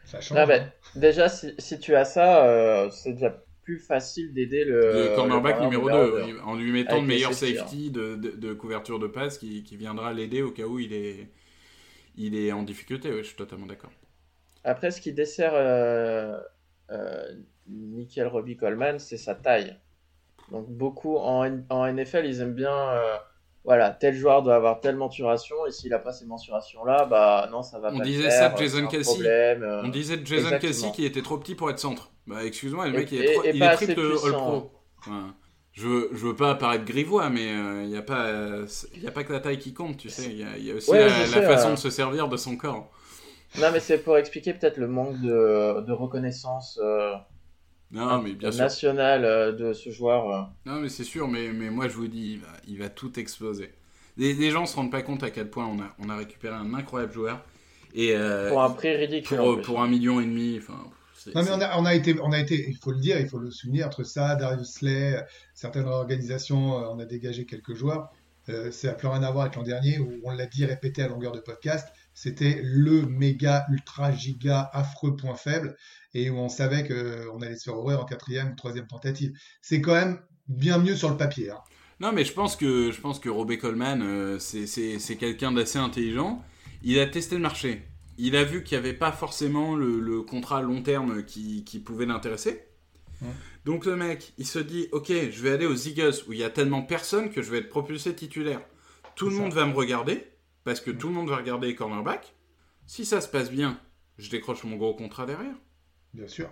ça 0.04 0.20
change. 0.20 0.38
Ah 0.38 0.46
ben, 0.46 0.62
hein. 0.62 0.98
déjà, 1.00 1.28
si, 1.28 1.52
si 1.58 1.78
tu 1.78 1.94
as 1.94 2.04
ça, 2.06 2.46
euh, 2.46 2.90
c'est 2.90 3.12
déjà 3.12 3.44
plus 3.62 3.78
facile 3.78 4.32
d'aider 4.32 4.64
le, 4.64 4.80
Le 5.10 5.14
cornerback 5.14 5.58
le 5.58 5.64
numéro 5.66 5.88
corner 5.88 6.26
2, 6.26 6.40
en 6.40 6.56
lui 6.56 6.72
mettant 6.72 6.92
Avec 6.92 7.02
le 7.02 7.08
meilleur 7.08 7.32
safety, 7.34 7.56
safety 7.58 7.90
de, 7.90 8.16
de- 8.16 8.30
de 8.30 8.52
couverture 8.54 8.98
de 8.98 9.06
passe 9.06 9.38
qui, 9.38 9.62
qui 9.62 9.76
viendra 9.76 10.12
l'aider 10.14 10.42
au 10.42 10.50
cas 10.50 10.64
où 10.64 10.78
il 10.78 10.92
est, 10.94 11.28
il 12.16 12.34
est 12.36 12.52
en 12.52 12.62
difficulté, 12.62 13.10
ouais, 13.10 13.18
je 13.22 13.28
suis 13.28 13.36
totalement 13.36 13.66
d'accord. 13.66 13.92
Après, 14.64 14.90
ce 14.90 15.00
qui 15.00 15.12
dessert 15.12 15.52
euh, 15.54 16.38
euh, 16.90 17.24
Nickel 17.68 18.26
Robbie 18.26 18.56
Coleman, 18.56 18.98
c'est 18.98 19.16
sa 19.16 19.34
taille. 19.34 19.76
Donc, 20.50 20.68
beaucoup 20.68 21.16
en, 21.16 21.44
NFL, 21.46 22.26
ils 22.26 22.40
aiment 22.40 22.54
bien. 22.54 22.72
euh, 22.76 23.16
voilà, 23.64 23.90
tel 23.90 24.14
joueur 24.14 24.42
doit 24.42 24.56
avoir 24.56 24.80
telle 24.80 24.96
mensuration, 24.96 25.54
et 25.66 25.70
s'il 25.70 25.90
n'a 25.90 25.98
pas 25.98 26.12
ces 26.12 26.24
mensurations-là, 26.26 27.04
bah 27.04 27.46
non, 27.52 27.62
ça 27.62 27.78
va 27.78 27.90
On 27.92 27.98
pas 27.98 28.04
le 28.04 28.04
disait 28.04 28.22
faire, 28.30 28.32
ça 28.32 28.48
de 28.48 28.56
Jason 28.58 28.86
problème, 28.86 29.62
euh. 29.62 29.82
On 29.84 29.88
disait 29.88 30.16
de 30.16 30.26
Jason. 30.26 30.58
Kelsey 30.58 30.90
qui 30.92 31.04
était 31.04 31.20
trop 31.22 31.36
petit 31.36 31.54
pour 31.54 31.70
être 31.70 31.78
centre. 31.78 32.10
Bah 32.26 32.42
excuse-moi, 32.44 32.88
le 32.88 32.94
Et- 32.94 32.96
mec 32.98 33.12
il 33.12 33.20
est, 33.22 33.30
et- 33.30 33.34
trop- 33.34 33.44
il 33.44 33.62
est 33.62 33.74
triple. 33.74 34.00
All-Pro. 34.00 34.72
Enfin, 34.98 35.34
je, 35.72 35.86
veux, 35.86 36.08
je 36.12 36.26
veux 36.26 36.36
pas 36.36 36.54
paraître 36.54 36.84
grivois, 36.86 37.28
mais 37.28 37.48
il 37.82 37.88
n'y 37.88 37.96
a, 37.98 38.02
pas, 38.02 38.30
y 38.96 39.06
a 39.06 39.10
pas 39.12 39.24
que 39.24 39.32
la 39.34 39.40
taille 39.40 39.58
qui 39.58 39.74
compte, 39.74 39.98
tu 39.98 40.08
sais. 40.08 40.24
Il 40.30 40.38
y 40.38 40.44
a, 40.44 40.56
y 40.56 40.70
a 40.70 40.74
aussi 40.76 40.90
Ouais, 40.90 41.06
la, 41.06 41.40
la 41.40 41.42
façon 41.42 41.70
de 41.70 41.76
se 41.76 41.90
servir 41.90 42.28
de 42.28 42.36
son 42.38 42.56
corps. 42.56 42.90
Non, 43.58 43.68
mais 43.72 43.80
c'est 43.80 43.98
pour 43.98 44.16
expliquer 44.16 44.54
peut-être 44.54 44.76
le 44.76 44.86
manque 44.88 45.20
de, 45.20 45.80
de 45.84 45.92
reconnaissance 45.92 46.78
euh, 46.82 47.14
Non, 47.90 48.22
mais 48.22 48.32
bien 48.34 48.52
sûr. 48.52 48.62
nationale 48.62 49.24
euh, 49.24 49.52
de 49.52 49.72
ce 49.72 49.90
joueur. 49.90 50.30
euh. 50.30 50.42
Non, 50.66 50.80
mais 50.80 50.88
c'est 50.88 51.04
sûr, 51.04 51.26
mais, 51.28 51.48
mais 51.52 51.70
moi 51.70 51.88
je 51.88 51.94
vous 51.94 52.06
dis, 52.08 52.34
il 52.34 52.38
va, 52.40 52.48
il 52.68 52.78
va 52.78 52.88
tout 52.88 53.18
exploser. 53.18 53.72
Les, 54.16 54.34
les 54.34 54.50
gens 54.50 54.66
se 54.66 54.76
rendent 54.76 54.90
pas 54.92 55.02
compte 55.02 55.22
à 55.22 55.30
quel 55.30 55.50
point 55.50 55.66
on 55.66 55.80
a, 55.80 55.88
on 55.98 56.08
a 56.10 56.16
récupéré 56.16 56.54
un 56.54 56.74
incroyable 56.74 57.12
joueur. 57.12 57.44
Et, 57.94 58.14
euh, 58.14 58.48
Pour 58.50 58.62
un 58.62 58.70
prix 58.70 58.94
ridicule. 58.94 59.40
en 59.40 59.44
pour, 59.44 59.54
plus. 59.56 59.62
pour 59.64 59.80
un 59.82 59.88
million 59.88 60.20
et 60.20 60.24
demi, 60.24 60.56
enfin. 60.58 60.78
c'est- 61.16 61.34
Non, 61.34 61.42
mais 61.42 61.50
on 61.50 61.60
a, 61.60 61.76
on 61.78 61.84
a 61.84 61.94
été, 61.94 62.14
on 62.22 62.30
a 62.30 62.38
été, 62.38 62.66
il 62.68 62.76
faut 62.76 62.92
le 62.92 63.00
dire, 63.00 63.18
il 63.18 63.28
faut 63.28 63.38
le 63.38 63.50
souligner, 63.50 63.82
entre 63.82 64.04
ça, 64.04 64.36
Darius 64.36 64.68
Slay, 64.74 65.16
euh, 65.16 65.22
certaines 65.54 65.86
organisations, 65.88 66.78
euh, 66.78 66.86
on 66.92 67.00
a 67.00 67.04
dégagé 67.04 67.46
quelques 67.46 67.74
joueurs. 67.74 68.10
Euh, 68.48 68.70
ça 68.70 68.88
n'a 68.88 68.94
plus 68.94 69.08
rien 69.08 69.22
à 69.24 69.30
voir 69.32 69.44
avec 69.46 69.56
l'an 69.56 69.62
dernier 69.64 69.98
où 69.98 70.12
on 70.24 70.30
l'a 70.30 70.46
dit, 70.46 70.64
répété 70.64 71.02
à 71.02 71.08
longueur 71.08 71.32
de 71.32 71.40
podcast, 71.40 71.88
c'était 72.22 72.60
le 72.62 73.02
méga, 73.06 73.66
ultra, 73.70 74.12
giga, 74.12 74.68
affreux 74.72 75.16
point 75.16 75.34
faible 75.34 75.76
et 76.14 76.30
où 76.30 76.36
on 76.38 76.48
savait 76.48 76.86
qu'on 76.86 77.40
allait 77.40 77.56
se 77.56 77.64
faire 77.64 77.78
horreur 77.78 78.02
en 78.02 78.04
quatrième 78.04 78.50
ou 78.52 78.54
troisième 78.56 78.86
tentative. 78.86 79.32
C'est 79.62 79.80
quand 79.80 79.94
même 79.94 80.20
bien 80.48 80.78
mieux 80.78 80.96
sur 80.96 81.10
le 81.10 81.16
papier. 81.16 81.50
hein. 81.50 81.58
Non, 82.00 82.12
mais 82.12 82.24
je 82.24 82.32
pense 82.32 82.56
que, 82.56 82.90
je 82.90 83.00
pense 83.00 83.20
que 83.20 83.28
Robé 83.28 83.58
Coleman, 83.58 84.02
euh, 84.02 84.38
c'est- 84.38 85.16
quelqu'un 85.18 85.52
d'assez 85.52 85.78
intelligent. 85.78 86.42
Il 86.82 86.98
a 86.98 87.06
testé 87.06 87.36
le 87.36 87.42
marché. 87.42 87.82
Il 88.18 88.36
a 88.36 88.44
vu 88.44 88.62
qu'il 88.64 88.78
n'y 88.78 88.84
avait 88.86 88.96
pas 88.96 89.12
forcément 89.12 89.76
le, 89.76 90.00
le 90.00 90.22
contrat 90.22 90.62
long 90.62 90.82
terme 90.82 91.24
qui, 91.24 91.64
qui 91.64 91.78
pouvait 91.78 92.06
l'intéresser. 92.06 92.64
Donc 93.64 93.84
le 93.86 93.96
mec, 93.96 94.32
il 94.38 94.46
se 94.46 94.58
dit, 94.58 94.88
ok, 94.92 95.08
je 95.08 95.42
vais 95.42 95.50
aller 95.52 95.66
aux 95.66 95.74
Eagles 95.76 96.14
où 96.26 96.32
il 96.32 96.38
y 96.38 96.44
a 96.44 96.50
tellement 96.50 96.82
personne 96.82 97.30
que 97.30 97.42
je 97.42 97.50
vais 97.50 97.58
être 97.58 97.68
propulsé 97.68 98.14
titulaire. 98.14 98.62
Tout 99.16 99.26
le 99.26 99.32
ça. 99.36 99.42
monde 99.42 99.52
va 99.52 99.66
me 99.66 99.74
regarder, 99.74 100.24
parce 100.64 100.80
que 100.80 100.90
tout 100.90 101.08
le 101.08 101.14
monde 101.14 101.28
va 101.28 101.36
regarder 101.36 101.68
les 101.68 101.74
cornerbacks. 101.74 102.34
Si 102.86 103.04
ça 103.04 103.20
se 103.20 103.28
passe 103.28 103.50
bien, 103.50 103.78
je 104.18 104.30
décroche 104.30 104.64
mon 104.64 104.76
gros 104.76 104.94
contrat 104.94 105.26
derrière. 105.26 105.54
Bien 106.14 106.26
sûr. 106.26 106.50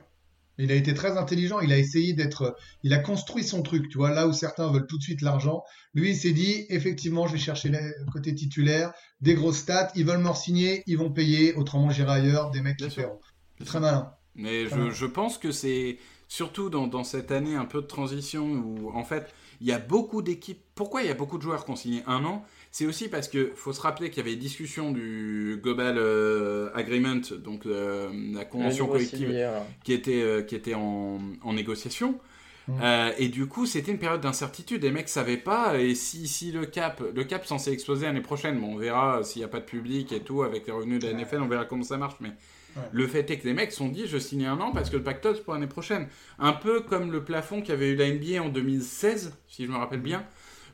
Il 0.60 0.72
a 0.72 0.74
été 0.74 0.92
très 0.92 1.16
intelligent, 1.16 1.60
il 1.60 1.72
a 1.72 1.78
essayé 1.78 2.14
d'être, 2.14 2.56
il 2.82 2.92
a 2.92 2.98
construit 2.98 3.44
son 3.44 3.62
truc, 3.62 3.88
tu 3.88 3.96
vois, 3.96 4.10
là 4.10 4.26
où 4.26 4.32
certains 4.32 4.70
veulent 4.72 4.88
tout 4.88 4.98
de 4.98 5.02
suite 5.02 5.22
l'argent, 5.22 5.62
lui 5.94 6.10
il 6.10 6.16
s'est 6.16 6.32
dit, 6.32 6.66
effectivement, 6.68 7.28
je 7.28 7.34
vais 7.34 7.38
chercher 7.38 7.68
le 7.68 8.10
côté 8.10 8.34
titulaire, 8.34 8.92
des 9.20 9.34
grosses 9.34 9.58
stats, 9.58 9.92
ils 9.94 10.04
veulent 10.04 10.18
me 10.18 10.34
signer, 10.34 10.82
ils 10.86 10.98
vont 10.98 11.12
payer, 11.12 11.54
autrement 11.54 11.90
j'irai 11.90 12.10
ailleurs, 12.10 12.50
des 12.50 12.60
mecs 12.60 12.76
Bien 12.78 12.88
qui 12.88 12.88
paieront. 12.88 13.20
C'est 13.58 13.66
très 13.66 13.78
malin. 13.78 14.12
Mais 14.34 14.66
je 14.66 15.06
pense 15.06 15.38
que 15.38 15.52
c'est 15.52 15.98
surtout 16.28 16.70
dans, 16.70 16.86
dans 16.86 17.04
cette 17.04 17.32
année 17.32 17.56
un 17.56 17.64
peu 17.64 17.80
de 17.80 17.86
transition 17.86 18.44
où 18.46 18.90
en 18.94 19.04
fait 19.04 19.34
il 19.60 19.66
y 19.66 19.72
a 19.72 19.78
beaucoup 19.78 20.22
d'équipes. 20.22 20.60
Pourquoi 20.74 21.02
il 21.02 21.08
y 21.08 21.10
a 21.10 21.14
beaucoup 21.14 21.36
de 21.36 21.42
joueurs 21.42 21.64
qui 21.64 21.70
ont 21.72 21.76
signé 21.76 22.02
un 22.06 22.24
an? 22.24 22.44
C'est 22.70 22.86
aussi 22.86 23.08
parce 23.08 23.26
que 23.26 23.50
faut 23.56 23.72
se 23.72 23.80
rappeler 23.80 24.10
qu'il 24.10 24.18
y 24.18 24.20
avait 24.20 24.36
des 24.36 24.40
discussions 24.40 24.92
du 24.92 25.58
Global 25.62 25.96
euh, 25.98 26.70
Agreement, 26.74 27.22
donc 27.42 27.66
euh, 27.66 28.08
la 28.32 28.44
convention 28.44 28.86
collective 28.86 29.34
qui 29.82 29.92
était, 29.92 30.22
euh, 30.22 30.42
qui 30.42 30.54
était 30.54 30.74
en, 30.74 31.18
en 31.42 31.52
négociation. 31.54 32.20
Mm. 32.68 32.72
Euh, 32.82 33.12
et 33.18 33.28
du 33.28 33.46
coup, 33.46 33.66
c'était 33.66 33.90
une 33.90 33.98
période 33.98 34.20
d'incertitude. 34.20 34.82
Les 34.82 34.90
mecs 34.90 35.08
savaient 35.08 35.38
pas. 35.38 35.78
Et 35.80 35.94
si, 35.94 36.28
si 36.28 36.52
le 36.52 36.66
cap, 36.66 37.02
le 37.14 37.24
cap 37.24 37.46
censé 37.46 37.72
exploser 37.72 38.06
l'année 38.06 38.20
prochaine, 38.20 38.60
bon, 38.60 38.74
on 38.74 38.76
verra 38.76 39.24
s'il 39.24 39.40
n'y 39.40 39.44
a 39.44 39.48
pas 39.48 39.60
de 39.60 39.64
public 39.64 40.12
et 40.12 40.20
tout 40.20 40.42
avec 40.42 40.66
les 40.66 40.72
revenus 40.72 41.00
de 41.00 41.08
la 41.08 41.14
NFL, 41.14 41.40
on 41.40 41.48
verra 41.48 41.64
comment 41.64 41.82
ça 41.82 41.96
marche. 41.96 42.16
Mais 42.20 42.30
Ouais. 42.78 42.88
le 42.92 43.06
fait 43.06 43.30
est 43.30 43.38
que 43.38 43.46
les 43.46 43.54
mecs 43.54 43.72
se 43.72 43.78
sont 43.78 43.88
dit, 43.88 44.06
je 44.06 44.18
signe 44.18 44.46
un 44.46 44.60
an 44.60 44.72
parce 44.72 44.90
que 44.90 44.96
le 44.96 45.02
pactole 45.02 45.36
c'est 45.36 45.44
pour 45.44 45.54
l'année 45.54 45.66
prochaine. 45.66 46.08
Un 46.38 46.52
peu 46.52 46.80
comme 46.80 47.10
le 47.12 47.24
plafond 47.24 47.62
qu'avait 47.62 47.90
eu 47.90 47.96
la 47.96 48.10
NBA 48.10 48.42
en 48.42 48.48
2016, 48.48 49.34
si 49.48 49.66
je 49.66 49.70
me 49.70 49.76
rappelle 49.76 50.00
bien. 50.00 50.24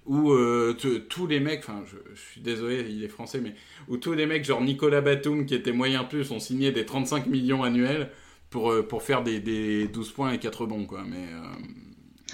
Où 0.07 0.33
euh, 0.33 0.77
tous 1.09 1.27
les 1.27 1.41
mecs, 1.41 1.61
enfin 1.61 1.83
je, 1.87 1.97
je 2.15 2.21
suis 2.21 2.41
désolé, 2.43 2.87
il 2.91 3.03
est 3.05 3.09
français, 3.09 3.41
mais 3.41 3.55
où 3.89 3.97
tous 3.97 4.13
les 4.13 4.27
mecs, 4.27 4.45
genre 4.45 4.61
Nicolas 4.61 5.01
Batum, 5.01 5.47
qui 5.47 5.55
était 5.55 5.73
moyen 5.73 6.05
plus, 6.05 6.31
ont 6.31 6.39
signé 6.41 6.73
des 6.73 6.85
35 6.85 7.27
millions 7.27 7.63
annuels 7.63 8.11
pour, 8.51 8.71
euh, 8.71 8.87
pour 8.87 9.03
faire 9.03 9.23
des, 9.23 9.41
des 9.41 9.89
12 9.89 10.13
points 10.13 10.33
et 10.33 10.39
4 10.39 10.67
bons, 10.67 10.85
quoi. 10.85 11.05
Mais, 11.09 11.27
euh, 11.33 11.41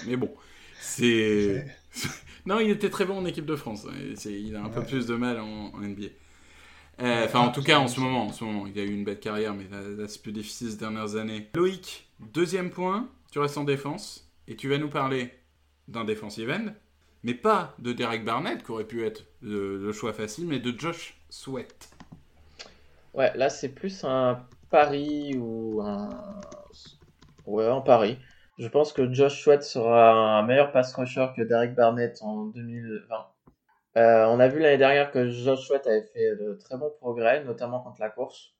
mais 0.05 0.17
bon, 0.17 0.29
c'est. 0.81 1.65
non, 2.45 2.59
il 2.59 2.69
était 2.71 2.89
très 2.89 3.05
bon 3.05 3.17
en 3.19 3.25
équipe 3.25 3.45
de 3.45 3.55
France. 3.55 3.85
hein, 3.89 3.93
Il 4.25 4.55
a 4.55 4.63
un 4.63 4.69
peu 4.69 4.83
plus 4.83 5.05
de 5.05 5.15
mal 5.15 5.39
en, 5.39 5.71
en 5.73 5.79
NBA. 5.79 6.07
Euh, 7.01 7.25
Enfin, 7.25 7.39
en 7.39 7.51
tout 7.51 7.63
cas, 7.63 7.79
en 7.79 7.87
ce 7.87 7.99
moment, 7.99 8.27
en 8.27 8.31
ce 8.31 8.43
moment, 8.43 8.67
il 8.67 8.77
a 8.79 8.83
eu 8.83 8.91
une 8.93 9.03
belle 9.03 9.19
carrière, 9.19 9.53
mais 9.53 9.67
là, 9.69 9.81
là, 9.81 10.07
c'est 10.07 10.21
plus 10.21 10.31
difficile 10.31 10.71
ces 10.71 10.77
dernières 10.77 11.15
années. 11.15 11.49
Loïc, 11.55 12.09
deuxième 12.19 12.69
point, 12.69 13.09
tu 13.31 13.39
restes 13.39 13.57
en 13.57 13.63
défense 13.63 14.29
et 14.47 14.55
tu 14.55 14.69
vas 14.69 14.77
nous 14.77 14.89
parler 14.89 15.33
d'un 15.87 16.05
defensive 16.05 16.49
end, 16.49 16.73
mais 17.23 17.33
pas 17.33 17.73
de 17.79 17.91
Derek 17.93 18.23
Barnett, 18.23 18.63
qui 18.63 18.71
aurait 18.71 18.85
pu 18.87 19.05
être 19.05 19.25
le, 19.41 19.77
le 19.77 19.91
choix 19.93 20.13
facile, 20.13 20.47
mais 20.47 20.59
de 20.59 20.77
Josh 20.77 21.15
Sweat. 21.29 21.89
Ouais, 23.13 23.31
là 23.37 23.49
c'est 23.49 23.69
plus 23.69 24.03
un 24.03 24.47
pari 24.69 25.35
ou 25.37 25.81
un. 25.81 26.09
Ouais, 27.45 27.67
un 27.67 27.81
pari. 27.81 28.17
Je 28.57 28.67
pense 28.67 28.93
que 28.93 29.11
Josh 29.13 29.43
Sweat 29.43 29.63
sera 29.63 30.39
un 30.39 30.43
meilleur 30.43 30.71
pass 30.71 30.93
rusher 30.95 31.27
que 31.35 31.41
Derek 31.41 31.75
Barnett 31.75 32.19
en 32.21 32.45
2020. 32.45 33.30
Euh, 33.97 34.25
on 34.25 34.39
a 34.39 34.47
vu 34.47 34.59
l'année 34.59 34.77
dernière 34.77 35.11
que 35.11 35.29
Josh 35.29 35.67
Sweat 35.67 35.85
avait 35.85 36.03
fait 36.03 36.35
de 36.37 36.53
très 36.53 36.77
bons 36.77 36.91
progrès, 36.99 37.43
notamment 37.43 37.81
contre 37.81 37.99
la 37.99 38.09
course. 38.09 38.53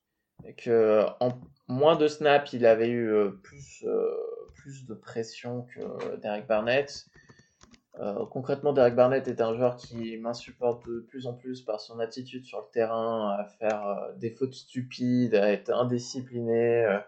Et 0.44 0.54
que 0.54 1.04
en 1.20 1.30
moins 1.68 1.96
de 1.96 2.08
snaps, 2.08 2.52
il 2.52 2.66
avait 2.66 2.88
eu 2.88 3.08
euh, 3.08 3.30
plus, 3.42 3.84
euh, 3.86 4.10
plus 4.54 4.86
de 4.86 4.94
pression 4.94 5.66
que 5.74 6.16
Derek 6.16 6.46
Barnett. 6.46 7.06
Concrètement, 8.30 8.72
Derek 8.72 8.94
Barnett 8.94 9.28
est 9.28 9.40
un 9.42 9.54
joueur 9.54 9.76
qui 9.76 10.16
m'insupporte 10.16 10.84
de 10.88 11.00
plus 11.08 11.26
en 11.26 11.34
plus 11.34 11.60
par 11.60 11.78
son 11.78 12.00
attitude 12.00 12.44
sur 12.44 12.58
le 12.58 12.64
terrain, 12.72 13.36
à 13.38 13.44
faire 13.44 14.08
des 14.16 14.30
fautes 14.30 14.54
stupides, 14.54 15.34
à 15.34 15.52
être 15.52 15.70
indiscipliné, 15.70 17.00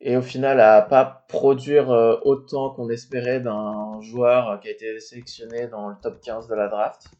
et 0.00 0.16
au 0.16 0.22
final 0.22 0.58
à 0.58 0.80
pas 0.80 1.26
produire 1.28 1.90
autant 2.24 2.70
qu'on 2.70 2.88
espérait 2.88 3.40
d'un 3.40 4.00
joueur 4.00 4.58
qui 4.60 4.68
a 4.68 4.70
été 4.70 4.98
sélectionné 5.00 5.68
dans 5.68 5.90
le 5.90 5.96
top 6.02 6.20
15 6.22 6.48
de 6.48 6.54
la 6.54 6.68
draft. 6.68 7.10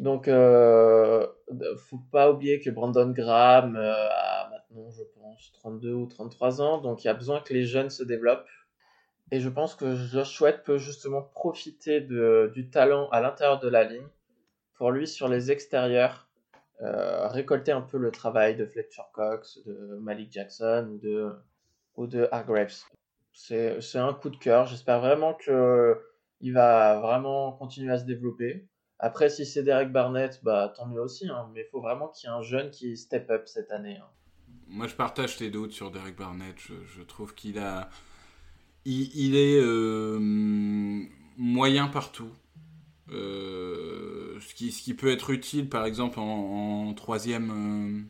Donc, 0.00 0.26
faut 0.26 2.00
pas 2.10 2.30
oublier 2.32 2.60
que 2.60 2.70
Brandon 2.70 3.10
Graham 3.10 3.76
a 3.76 4.50
maintenant, 4.50 4.90
je 4.90 5.02
pense, 5.14 5.52
32 5.52 5.92
ou 5.92 6.06
33 6.06 6.62
ans, 6.62 6.78
donc 6.78 7.04
il 7.04 7.06
y 7.06 7.10
a 7.10 7.14
besoin 7.14 7.40
que 7.40 7.52
les 7.52 7.64
jeunes 7.64 7.90
se 7.90 8.02
développent. 8.02 8.48
Et 9.30 9.40
je 9.40 9.48
pense 9.48 9.74
que 9.74 9.94
Josh 9.94 10.36
Sweat 10.36 10.64
peut 10.64 10.78
justement 10.78 11.22
profiter 11.22 12.00
de, 12.00 12.50
du 12.54 12.68
talent 12.68 13.08
à 13.10 13.20
l'intérieur 13.20 13.60
de 13.60 13.68
la 13.68 13.84
ligne 13.84 14.06
pour 14.74 14.90
lui, 14.90 15.06
sur 15.06 15.28
les 15.28 15.50
extérieurs, 15.50 16.26
euh, 16.80 17.28
récolter 17.28 17.70
un 17.70 17.82
peu 17.82 17.98
le 17.98 18.10
travail 18.10 18.56
de 18.56 18.64
Fletcher 18.64 19.02
Cox, 19.12 19.62
de 19.66 19.98
Malik 20.00 20.32
Jackson 20.32 20.88
ou 20.90 20.98
de, 20.98 21.32
ou 21.96 22.06
de 22.06 22.26
Hargraves. 22.32 22.84
C'est 23.32 23.96
un 23.96 24.14
coup 24.14 24.30
de 24.30 24.38
cœur. 24.38 24.64
J'espère 24.66 25.00
vraiment 25.00 25.34
qu'il 25.34 26.52
va 26.54 26.98
vraiment 27.00 27.52
continuer 27.52 27.92
à 27.92 27.98
se 27.98 28.04
développer. 28.04 28.66
Après, 29.02 29.30
si 29.30 29.46
c'est 29.46 29.62
Derek 29.62 29.90
Barnett, 29.90 30.40
bah, 30.42 30.72
tant 30.76 30.86
mieux 30.86 31.00
aussi. 31.00 31.28
Hein. 31.28 31.48
mais 31.54 31.62
il 31.66 31.70
faut 31.70 31.80
vraiment 31.80 32.08
qu'il 32.08 32.28
y 32.28 32.32
ait 32.32 32.36
un 32.36 32.42
jeune 32.42 32.70
qui 32.70 32.96
step 32.96 33.30
up 33.30 33.42
cette 33.46 33.72
année. 33.72 33.96
Hein. 33.96 34.08
Moi, 34.68 34.86
je 34.86 34.94
partage 34.94 35.36
tes 35.36 35.50
doutes 35.50 35.72
sur 35.72 35.90
Derek 35.90 36.16
Barnett. 36.16 36.56
je 36.58 37.02
trouve 37.02 37.34
qu'il 37.34 37.58
a 37.58 37.88
il, 38.84 39.36
est 39.36 39.60
euh, 39.60 40.18
moyen 41.36 41.88
partout. 41.88 42.30
Euh, 43.12 44.38
ce, 44.40 44.54
qui, 44.54 44.70
ce, 44.72 44.82
qui, 44.82 44.94
peut 44.94 45.10
être 45.10 45.30
utile, 45.30 45.68
par 45.68 45.84
exemple, 45.84 46.20
en, 46.20 46.92
troisième, 46.94 47.50
euh, 47.50 48.02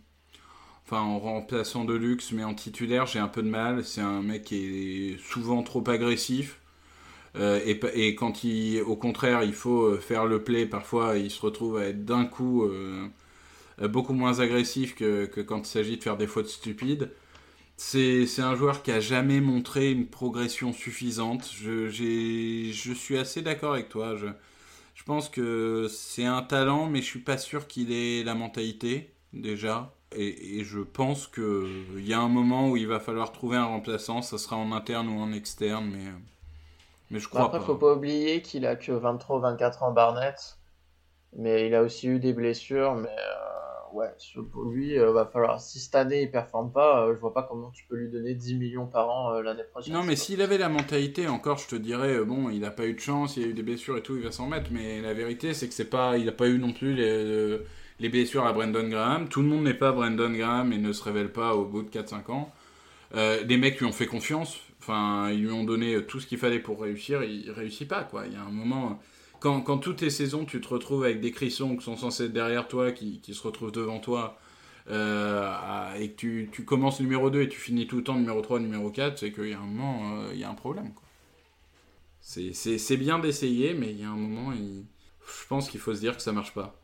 enfin 0.84 1.00
en 1.00 1.18
remplaçant 1.18 1.84
de 1.84 1.94
luxe, 1.94 2.32
mais 2.32 2.44
en 2.44 2.54
titulaire, 2.54 3.06
j'ai 3.06 3.18
un 3.18 3.28
peu 3.28 3.42
de 3.42 3.48
mal. 3.48 3.84
C'est 3.84 4.02
un 4.02 4.22
mec 4.22 4.44
qui 4.44 5.12
est 5.12 5.18
souvent 5.18 5.62
trop 5.62 5.88
agressif. 5.88 6.59
Et, 7.38 7.80
et, 7.94 8.14
quand 8.14 8.44
il, 8.44 8.82
au 8.82 8.96
contraire, 8.96 9.42
il 9.44 9.52
faut 9.52 9.96
faire 9.96 10.26
le 10.26 10.42
play, 10.42 10.66
parfois 10.66 11.16
il 11.16 11.30
se 11.30 11.40
retrouve 11.40 11.78
à 11.78 11.86
être 11.86 12.04
d'un 12.04 12.24
coup 12.24 12.68
beaucoup 13.88 14.12
moins 14.12 14.40
agressif 14.40 14.94
que, 14.94 15.26
quand 15.42 15.60
il 15.60 15.66
s'agit 15.66 15.96
de 15.96 16.02
faire 16.02 16.16
des 16.16 16.26
fautes 16.26 16.48
stupides. 16.48 17.10
C'est 17.76 18.26
un 18.40 18.54
joueur 18.54 18.82
qui 18.82 18.90
a 18.92 19.00
jamais 19.00 19.40
montré 19.40 19.90
une 19.90 20.06
progression 20.06 20.72
suffisante. 20.72 21.50
Je, 21.50 21.88
suis 22.94 23.16
assez 23.16 23.42
d'accord 23.42 23.72
avec 23.72 23.88
toi. 23.88 24.16
Je, 24.16 24.26
je 24.94 25.02
pense 25.04 25.30
que 25.30 25.86
c'est 25.88 26.26
un 26.26 26.42
talent, 26.42 26.86
mais 26.86 27.00
je 27.00 27.06
suis 27.06 27.20
pas 27.20 27.38
sûr 27.38 27.66
qu'il 27.66 27.90
ait 27.92 28.22
la 28.22 28.34
mentalité 28.34 29.14
déjà. 29.32 29.94
Et, 30.14 30.58
et 30.58 30.64
je 30.64 30.80
pense 30.80 31.26
qu'il 31.26 32.04
y 32.04 32.12
a 32.12 32.20
un 32.20 32.28
moment 32.28 32.68
où 32.68 32.76
il 32.76 32.86
va 32.86 33.00
falloir 33.00 33.32
trouver 33.32 33.56
un 33.56 33.64
remplaçant. 33.64 34.20
Ça 34.20 34.36
sera 34.36 34.56
en 34.56 34.72
interne 34.72 35.08
ou 35.08 35.18
en 35.18 35.32
externe, 35.32 35.90
mais, 35.90 36.04
mais 37.10 37.18
je 37.18 37.28
crois 37.28 37.42
Après, 37.42 37.58
pas. 37.58 37.64
faut 37.64 37.76
pas 37.76 37.94
oublier 37.94 38.42
qu'il 38.42 38.66
a 38.66 38.76
que 38.76 38.92
23 38.92 39.36
ou 39.36 39.40
24 39.40 39.82
ans 39.82 39.92
Barnett. 39.92 40.58
Mais 41.36 41.66
il 41.68 41.74
a 41.74 41.82
aussi 41.82 42.08
eu 42.08 42.18
des 42.18 42.32
blessures. 42.32 42.94
Mais 42.96 43.08
euh, 43.08 43.50
ouais, 43.92 44.08
pour 44.52 44.64
lui, 44.64 44.98
euh, 44.98 45.12
va 45.12 45.26
falloir. 45.26 45.60
Si 45.60 45.78
cette 45.78 45.94
année 45.94 46.22
il 46.22 46.30
performe 46.30 46.72
pas, 46.72 47.04
euh, 47.04 47.14
je 47.14 47.20
vois 47.20 47.34
pas 47.34 47.42
comment 47.42 47.70
tu 47.70 47.84
peux 47.88 47.96
lui 47.96 48.08
donner 48.10 48.34
10 48.34 48.54
millions 48.56 48.86
par 48.86 49.08
an 49.10 49.34
euh, 49.34 49.42
l'année 49.42 49.62
prochaine. 49.70 49.94
Non, 49.94 50.02
mais 50.02 50.16
s'il 50.16 50.42
avait 50.42 50.58
la 50.58 50.68
mentalité, 50.68 51.28
encore, 51.28 51.58
je 51.58 51.68
te 51.68 51.76
dirais, 51.76 52.22
bon, 52.24 52.50
il 52.50 52.64
a 52.64 52.70
pas 52.70 52.86
eu 52.86 52.94
de 52.94 53.00
chance, 53.00 53.36
il 53.36 53.44
a 53.44 53.46
eu 53.48 53.54
des 53.54 53.62
blessures 53.62 53.96
et 53.96 54.02
tout, 54.02 54.16
il 54.16 54.22
va 54.22 54.32
s'en 54.32 54.46
mettre. 54.46 54.70
Mais 54.72 55.00
la 55.00 55.14
vérité, 55.14 55.54
c'est 55.54 55.68
que 55.68 55.74
c'est 55.74 55.90
pas, 55.90 56.18
il 56.18 56.28
a 56.28 56.32
pas 56.32 56.48
eu 56.48 56.58
non 56.58 56.72
plus 56.72 56.94
les, 56.94 57.58
les 57.98 58.08
blessures 58.08 58.46
à 58.46 58.52
Brandon 58.52 58.88
Graham. 58.88 59.28
Tout 59.28 59.42
le 59.42 59.48
monde 59.48 59.64
n'est 59.64 59.74
pas 59.74 59.92
Brandon 59.92 60.30
Graham 60.30 60.72
et 60.72 60.78
ne 60.78 60.92
se 60.92 61.02
révèle 61.02 61.32
pas 61.32 61.54
au 61.54 61.64
bout 61.64 61.82
de 61.82 61.90
4-5 61.90 62.30
ans. 62.30 62.52
les 63.14 63.56
mecs 63.56 63.78
lui 63.78 63.86
ont 63.86 63.92
fait 63.92 64.06
confiance. 64.06 64.58
Enfin, 64.80 65.30
ils 65.30 65.42
lui 65.42 65.52
ont 65.52 65.64
donné 65.64 66.04
tout 66.06 66.20
ce 66.20 66.26
qu'il 66.26 66.38
fallait 66.38 66.58
pour 66.58 66.80
réussir. 66.80 67.22
Il 67.22 67.50
réussit 67.50 67.86
pas, 67.86 68.02
quoi. 68.04 68.26
Il 68.26 68.32
y 68.32 68.36
a 68.36 68.42
un 68.42 68.50
moment 68.50 68.98
quand, 69.40 69.78
toutes 69.78 70.02
les 70.02 70.10
saisons, 70.10 70.44
tu 70.44 70.60
te 70.60 70.68
retrouves 70.68 71.04
avec 71.04 71.20
des 71.20 71.32
crissons 71.32 71.76
qui 71.76 71.84
sont 71.84 71.96
censés 71.96 72.26
être 72.26 72.32
derrière 72.32 72.68
toi, 72.68 72.92
qui, 72.92 73.20
se 73.32 73.42
retrouvent 73.42 73.72
devant 73.72 73.98
toi, 73.98 74.38
euh, 74.90 75.94
et 75.94 76.10
que 76.10 76.44
tu, 76.44 76.64
commences 76.64 77.00
numéro 77.00 77.30
2 77.30 77.42
et 77.42 77.48
tu 77.48 77.58
finis 77.58 77.86
tout 77.86 77.96
le 77.96 78.04
temps 78.04 78.16
numéro 78.16 78.40
3, 78.42 78.60
numéro 78.60 78.90
4, 78.90 79.18
c'est 79.18 79.32
qu'il 79.32 79.48
y 79.48 79.54
a 79.54 79.58
un 79.58 79.64
moment, 79.64 80.18
euh, 80.18 80.30
il 80.34 80.38
y 80.38 80.44
a 80.44 80.50
un 80.50 80.54
problème. 80.54 80.92
C'est 82.20 82.96
bien 82.98 83.18
d'essayer, 83.18 83.72
mais 83.72 83.90
il 83.90 84.00
y 84.00 84.04
a 84.04 84.10
un 84.10 84.16
moment, 84.16 84.52
je 84.54 85.46
pense 85.48 85.70
qu'il 85.70 85.80
faut 85.80 85.94
se 85.94 86.00
dire 86.00 86.16
que 86.16 86.22
ça 86.22 86.32
marche 86.32 86.52
pas. 86.52 86.76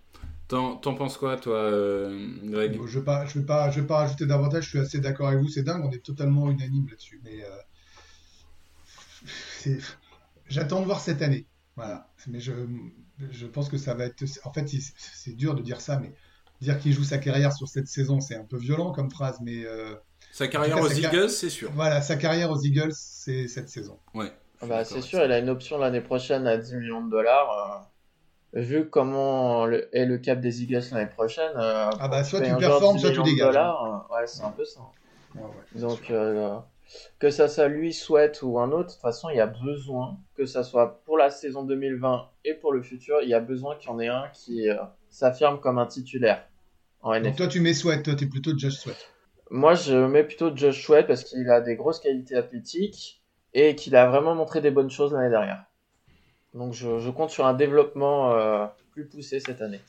T'en 0.49 0.79
penses 0.79 1.19
quoi, 1.19 1.37
toi, 1.37 1.57
euh, 1.57 2.29
Greg? 2.45 2.81
Je 2.87 2.99
ne 2.99 3.05
vais 3.05 3.87
pas 3.87 3.97
rajouter 3.99 4.27
davantage, 4.27 4.65
je 4.65 4.69
suis 4.71 4.79
assez 4.79 5.01
d'accord 5.01 5.29
avec 5.29 5.41
vous, 5.41 5.49
c'est 5.49 5.63
dingue, 5.63 5.85
on 5.85 5.91
est 5.91 6.03
totalement 6.03 6.51
unanime 6.51 6.87
là-dessus. 6.89 7.21
Mais 7.23 7.45
j'attends 10.47 10.81
de 10.81 10.87
voir 10.87 11.01
cette 11.01 11.23
année. 11.23 11.47
Voilà. 11.77 12.09
Mais 12.27 12.41
je, 12.41 12.53
je 13.31 13.47
pense 13.47 13.69
que 13.69 13.77
ça 13.77 13.95
va 13.95 14.07
être. 14.07 14.23
En 14.45 14.53
fait, 14.53 14.67
c'est 14.69 15.37
dur 15.37 15.55
de 15.55 15.63
dire 15.63 15.81
ça, 15.81 15.99
mais 15.99 16.13
dire 16.61 16.79
qu'il 16.79 16.93
joue 16.93 17.05
sa 17.05 17.19
carrière 17.19 17.53
sur 17.53 17.69
cette 17.69 17.89
saison, 17.89 18.21
c'est 18.21 18.37
un 18.37 18.45
peu 18.45 18.57
violent 18.57 18.93
comme 18.93 19.11
phrase, 19.11 19.39
mais. 19.43 19.65
Euh, 19.65 19.95
sa 20.33 20.49
carrière 20.49 20.81
aux 20.81 20.89
Eagles, 20.89 21.31
c'est 21.31 21.51
sûr. 21.51 21.71
Voilà, 21.73 22.03
sa 22.03 22.17
carrière 22.17 22.51
aux 22.51 22.61
Eagles, 22.61 22.93
c'est 22.93 23.49
cette 23.49 23.69
saison. 23.69 23.99
Ouais. 24.15 24.33
Ah 24.63 24.67
bah, 24.67 24.85
c'est 24.85 25.03
sûr, 25.03 25.23
il 25.23 25.33
a 25.33 25.39
une 25.39 25.51
option 25.51 25.77
l'année 25.79 26.01
prochaine 26.01 26.47
à 26.47 26.57
10 26.57 26.77
millions 26.77 27.05
de 27.05 27.11
dollars. 27.11 27.87
Euh, 28.55 28.61
vu 28.63 28.89
comment 28.89 29.69
est 29.69 30.07
le 30.07 30.19
cap 30.19 30.41
des 30.41 30.63
Eagles 30.63 30.83
l'année 30.93 31.11
prochaine. 31.11 31.53
Euh, 31.57 31.91
ah 32.01 32.09
bah, 32.09 32.25
soit 32.25 32.41
tu 32.41 32.57
performes, 32.57 32.99
soit 32.99 33.11
tu 33.11 33.23
dégages. 33.23 33.55
ouais, 33.55 34.27
c'est 34.27 34.43
un 34.43 34.51
peu 34.51 34.65
ça. 34.65 34.81
Donc 35.75 36.11
que 37.19 37.31
ça 37.31 37.49
soit 37.49 37.69
lui 37.69 37.93
souhaite 37.93 38.43
ou 38.43 38.59
un 38.59 38.71
autre, 38.73 38.89
de 38.89 38.93
toute 38.93 39.01
façon, 39.01 39.29
il 39.31 39.37
y 39.37 39.41
a 39.41 39.47
besoin, 39.47 40.19
que 40.37 40.47
ça 40.47 40.63
soit 40.63 41.03
pour 41.05 41.19
la 41.19 41.31
saison 41.31 41.65
2020 41.65 42.29
et 42.45 42.55
pour 42.55 42.73
le 42.73 42.83
futur, 42.83 43.19
il 43.23 43.29
y 43.29 43.35
a 43.35 43.41
besoin 43.41 43.77
qu'il 43.77 43.91
y 43.91 43.93
en 43.93 44.01
ait 44.01 44.09
un 44.09 44.29
qui 44.33 44.69
euh, 44.69 44.77
s'affirme 45.09 45.61
comme 45.61 45.79
un 45.79 45.87
titulaire 45.87 46.47
en 47.03 47.13
NFL. 47.13 47.25
Donc 47.25 47.37
toi, 47.37 47.49
tu 47.49 47.61
mets 47.61 47.75
Sweat, 47.75 48.03
toi, 48.03 48.15
tu 48.15 48.25
es 48.25 48.29
plutôt 48.29 48.57
Josh 48.57 48.75
Sweat. 48.75 49.11
Moi, 49.51 49.75
je 49.75 49.95
mets 49.95 50.25
plutôt 50.25 50.55
Josh 50.55 50.85
Sweat 50.85 51.07
parce 51.07 51.25
qu'il 51.25 51.49
a 51.51 51.61
des 51.61 51.77
grosses 51.77 52.01
qualités 52.01 52.35
athlétiques 52.35 53.23
et 53.55 53.75
qu'il 53.75 53.97
a 53.97 54.09
vraiment 54.09 54.35
montré 54.35 54.61
des 54.61 54.71
bonnes 54.71 54.91
choses 54.91 55.13
l'année 55.13 55.31
dernière. 55.31 55.65
Donc 56.55 56.73
je, 56.73 57.11
compte 57.11 57.31
sur 57.31 57.47
un 57.47 57.55
développement 57.55 58.33
euh, 58.33 58.67
plus 58.93 59.07
poussé 59.07 59.41
cette 59.41 59.61
année. 59.61 59.81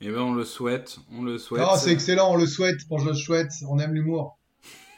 Eh 0.00 0.10
ben 0.10 0.20
on 0.20 0.32
le 0.32 0.44
souhaite, 0.44 0.98
on 1.12 1.22
le 1.22 1.38
souhaite. 1.38 1.64
Oh, 1.68 1.76
c'est 1.76 1.90
excellent, 1.90 2.32
on 2.32 2.36
le 2.36 2.46
souhaite 2.46 2.86
pour 2.88 2.98
Josh 2.98 3.24
Sweat, 3.24 3.50
on 3.68 3.78
aime 3.78 3.94
l'humour. 3.94 4.38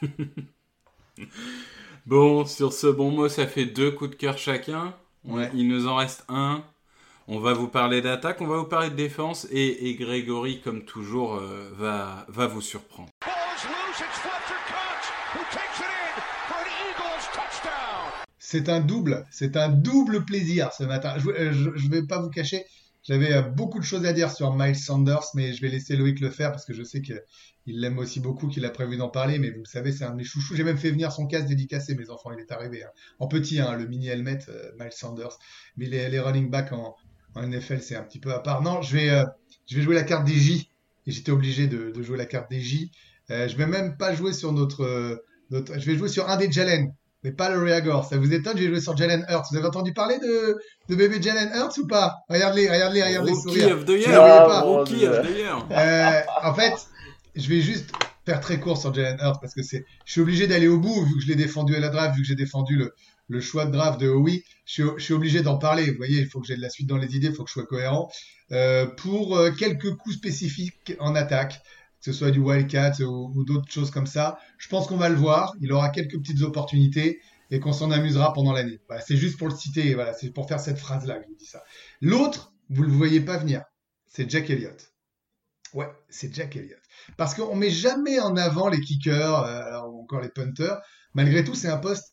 bon, 2.05 2.45
sur 2.45 2.73
ce 2.73 2.87
bon 2.87 3.11
mot, 3.11 3.29
ça 3.29 3.47
fait 3.47 3.65
deux 3.65 3.91
coups 3.91 4.11
de 4.11 4.15
cœur 4.15 4.37
chacun. 4.37 4.93
Il 5.53 5.67
nous 5.67 5.87
en 5.87 5.95
reste 5.95 6.25
un. 6.29 6.63
On 7.27 7.39
va 7.39 7.53
vous 7.53 7.67
parler 7.67 8.01
d'attaque, 8.01 8.41
on 8.41 8.47
va 8.47 8.57
vous 8.57 8.65
parler 8.65 8.89
de 8.89 8.95
défense 8.95 9.47
et, 9.51 9.95
Grégory, 9.95 10.59
comme 10.61 10.83
toujours, 10.83 11.35
euh, 11.35 11.71
va, 11.77 12.25
va 12.27 12.47
vous 12.47 12.61
surprendre. 12.61 13.09
C'est 18.39 18.67
un 18.67 18.81
double, 18.81 19.25
c'est 19.31 19.55
un 19.55 19.69
double 19.69 20.25
plaisir 20.25 20.73
ce 20.73 20.83
matin. 20.83 21.13
Je 21.17 21.29
ne 21.29 21.89
vais 21.89 22.05
pas 22.05 22.19
vous 22.19 22.29
cacher, 22.29 22.65
j'avais 23.03 23.33
euh, 23.33 23.41
beaucoup 23.41 23.79
de 23.79 23.83
choses 23.83 24.05
à 24.05 24.13
dire 24.13 24.31
sur 24.31 24.53
Miles 24.53 24.75
Sanders, 24.75 25.25
mais 25.33 25.53
je 25.53 25.61
vais 25.61 25.69
laisser 25.69 25.95
Loïc 25.95 26.19
le 26.19 26.29
faire 26.29 26.51
parce 26.51 26.65
que 26.65 26.73
je 26.73 26.83
sais 26.83 27.01
qu'il 27.01 27.21
l'aime 27.65 27.97
aussi 27.97 28.19
beaucoup, 28.19 28.47
qu'il 28.47 28.63
a 28.65 28.69
prévu 28.69 28.97
d'en 28.97 29.09
parler. 29.09 29.39
Mais 29.39 29.49
vous 29.49 29.65
savez, 29.65 29.91
c'est 29.91 30.03
un 30.03 30.11
de 30.11 30.17
mes 30.17 30.23
chouchous. 30.23 30.55
J'ai 30.55 30.63
même 30.63 30.77
fait 30.77 30.91
venir 30.91 31.11
son 31.11 31.25
casque 31.25 31.47
dédicacé, 31.47 31.95
mes 31.95 32.09
enfants. 32.09 32.31
Il 32.31 32.39
est 32.39 32.51
arrivé 32.51 32.83
hein. 32.83 32.91
en 33.19 33.27
petit, 33.27 33.59
hein, 33.59 33.75
le 33.75 33.87
mini 33.87 34.07
helmet 34.07 34.39
euh, 34.49 34.71
Miles 34.79 34.91
Sanders. 34.91 35.37
Mais 35.77 35.87
les, 35.87 36.19
running 36.19 36.49
backs 36.49 36.71
en, 36.73 36.95
NFL, 37.35 37.81
c'est 37.81 37.95
un 37.95 38.03
petit 38.03 38.19
peu 38.19 38.33
à 38.33 38.39
part. 38.39 38.61
Non, 38.61 38.81
je 38.81 38.95
vais, 38.95 39.09
euh, 39.09 39.25
je 39.67 39.77
vais 39.77 39.81
jouer 39.81 39.95
la 39.95 40.03
carte 40.03 40.25
des 40.25 40.35
J. 40.35 40.69
Et 41.07 41.11
j'étais 41.11 41.31
obligé 41.31 41.67
de, 41.67 41.99
jouer 42.03 42.17
la 42.17 42.27
carte 42.27 42.51
des 42.51 42.59
J. 42.59 42.91
je 43.29 43.55
vais 43.55 43.65
même 43.65 43.97
pas 43.97 44.13
jouer 44.13 44.33
sur 44.33 44.51
notre, 44.51 45.23
notre. 45.49 45.79
Je 45.79 45.85
vais 45.89 45.97
jouer 45.97 46.09
sur 46.09 46.29
un 46.29 46.37
des 46.37 46.51
Jalen 46.51 46.93
mais 47.23 47.31
pas 47.31 47.49
le 47.49 47.61
Reagor. 47.61 48.05
Ça 48.05 48.17
vous 48.17 48.33
étonne, 48.33 48.57
j'ai 48.57 48.67
joué 48.67 48.81
sur 48.81 48.95
Jalen 48.97 49.25
Hurts. 49.29 49.45
Vous 49.51 49.57
avez 49.57 49.67
entendu 49.67 49.93
parler 49.93 50.17
de, 50.19 50.57
de 50.89 50.95
bébé 50.95 51.21
Jalen 51.21 51.51
Hurts 51.55 51.77
ou 51.77 51.87
pas? 51.87 52.17
Regardez, 52.29 52.69
regardez, 52.69 53.03
regardez. 53.03 53.31
Rookie 53.31 53.71
of 53.71 53.85
the 53.85 53.89
year. 53.89 54.63
Rookie 54.63 55.07
of 55.07 55.27
the 55.27 55.37
year. 55.37 55.65
Euh, 55.71 56.21
en 56.43 56.53
fait, 56.53 56.73
je 57.35 57.47
vais 57.47 57.61
juste 57.61 57.91
faire 58.25 58.39
très 58.39 58.59
court 58.59 58.77
sur 58.77 58.93
Jalen 58.93 59.17
Hurts 59.19 59.39
parce 59.39 59.53
que 59.53 59.63
c'est, 59.63 59.85
je 60.05 60.11
suis 60.11 60.21
obligé 60.21 60.47
d'aller 60.47 60.67
au 60.67 60.79
bout 60.79 61.05
vu 61.05 61.15
que 61.15 61.21
je 61.21 61.27
l'ai 61.27 61.35
défendu 61.35 61.75
à 61.75 61.79
la 61.79 61.89
draft, 61.89 62.15
vu 62.15 62.21
que 62.21 62.27
j'ai 62.27 62.35
défendu 62.35 62.75
le, 62.75 62.93
le 63.27 63.39
choix 63.39 63.65
de 63.65 63.71
draft 63.71 63.99
de 63.99 64.09
oui, 64.09 64.43
je, 64.65 64.83
je 64.97 65.03
suis, 65.03 65.13
obligé 65.13 65.41
d'en 65.41 65.57
parler. 65.57 65.89
Vous 65.89 65.97
voyez, 65.97 66.19
il 66.19 66.27
faut 66.27 66.39
que 66.39 66.47
j'ai 66.47 66.55
de 66.55 66.61
la 66.61 66.69
suite 66.69 66.87
dans 66.87 66.97
les 66.97 67.15
idées, 67.15 67.27
il 67.27 67.33
faut 67.33 67.43
que 67.43 67.49
je 67.49 67.53
sois 67.53 67.65
cohérent. 67.65 68.11
Euh, 68.51 68.85
pour 68.85 69.37
euh, 69.37 69.51
quelques 69.51 69.95
coups 69.95 70.15
spécifiques 70.15 70.95
en 70.99 71.15
attaque, 71.15 71.61
que 72.01 72.11
ce 72.11 72.13
soit 72.13 72.31
du 72.31 72.39
Wildcat 72.39 72.99
ou, 73.01 73.43
d'autres 73.45 73.71
choses 73.71 73.91
comme 73.91 74.07
ça. 74.07 74.39
Je 74.57 74.67
pense 74.67 74.87
qu'on 74.87 74.97
va 74.97 75.09
le 75.09 75.15
voir. 75.15 75.53
Il 75.61 75.71
aura 75.71 75.89
quelques 75.89 76.17
petites 76.17 76.41
opportunités. 76.41 77.21
et 77.53 77.59
qu'on 77.59 77.73
s'en 77.73 77.91
amusera 77.91 78.31
pendant 78.31 78.53
l'année. 78.53 78.79
C'est 79.05 79.17
juste 79.17 79.37
pour 79.37 79.49
le 79.49 79.55
citer, 79.55 79.93
voilà, 79.93 80.13
c'est 80.13 80.29
pour 80.31 80.47
faire 80.47 80.61
cette 80.61 80.77
phrase-là 80.77 81.17
que 81.17 81.23
je 81.25 81.27
vous 81.27 81.35
dis 81.35 81.45
ça. 81.45 81.61
L'autre, 81.99 82.53
vous 82.69 82.83
le 82.83 82.89
voyez 82.89 83.19
pas 83.19 83.35
venir, 83.35 83.63
c'est 84.07 84.29
Jack 84.29 84.49
Elliott. 84.49 84.93
Ouais, 85.73 85.89
c'est 86.07 86.33
Jack 86.33 86.55
Elliott. 86.55 86.79
Parce 87.17 87.33
qu'on 87.33 87.55
met 87.55 87.69
jamais 87.69 88.21
en 88.21 88.37
avant 88.37 88.69
les 88.69 88.79
kickers, 88.79 89.43
euh, 89.43 89.81
ou 89.89 90.01
encore 90.03 90.21
les 90.21 90.29
punters. 90.29 90.79
Malgré 91.13 91.43
tout, 91.43 91.53
c'est 91.53 91.67
un 91.67 91.77
poste 91.77 92.10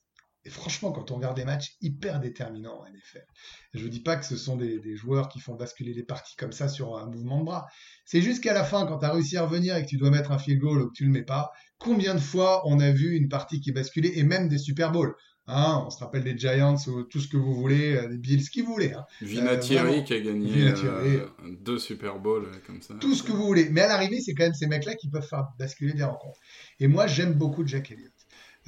et 0.48 0.50
franchement, 0.50 0.92
quand 0.92 1.10
on 1.10 1.16
regarde 1.16 1.36
des 1.36 1.44
matchs 1.44 1.76
hyper 1.82 2.20
déterminants 2.20 2.80
en 2.80 2.84
NFL, 2.90 3.26
je 3.74 3.84
ne 3.84 3.88
dis 3.90 4.00
pas 4.00 4.16
que 4.16 4.24
ce 4.24 4.38
sont 4.38 4.56
des, 4.56 4.78
des, 4.78 4.96
joueurs 4.96 5.28
qui 5.28 5.40
font 5.40 5.56
basculer 5.56 5.92
les 5.92 6.02
parties 6.02 6.36
comme 6.36 6.52
ça 6.52 6.70
sur 6.70 6.96
un 6.96 7.04
mouvement 7.04 7.40
de 7.40 7.44
bras. 7.44 7.66
C'est 8.06 8.22
juste 8.22 8.42
qu'à 8.42 8.54
la 8.54 8.64
fin, 8.64 8.86
quand 8.86 9.00
tu 9.00 9.04
as 9.04 9.12
réussi 9.12 9.36
à 9.36 9.42
revenir 9.42 9.76
et 9.76 9.82
que 9.82 9.88
tu 9.88 9.98
dois 9.98 10.08
mettre 10.08 10.32
un 10.32 10.38
field 10.38 10.58
goal 10.58 10.80
ou 10.80 10.88
que 10.88 10.94
tu 10.94 11.04
le 11.04 11.10
mets 11.10 11.22
pas, 11.22 11.52
combien 11.76 12.14
de 12.14 12.20
fois 12.20 12.62
on 12.64 12.80
a 12.80 12.90
vu 12.90 13.14
une 13.14 13.28
partie 13.28 13.60
qui 13.60 13.72
basculait 13.72 14.16
et 14.16 14.22
même 14.22 14.48
des 14.48 14.56
Super 14.56 14.90
Bowls 14.90 15.14
Hein, 15.50 15.82
on 15.86 15.88
se 15.88 15.98
rappelle 15.98 16.24
des 16.24 16.36
Giants 16.36 16.76
ou 16.88 17.04
tout 17.04 17.20
ce 17.20 17.28
que 17.28 17.38
vous 17.38 17.54
voulez, 17.54 17.96
euh, 17.96 18.06
des 18.06 18.18
Bills, 18.18 18.42
ce 18.42 18.50
qui 18.50 18.60
vous 18.60 18.70
voulez. 18.74 18.92
Hein. 18.92 19.06
Vinatieri 19.22 20.00
euh, 20.00 20.02
qui 20.02 20.12
a 20.12 20.20
gagné 20.20 20.74
euh, 20.84 21.26
deux 21.58 21.78
Super 21.78 22.18
Bowls 22.18 22.50
comme 22.66 22.82
ça. 22.82 22.94
Tout 23.00 23.14
ce 23.14 23.22
que 23.22 23.32
vous 23.32 23.44
voulez. 23.44 23.70
Mais 23.70 23.80
à 23.80 23.88
l'arrivée, 23.88 24.20
c'est 24.20 24.34
quand 24.34 24.44
même 24.44 24.52
ces 24.52 24.66
mecs-là 24.66 24.94
qui 24.94 25.08
peuvent 25.08 25.26
faire 25.26 25.46
basculer 25.58 25.94
des 25.94 26.04
rencontres. 26.04 26.38
Et 26.80 26.86
moi, 26.86 27.06
j'aime 27.06 27.32
beaucoup 27.32 27.66
Jack 27.66 27.90
Elliott. 27.90 28.12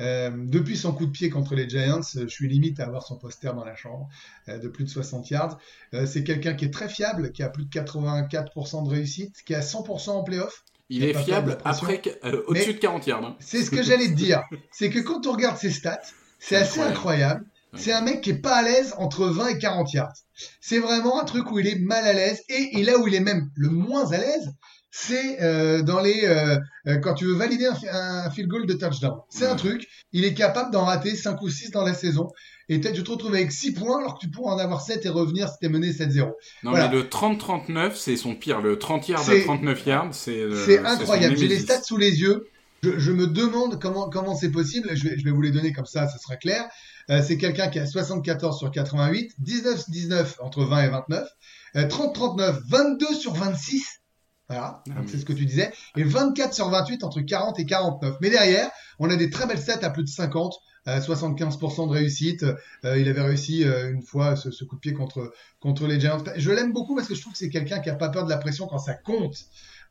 Euh, 0.00 0.30
depuis 0.34 0.76
son 0.76 0.92
coup 0.92 1.06
de 1.06 1.10
pied 1.10 1.30
contre 1.30 1.54
les 1.54 1.68
Giants, 1.68 2.00
je 2.14 2.26
suis 2.26 2.48
limite 2.48 2.80
à 2.80 2.84
avoir 2.84 3.04
son 3.04 3.16
poster 3.16 3.54
dans 3.54 3.64
la 3.64 3.76
chambre 3.76 4.08
euh, 4.48 4.58
de 4.58 4.68
plus 4.68 4.84
de 4.84 4.88
60 4.88 5.28
yards. 5.30 5.58
Euh, 5.94 6.06
c'est 6.06 6.24
quelqu'un 6.24 6.54
qui 6.54 6.64
est 6.64 6.70
très 6.70 6.88
fiable, 6.88 7.32
qui 7.32 7.42
a 7.42 7.48
plus 7.48 7.64
de 7.64 7.70
84% 7.70 8.84
de 8.84 8.88
réussite, 8.88 9.36
qui 9.44 9.54
a 9.54 9.60
100% 9.60 10.10
en 10.10 10.22
playoff. 10.22 10.64
Il 10.88 11.04
est 11.04 11.14
fiable 11.14 11.58
après 11.64 12.02
au-dessus 12.48 12.74
de 12.74 12.78
40 12.78 13.06
yards. 13.06 13.24
Hein. 13.24 13.36
C'est 13.38 13.62
ce 13.62 13.70
que 13.70 13.82
j'allais 13.82 14.08
te 14.08 14.14
dire. 14.14 14.42
C'est 14.72 14.90
que 14.90 14.98
quand 14.98 15.26
on 15.26 15.32
regarde 15.32 15.56
ses 15.56 15.70
stats, 15.70 16.00
c'est 16.40 16.56
assez 16.56 16.80
incroyable. 16.80 17.44
C'est 17.76 17.92
un 17.92 18.00
mec 18.00 18.22
qui 18.22 18.30
est 18.30 18.38
pas 18.38 18.56
à 18.56 18.62
l'aise 18.62 18.94
entre 18.96 19.26
20 19.26 19.48
et 19.48 19.58
40 19.58 19.92
yards. 19.92 20.14
C'est 20.60 20.80
vraiment 20.80 21.20
un 21.20 21.24
truc 21.24 21.52
où 21.52 21.60
il 21.60 21.68
est 21.68 21.78
mal 21.78 22.04
à 22.04 22.12
l'aise 22.12 22.42
et, 22.48 22.80
et 22.80 22.82
là 22.82 22.98
où 22.98 23.06
il 23.06 23.14
est 23.14 23.20
même 23.20 23.50
le 23.54 23.68
moins 23.68 24.10
à 24.10 24.18
l'aise, 24.18 24.52
c'est 24.90 25.40
euh, 25.40 25.82
dans 25.82 26.00
les 26.00 26.24
euh, 26.24 26.58
euh, 26.86 26.98
quand 26.98 27.14
tu 27.14 27.24
veux 27.24 27.34
valider 27.34 27.66
un, 27.66 27.76
un 27.92 28.30
field 28.30 28.48
goal 28.48 28.66
de 28.66 28.74
touchdown. 28.74 29.18
C'est 29.28 29.46
un 29.46 29.54
truc, 29.54 29.86
il 30.12 30.24
est 30.24 30.34
capable 30.34 30.72
d'en 30.72 30.84
rater 30.84 31.14
5 31.14 31.40
ou 31.42 31.48
6 31.48 31.70
dans 31.70 31.84
la 31.84 31.94
saison. 31.94 32.28
Et 32.68 32.78
peut-être 32.80 32.94
tu 32.94 33.04
te 33.04 33.10
retrouves 33.10 33.34
avec 33.34 33.52
6 33.52 33.72
points 33.72 33.98
alors 33.98 34.14
que 34.14 34.20
tu 34.20 34.30
pourrais 34.30 34.52
en 34.54 34.58
avoir 34.58 34.80
7 34.80 35.04
et 35.06 35.08
revenir 35.08 35.48
si 35.48 35.58
t'es 35.60 35.68
mené 35.68 35.90
7-0. 35.90 36.32
Non 36.64 36.72
mais 36.72 36.88
le 36.88 37.04
30-39 37.04 37.92
c'est 37.94 38.16
son 38.16 38.34
pire. 38.34 38.60
Le 38.60 38.78
30 38.78 39.08
yards 39.08 39.30
à 39.30 39.40
39 39.40 39.86
yards 39.86 40.14
c'est... 40.14 40.44
C'est 40.66 40.78
incroyable. 40.78 41.36
J'ai 41.36 41.48
les 41.48 41.60
stats 41.60 41.82
sous 41.82 41.96
les 41.96 42.20
yeux. 42.20 42.48
Je, 42.82 42.98
je, 42.98 43.12
me 43.12 43.26
demande 43.26 43.78
comment 43.80 44.08
comment 44.08 44.34
c'est 44.34 44.50
possible. 44.50 44.88
Je 44.94 45.08
vais, 45.08 45.18
je 45.18 45.24
vais 45.24 45.30
vous 45.30 45.42
les 45.42 45.50
donner 45.50 45.72
comme 45.72 45.84
ça, 45.84 46.08
ça 46.08 46.18
sera 46.18 46.36
clair. 46.36 46.66
Euh, 47.10 47.22
c'est 47.26 47.36
quelqu'un 47.36 47.68
qui 47.68 47.78
a 47.78 47.86
74 47.86 48.58
sur 48.58 48.70
88, 48.70 49.34
19-19 49.44 50.36
entre 50.40 50.64
20 50.64 50.84
et 50.84 50.88
29, 50.88 51.28
30-39, 51.74 52.60
22 52.68 53.14
sur 53.14 53.34
26 53.34 53.99
voilà, 54.50 54.82
ah 54.90 55.02
c'est 55.06 55.18
ce 55.18 55.24
que 55.24 55.32
tu 55.32 55.46
disais. 55.46 55.72
Et 55.96 56.02
24 56.02 56.52
sur 56.52 56.68
28 56.70 57.04
entre 57.04 57.20
40 57.20 57.60
et 57.60 57.66
49. 57.66 58.16
Mais 58.20 58.30
derrière, 58.30 58.68
on 58.98 59.08
a 59.08 59.14
des 59.14 59.30
très 59.30 59.46
belles 59.46 59.60
sets 59.60 59.84
à 59.84 59.90
plus 59.90 60.02
de 60.02 60.08
50, 60.08 60.54
75% 60.86 61.86
de 61.86 61.92
réussite. 61.92 62.44
Euh, 62.84 62.98
il 62.98 63.08
avait 63.08 63.22
réussi 63.22 63.62
euh, 63.64 63.92
une 63.92 64.02
fois 64.02 64.34
ce, 64.34 64.64
coup 64.64 64.74
de 64.74 64.80
pied 64.80 64.92
contre, 64.92 65.32
contre 65.60 65.86
les 65.86 66.00
Giants. 66.00 66.24
Je 66.36 66.50
l'aime 66.50 66.72
beaucoup 66.72 66.96
parce 66.96 67.06
que 67.06 67.14
je 67.14 67.20
trouve 67.20 67.32
que 67.32 67.38
c'est 67.38 67.48
quelqu'un 67.48 67.78
qui 67.78 67.90
a 67.90 67.94
pas 67.94 68.08
peur 68.08 68.24
de 68.24 68.30
la 68.30 68.38
pression 68.38 68.66
quand 68.66 68.78
ça 68.78 68.94
compte. 68.94 69.36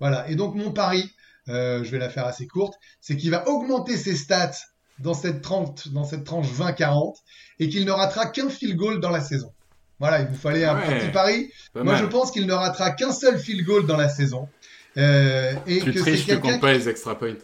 Voilà. 0.01 0.30
Et 0.30 0.36
donc 0.36 0.55
mon 0.55 0.72
pari, 0.72 1.10
euh, 1.47 1.82
je 1.84 1.91
vais 1.91 1.99
la 1.99 2.10
faire 2.10 2.26
assez 2.26 2.45
courte, 2.45 2.76
c'est 2.99 3.16
qu'il 3.16 3.32
va 3.32 3.47
augmenter 3.47 3.95
ses 3.95 4.16
stats 4.16 4.51
dans 4.99 5.14
cette, 5.14 5.41
30, 5.41 5.93
dans 5.93 6.03
cette 6.03 6.26
tranche 6.26 6.47
20-40 6.47 7.16
et 7.60 7.70
qu'il 7.70 7.86
ne 7.86 7.91
ratera 7.91 8.28
qu'un 8.28 8.49
field 8.49 8.76
goal 8.76 8.99
dans 8.99 9.10
la 9.10 9.22
saison. 9.22 9.53
Voilà, 10.00 10.22
il 10.22 10.28
vous 10.28 10.38
fallait 10.38 10.66
un 10.66 10.76
petit 10.76 11.12
pari. 11.12 11.52
Moi, 11.76 11.95
je 11.95 12.06
pense 12.06 12.32
qu'il 12.32 12.45
ne 12.45 12.54
ratera 12.54 12.91
qu'un 12.91 13.12
seul 13.12 13.38
field 13.38 13.66
goal 13.66 13.86
dans 13.86 13.97
la 13.97 14.10
saison. 14.10 14.47
Euh, 14.97 15.54
et 15.68 15.80
tu 15.80 15.93
que 15.93 16.00
triches, 16.00 16.26
tu 16.26 16.39
comptes 16.39 16.62
pas 16.62 16.74
les 16.74 16.89
extra 16.89 17.18
points 17.18 17.36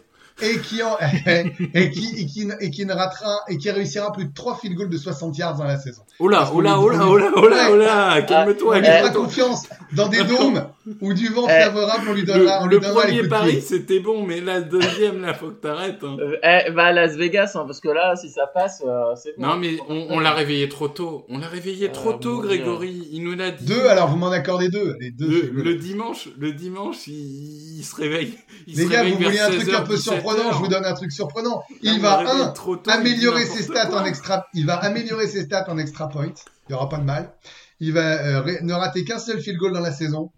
et 0.42 0.58
qui, 0.58 0.82
en, 0.82 0.96
et, 1.74 1.90
qui, 1.90 2.14
et, 2.20 2.26
qui, 2.26 2.48
et 2.60 2.70
qui 2.70 2.86
ne 2.86 2.92
ratera 2.92 3.40
et 3.48 3.56
qui 3.56 3.70
réussira 3.70 4.12
plus 4.12 4.26
de 4.26 4.34
3 4.34 4.58
field 4.58 4.76
goals 4.76 4.90
de 4.90 4.98
60 4.98 5.36
yards 5.38 5.56
dans 5.56 5.64
la 5.64 5.78
saison. 5.78 6.02
Oula, 6.20 6.52
oula, 6.52 6.78
oula, 6.80 7.06
oula, 7.06 7.30
oula, 7.38 7.72
oula, 7.72 8.22
calme-toi. 8.22 8.78
Il 8.78 8.84
pas 8.84 9.10
confiance 9.10 9.66
dans 9.92 10.08
des 10.08 10.24
dômes 10.24 10.66
où 11.00 11.14
du 11.14 11.28
vent 11.28 11.46
eh, 11.48 11.64
favorable, 11.64 12.06
on 12.10 12.12
lui 12.12 12.24
donnera, 12.24 12.60
on 12.62 12.66
le, 12.66 12.76
lui 12.76 12.80
donnera 12.80 13.06
le 13.06 13.12
premier 13.12 13.28
pari, 13.28 13.60
c'était 13.60 14.00
bon, 14.00 14.24
mais 14.24 14.40
là, 14.40 14.60
le 14.60 14.66
deuxième, 14.66 15.22
là, 15.22 15.34
faut 15.34 15.48
que 15.48 15.60
t'arrêtes. 15.60 16.02
Hein. 16.04 16.16
Eh, 16.42 16.70
bah, 16.70 16.92
Las 16.92 17.16
Vegas, 17.16 17.52
hein, 17.54 17.64
parce 17.66 17.80
que 17.80 17.88
là, 17.88 18.14
si 18.16 18.30
ça 18.30 18.46
passe, 18.46 18.82
euh, 18.86 19.14
c'est 19.16 19.34
bon. 19.36 19.46
Non, 19.46 19.56
mais 19.56 19.78
on, 19.88 20.06
on 20.10 20.20
l'a 20.20 20.32
réveillé 20.32 20.68
trop 20.68 20.88
tôt. 20.88 21.24
On 21.28 21.38
l'a 21.38 21.48
réveillé 21.48 21.90
trop 21.90 22.10
euh, 22.10 22.18
tôt, 22.18 22.40
Grégory. 22.40 23.08
Il 23.12 23.24
nous 23.24 23.34
l'a 23.34 23.50
dit. 23.50 23.64
Deux, 23.66 23.86
alors 23.86 24.08
vous 24.08 24.16
m'en 24.16 24.30
accordez 24.30 24.68
deux. 24.68 24.96
Les 25.00 25.10
deux. 25.10 25.50
Le, 25.52 25.62
le 25.62 25.74
dimanche, 25.74 26.28
le 26.38 26.52
dimanche, 26.52 27.06
il, 27.08 27.78
il 27.78 27.84
se 27.84 27.96
réveille. 27.96 28.34
Il 28.66 28.76
Les 28.76 28.84
se 28.84 28.88
gars, 28.88 28.98
réveille 29.00 29.12
vous 29.14 29.24
voulez 29.24 29.38
un 29.40 29.50
vers 29.50 29.60
truc 29.60 29.74
un 29.74 29.82
peu 29.82 29.96
16h, 29.96 30.22
surprenant, 30.26 30.52
je 30.52 30.58
vous 30.58 30.68
donne 30.68 30.84
un 30.84 30.94
truc 30.94 31.12
surprenant. 31.12 31.62
Il 31.82 32.00
va, 32.00 32.20
un, 32.20 32.48
tôt, 32.48 32.80
améliorer 32.86 33.44
ses 33.44 33.62
stats 33.62 33.86
quoi. 33.86 34.02
en 34.02 34.04
extra, 34.04 34.46
il 34.54 34.66
va 34.66 34.76
améliorer 34.76 35.26
ses 35.28 35.44
stats 35.44 35.66
en 35.68 35.78
extra 35.78 36.08
point. 36.08 36.32
Il 36.68 36.72
y 36.72 36.74
aura 36.74 36.88
pas 36.88 36.98
de 36.98 37.04
mal. 37.04 37.32
Il 37.80 37.92
va 37.92 38.00
euh, 38.00 38.58
ne 38.62 38.72
rater 38.72 39.04
qu'un 39.04 39.18
seul 39.18 39.40
field 39.40 39.58
goal 39.58 39.72
dans 39.72 39.80
la 39.80 39.92
saison. 39.92 40.32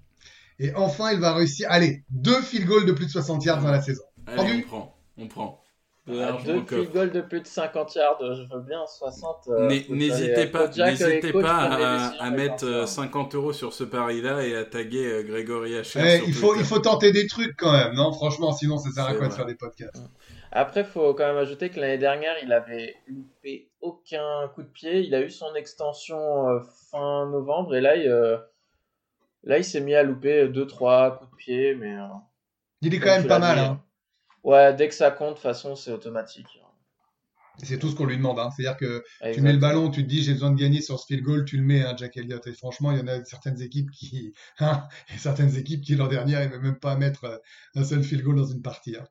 Et 0.58 0.74
enfin, 0.74 1.12
il 1.12 1.20
va 1.20 1.34
réussir, 1.34 1.68
allez, 1.70 2.02
deux 2.10 2.40
field 2.42 2.66
goals 2.66 2.86
de 2.86 2.92
plus 2.92 3.06
de 3.06 3.10
60 3.10 3.44
yards 3.44 3.62
dans 3.62 3.70
la 3.70 3.80
saison. 3.80 4.02
Allez, 4.26 4.64
on 4.64 4.68
prend. 4.68 4.98
On 5.16 5.28
prend. 5.28 5.60
Deux 6.08 6.60
coffre. 6.60 6.68
field 6.68 6.92
goals 6.92 7.10
de 7.12 7.20
plus 7.20 7.40
de 7.40 7.46
50 7.46 7.94
yards, 7.94 8.18
je 8.20 8.42
veux 8.54 8.60
bien 8.62 8.84
60. 8.86 9.48
euh, 9.48 9.68
N'hésitez 9.68 10.34
aller- 10.34 10.46
pas, 10.46 10.68
n'hésitez 10.68 11.32
pas 11.32 11.56
à, 12.18 12.30
mettre 12.30 12.64
un 12.64 12.68
euh, 12.68 12.86
ça. 12.86 13.02
50 13.02 13.34
euros 13.34 13.52
sur 13.52 13.72
ce 13.72 13.84
pari-là 13.84 14.42
et 14.46 14.56
à 14.56 14.64
taguer 14.64 15.06
euh, 15.06 15.22
Grégory 15.22 15.76
Hacher 15.76 16.00
Eh, 16.04 16.22
il 16.26 16.34
faut, 16.34 16.54
il 16.56 16.64
faut 16.64 16.78
tenter 16.78 17.12
des 17.12 17.26
trucs 17.26 17.56
quand 17.56 17.72
même, 17.72 17.94
non? 17.94 18.12
Franchement, 18.12 18.52
sinon, 18.52 18.78
ça 18.78 18.90
sert 18.90 19.04
à 19.06 19.14
quoi 19.14 19.28
de 19.28 19.32
faire 19.34 19.46
des 19.46 19.54
podcasts? 19.54 20.02
Après, 20.50 20.82
faut 20.82 21.12
quand 21.12 21.26
même 21.26 21.36
ajouter 21.36 21.68
que 21.68 21.78
l'année 21.78 21.98
dernière, 21.98 22.34
il 22.42 22.52
avait 22.52 22.96
loupé 23.06 23.68
aucun 23.82 24.48
coup 24.54 24.62
de 24.62 24.68
pied. 24.68 25.00
Il 25.00 25.14
a 25.14 25.20
eu 25.20 25.28
son 25.30 25.54
extension 25.54 26.48
euh, 26.48 26.60
fin 26.90 27.26
novembre 27.28 27.74
et 27.76 27.82
là, 27.82 27.96
il, 27.96 28.08
euh, 28.08 28.38
là, 29.44 29.58
il 29.58 29.64
s'est 29.64 29.82
mis 29.82 29.94
à 29.94 30.02
louper 30.02 30.48
2-3 30.48 31.18
coups 31.18 31.30
de 31.30 31.36
pied. 31.36 31.74
Mais 31.74 31.94
euh, 31.98 32.06
Il 32.80 32.94
est 32.94 32.98
quand 32.98 33.10
même 33.18 33.26
pas 33.26 33.38
mal, 33.38 33.56
dit, 33.58 33.62
hein. 33.64 33.80
Ouais, 34.48 34.74
dès 34.74 34.88
que 34.88 34.94
ça 34.94 35.10
compte, 35.10 35.28
de 35.28 35.34
toute 35.34 35.42
façon, 35.42 35.76
c'est 35.76 35.92
automatique. 35.92 36.58
C'est 37.62 37.78
tout 37.78 37.90
ce 37.90 37.96
qu'on 37.96 38.06
lui 38.06 38.16
demande, 38.16 38.38
hein. 38.38 38.50
C'est-à-dire 38.56 38.76
que 38.76 39.02
tu 39.32 39.40
mets 39.40 39.52
le 39.52 39.58
ballon, 39.58 39.90
tu 39.90 40.04
te 40.04 40.08
dis 40.08 40.22
j'ai 40.22 40.32
besoin 40.32 40.50
de 40.52 40.56
gagner 40.56 40.80
sur 40.80 40.98
ce 40.98 41.06
field 41.06 41.22
goal, 41.24 41.44
tu 41.44 41.56
le 41.56 41.64
mets, 41.64 41.82
hein, 41.82 41.94
Jack 41.98 42.16
Elliott. 42.16 42.46
Et 42.46 42.52
franchement, 42.52 42.92
il 42.92 42.98
y 42.98 43.00
en 43.02 43.08
a 43.08 43.24
certaines 43.24 43.60
équipes 43.60 43.90
qui, 43.90 44.32
hein, 44.60 44.86
certaines 45.18 45.56
équipes 45.56 45.82
qui 45.82 45.96
l'an 45.96 46.06
dernier 46.06 46.34
n'arrivaient 46.34 46.60
même 46.60 46.78
pas 46.78 46.92
à 46.92 46.96
mettre 46.96 47.24
euh, 47.24 47.36
un 47.74 47.84
seul 47.84 48.02
field 48.02 48.22
goal 48.24 48.36
dans 48.36 48.46
une 48.46 48.62
partie. 48.62 48.96
hein. 48.96 49.04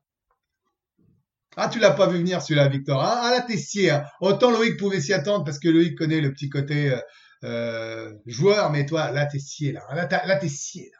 Ah, 1.56 1.68
tu 1.68 1.78
l'as 1.78 1.90
pas 1.90 2.06
vu 2.08 2.18
venir 2.18 2.40
celui-là, 2.40 2.68
Victor. 2.68 3.00
Ah, 3.02 3.30
là, 3.30 3.42
t'es 3.42 3.56
scié. 3.58 3.98
Autant 4.20 4.50
Loïc 4.50 4.76
pouvait 4.78 5.00
s'y 5.00 5.12
attendre 5.12 5.44
parce 5.44 5.58
que 5.58 5.68
Loïc 5.68 5.96
connaît 5.98 6.20
le 6.20 6.32
petit 6.32 6.48
côté 6.48 6.90
euh, 6.92 7.00
euh, 7.44 8.14
joueur, 8.26 8.70
mais 8.70 8.86
toi, 8.86 9.10
là, 9.10 9.26
t'es 9.26 9.38
scié. 9.40 9.72
Là, 9.72 9.82
là 9.94 10.36
t'es 10.36 10.48
scié. 10.48 10.90
Là. 10.92 10.98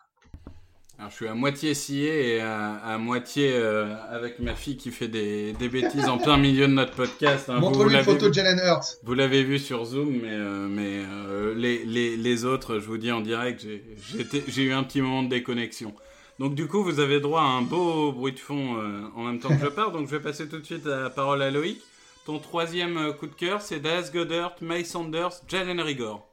Alors, 0.99 1.11
je 1.11 1.17
suis 1.17 1.29
à 1.29 1.35
moitié 1.35 1.75
scié 1.75 2.35
et 2.35 2.41
à, 2.41 2.75
à 2.75 2.99
moitié 2.99 3.53
euh, 3.55 3.95
avec 4.11 4.41
ma 4.41 4.57
fille 4.57 4.77
qui 4.77 4.91
fait 4.91 5.07
des, 5.07 5.53
des 5.53 5.69
bêtises 5.69 6.09
en 6.09 6.19
plein 6.19 6.37
milieu 6.37 6.67
de 6.67 6.73
notre 6.73 6.95
podcast. 6.95 7.49
hein. 7.49 7.61
Montre-lui 7.61 7.95
une 7.95 8.03
photo 8.03 8.25
vu- 8.25 8.29
de 8.31 8.35
Jalen 8.35 8.59
Hurts. 8.59 8.97
Vous 9.05 9.15
l'avez 9.15 9.45
vu 9.45 9.61
sur 9.61 9.85
Zoom, 9.85 10.11
mais, 10.23 10.33
euh, 10.33 10.67
mais 10.69 11.05
euh, 11.09 11.55
les, 11.55 11.85
les, 11.85 12.17
les 12.17 12.45
autres, 12.45 12.81
je 12.81 12.87
vous 12.87 12.99
dis 12.99 13.13
en 13.13 13.21
direct, 13.21 13.61
j'ai- 13.65 14.63
eu 14.65 14.73
un 14.73 14.83
petit 14.83 15.01
moment 15.01 15.23
de 15.23 15.29
déconnexion. 15.29 15.95
Donc 16.41 16.57
du 16.57 16.67
coup, 16.67 16.83
vous 16.83 16.99
avez 16.99 17.21
droit 17.21 17.43
à 17.43 17.45
un 17.45 17.63
beau 17.63 18.11
bruit 18.11 18.33
de 18.33 18.39
fond 18.41 18.77
euh, 18.79 19.03
en 19.15 19.23
même 19.25 19.39
temps 19.39 19.51
que 19.51 19.61
je 19.65 19.69
pars. 19.69 19.93
Donc 19.93 20.07
je 20.09 20.17
vais 20.17 20.23
passer 20.23 20.49
tout 20.49 20.59
de 20.59 20.65
suite 20.67 20.85
la 20.85 21.11
parole 21.11 21.43
à 21.43 21.51
Loïc. 21.53 21.81
Ton 22.27 22.41
troisième 22.41 23.13
coup 23.15 23.27
de 23.29 23.35
cœur, 23.35 23.63
c'est 23.63 23.79
Dallas 23.79 24.11
Goddard, 24.13 24.57
May 24.61 24.83
Sanders, 24.85 25.31
Jalen 25.49 25.81
Rigor. 25.81 26.29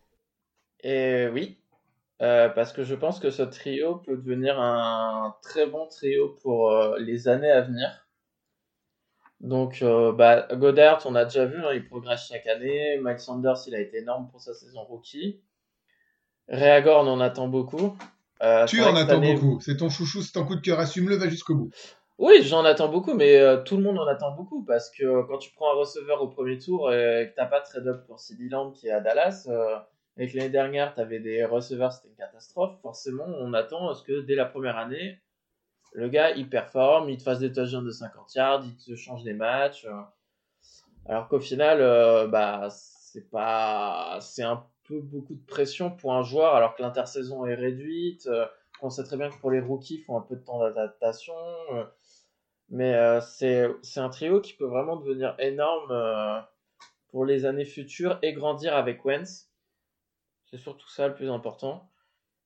Oui, 0.83 1.57
euh, 2.21 2.49
parce 2.49 2.71
que 2.73 2.83
je 2.83 2.95
pense 2.95 3.19
que 3.19 3.29
ce 3.29 3.43
trio 3.43 3.95
peut 3.97 4.15
devenir 4.17 4.59
un 4.59 5.35
très 5.41 5.67
bon 5.67 5.87
trio 5.87 6.29
pour 6.41 6.71
euh, 6.71 6.97
les 6.99 7.27
années 7.27 7.51
à 7.51 7.61
venir. 7.61 7.89
Donc, 9.41 9.81
euh, 9.81 10.11
bah, 10.13 10.47
Goddard, 10.53 11.01
on 11.05 11.13
a 11.15 11.25
déjà 11.25 11.45
vu, 11.45 11.57
hein, 11.63 11.71
il 11.73 11.85
progresse 11.85 12.27
chaque 12.29 12.47
année. 12.47 12.97
Mike 12.99 13.19
Sanders, 13.19 13.57
il 13.67 13.75
a 13.75 13.79
été 13.79 13.97
énorme 13.97 14.29
pour 14.31 14.41
sa 14.41 14.53
saison 14.53 14.83
rookie. 14.83 15.41
Reagor, 16.47 17.03
on 17.03 17.07
en 17.09 17.19
attend 17.19 17.47
beaucoup. 17.47 17.97
Euh, 18.41 18.65
Tu 18.65 18.81
en 18.81 18.95
attends 18.95 19.17
année- 19.17 19.35
beaucoup. 19.35 19.59
C'est 19.59 19.77
ton 19.77 19.89
chouchou, 19.89 20.21
c'est 20.21 20.31
ton 20.31 20.45
coup 20.45 20.55
de 20.55 20.61
cœur. 20.61 20.79
Assume-le, 20.79 21.15
va 21.17 21.27
jusqu'au 21.27 21.55
bout. 21.55 21.69
Oui, 22.17 22.43
j'en 22.43 22.63
attends 22.63 22.87
beaucoup, 22.87 23.13
mais 23.13 23.41
tout 23.65 23.75
le 23.75 23.83
monde 23.83 23.99
en 23.99 24.07
attend 24.07 24.31
beaucoup 24.31 24.63
parce 24.63 24.89
que 24.89 25.23
quand 25.27 25.37
tu 25.37 25.51
prends 25.53 25.69
un 25.73 25.75
receveur 25.75 26.21
au 26.21 26.29
premier 26.29 26.57
tour 26.57 26.93
et 26.93 27.29
que 27.29 27.35
t'as 27.35 27.45
pas 27.45 27.59
de 27.59 27.65
trade-up 27.65 28.05
pour 28.07 28.21
CD 28.21 28.47
Lamb 28.47 28.71
qui 28.73 28.87
est 28.87 28.91
à 28.91 29.01
Dallas, 29.01 29.47
et 30.17 30.29
que 30.29 30.37
l'année 30.37 30.49
dernière 30.49 30.93
t'avais 30.93 31.19
des 31.19 31.45
receveurs, 31.45 31.91
c'était 31.91 32.09
une 32.09 32.15
catastrophe, 32.15 32.79
forcément 32.81 33.25
on 33.25 33.53
attend 33.53 33.89
à 33.89 33.95
ce 33.95 34.03
que 34.03 34.21
dès 34.21 34.35
la 34.35 34.45
première 34.45 34.77
année, 34.77 35.19
le 35.95 36.09
gars 36.09 36.31
il 36.31 36.49
performe, 36.49 37.09
il 37.09 37.17
te 37.17 37.23
fasse 37.23 37.39
des 37.39 37.51
touchdowns 37.51 37.85
de 37.85 37.91
50 37.91 38.35
yards, 38.35 38.65
il 38.65 38.75
te 38.75 38.95
change 38.95 39.23
des 39.23 39.33
matchs. 39.33 39.85
euh. 39.85 40.01
Alors 41.05 41.27
qu'au 41.29 41.39
final, 41.39 41.79
euh, 41.81 42.27
bah, 42.27 42.67
c'est 42.69 43.29
pas, 43.29 44.19
c'est 44.21 44.43
un 44.43 44.65
peu 44.83 44.99
beaucoup 44.99 45.35
de 45.35 45.45
pression 45.45 45.91
pour 45.91 46.13
un 46.13 46.23
joueur 46.23 46.55
alors 46.55 46.75
que 46.75 46.81
l'intersaison 46.81 47.45
est 47.45 47.55
réduite. 47.55 48.27
Euh, 48.27 48.45
on 48.81 48.89
sait 48.89 49.03
très 49.03 49.15
bien 49.15 49.29
que 49.29 49.37
pour 49.39 49.51
les 49.51 49.61
rookies, 49.61 49.95
il 49.95 50.03
faut 50.03 50.17
un 50.17 50.21
peu 50.21 50.35
de 50.35 50.43
temps 50.43 50.59
d'adaptation. 50.59 51.33
Mais 52.69 52.93
c'est, 53.21 53.69
un 53.95 54.09
trio 54.09 54.41
qui 54.41 54.53
peut 54.53 54.65
vraiment 54.65 54.97
devenir 54.97 55.35
énorme 55.39 56.43
pour 57.09 57.23
les 57.23 57.45
années 57.45 57.65
futures 57.65 58.19
et 58.21 58.33
grandir 58.33 58.75
avec 58.75 59.05
Wentz. 59.05 59.49
C'est 60.45 60.57
surtout 60.57 60.89
ça 60.89 61.07
le 61.07 61.15
plus 61.15 61.29
important. 61.29 61.91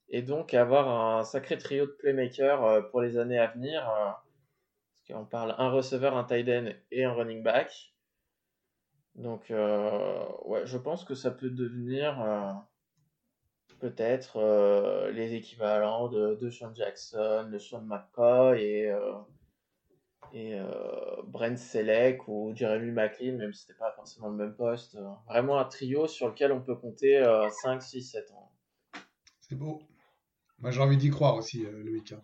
Et 0.10 0.22
donc 0.22 0.54
avoir 0.54 1.18
un 1.18 1.24
sacré 1.24 1.58
trio 1.58 1.86
de 1.86 1.92
playmakers 1.92 2.64
euh, 2.64 2.82
pour 2.82 3.02
les 3.02 3.18
années 3.18 3.38
à 3.40 3.48
venir. 3.48 3.88
euh, 3.90 4.12
parce 5.08 5.20
qu'on 5.20 5.26
parle 5.26 5.56
un 5.58 5.70
receveur, 5.70 6.18
un 6.18 6.24
tight 6.24 6.48
end 6.50 6.70
et 6.92 7.04
un 7.06 7.14
running 7.14 7.44
back. 7.44 7.94
Donc 9.16 9.52
euh, 9.52 10.26
ouais, 10.46 10.66
je 10.66 10.78
pense 10.78 11.04
que 11.04 11.16
ça 11.16 11.32
peut 11.32 11.50
devenir 11.50 12.66
peut-être 13.80 15.10
les 15.12 15.34
équivalents 15.36 16.10
de, 16.10 16.36
de 16.36 16.50
Sean 16.50 16.74
Jackson, 16.74 17.50
de 17.52 17.58
Sean 17.58 17.82
McCoy 17.82 18.62
et, 18.62 18.94
et 20.34 20.54
euh, 20.60 20.66
Brent 21.28 21.58
Selleck 21.58 22.28
ou 22.28 22.52
Jeremy 22.56 22.92
McLean, 22.92 23.38
même 23.38 23.54
si 23.54 23.62
c'était 23.62 23.78
pas 23.80 23.92
forcément 23.96 24.30
le 24.30 24.36
même 24.36 24.56
poste. 24.56 24.96
Euh, 24.96 25.08
Vraiment 25.28 25.58
un 25.60 25.66
trio 25.66 26.08
sur 26.08 26.28
lequel 26.28 26.52
on 26.52 26.62
peut 26.62 26.76
compter 26.76 27.18
euh, 27.18 27.50
5, 27.64 27.82
6, 27.82 28.02
7 28.02 28.32
ans. 28.32 28.52
C'est 29.42 29.56
beau. 29.56 29.82
Moi, 30.60 30.72
j'ai 30.72 30.82
envie 30.82 30.98
d'y 30.98 31.10
croire 31.10 31.36
aussi, 31.36 31.66
euh, 31.66 31.84
Loïc. 31.84 32.12
hein. 32.12 32.22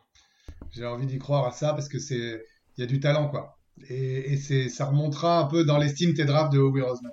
J'ai 0.71 0.85
envie 0.85 1.05
d'y 1.05 1.19
croire 1.19 1.45
à 1.45 1.51
ça 1.51 1.73
parce 1.73 1.87
que 1.89 1.99
c'est, 1.99 2.43
il 2.77 2.81
y 2.81 2.83
a 2.83 2.87
du 2.87 2.99
talent, 2.99 3.29
quoi. 3.29 3.57
Et, 3.89 4.33
et 4.33 4.37
c'est, 4.37 4.69
ça 4.69 4.85
remontera 4.85 5.39
un 5.39 5.45
peu 5.45 5.63
dans 5.65 5.77
l'estime 5.77 6.13
tes 6.13 6.25
drafts 6.25 6.53
de 6.53 6.59
Howie 6.59 6.81
Roseman. 6.81 7.11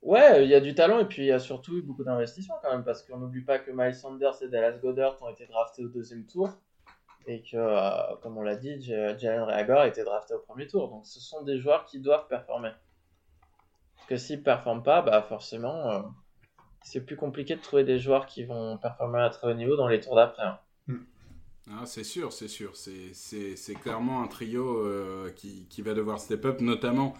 Ouais, 0.00 0.44
il 0.44 0.48
y 0.50 0.54
a 0.54 0.60
du 0.60 0.74
talent 0.74 1.00
et 1.00 1.04
puis 1.06 1.22
il 1.22 1.26
y 1.26 1.32
a 1.32 1.38
surtout 1.38 1.76
eu 1.76 1.82
beaucoup 1.82 2.04
d'investissement 2.04 2.54
quand 2.62 2.70
même 2.72 2.84
parce 2.84 3.02
qu'on 3.02 3.18
n'oublie 3.18 3.42
pas 3.42 3.58
que 3.58 3.70
Miles 3.70 3.94
Sanders 3.94 4.42
et 4.42 4.48
Dallas 4.48 4.78
Goddard 4.78 5.20
ont 5.22 5.28
été 5.28 5.46
draftés 5.46 5.84
au 5.84 5.88
deuxième 5.88 6.24
tour 6.24 6.50
et 7.28 7.42
que, 7.42 7.56
euh, 7.56 8.16
comme 8.22 8.38
on 8.38 8.42
l'a 8.42 8.56
dit, 8.56 8.80
Jalen 8.82 9.42
Reagor 9.42 9.80
a 9.80 9.86
été 9.86 10.02
drafté 10.02 10.32
au 10.32 10.38
premier 10.38 10.66
tour. 10.66 10.88
Donc 10.88 11.06
ce 11.06 11.20
sont 11.20 11.42
des 11.42 11.58
joueurs 11.58 11.84
qui 11.84 12.00
doivent 12.00 12.26
performer. 12.26 12.70
Parce 13.96 14.08
que 14.08 14.16
s'ils 14.16 14.38
ne 14.38 14.42
performent 14.44 14.82
pas, 14.82 15.02
bah 15.02 15.20
forcément, 15.20 15.90
euh, 15.90 16.00
c'est 16.82 17.04
plus 17.04 17.16
compliqué 17.16 17.54
de 17.54 17.60
trouver 17.60 17.84
des 17.84 17.98
joueurs 17.98 18.24
qui 18.24 18.44
vont 18.44 18.78
performer 18.78 19.20
à 19.20 19.28
très 19.28 19.46
haut 19.46 19.54
niveau 19.54 19.76
dans 19.76 19.88
les 19.88 20.00
tours 20.00 20.16
d'après. 20.16 20.44
hein. 20.44 20.58
Ah, 21.70 21.84
c'est 21.84 22.04
sûr, 22.04 22.32
c'est 22.32 22.48
sûr. 22.48 22.74
C'est 22.76 23.74
clairement 23.74 24.22
un 24.22 24.26
trio 24.26 24.86
euh, 24.86 25.30
qui, 25.36 25.66
qui 25.68 25.82
va 25.82 25.92
devoir 25.92 26.18
step 26.18 26.46
up, 26.46 26.60
notamment 26.62 27.12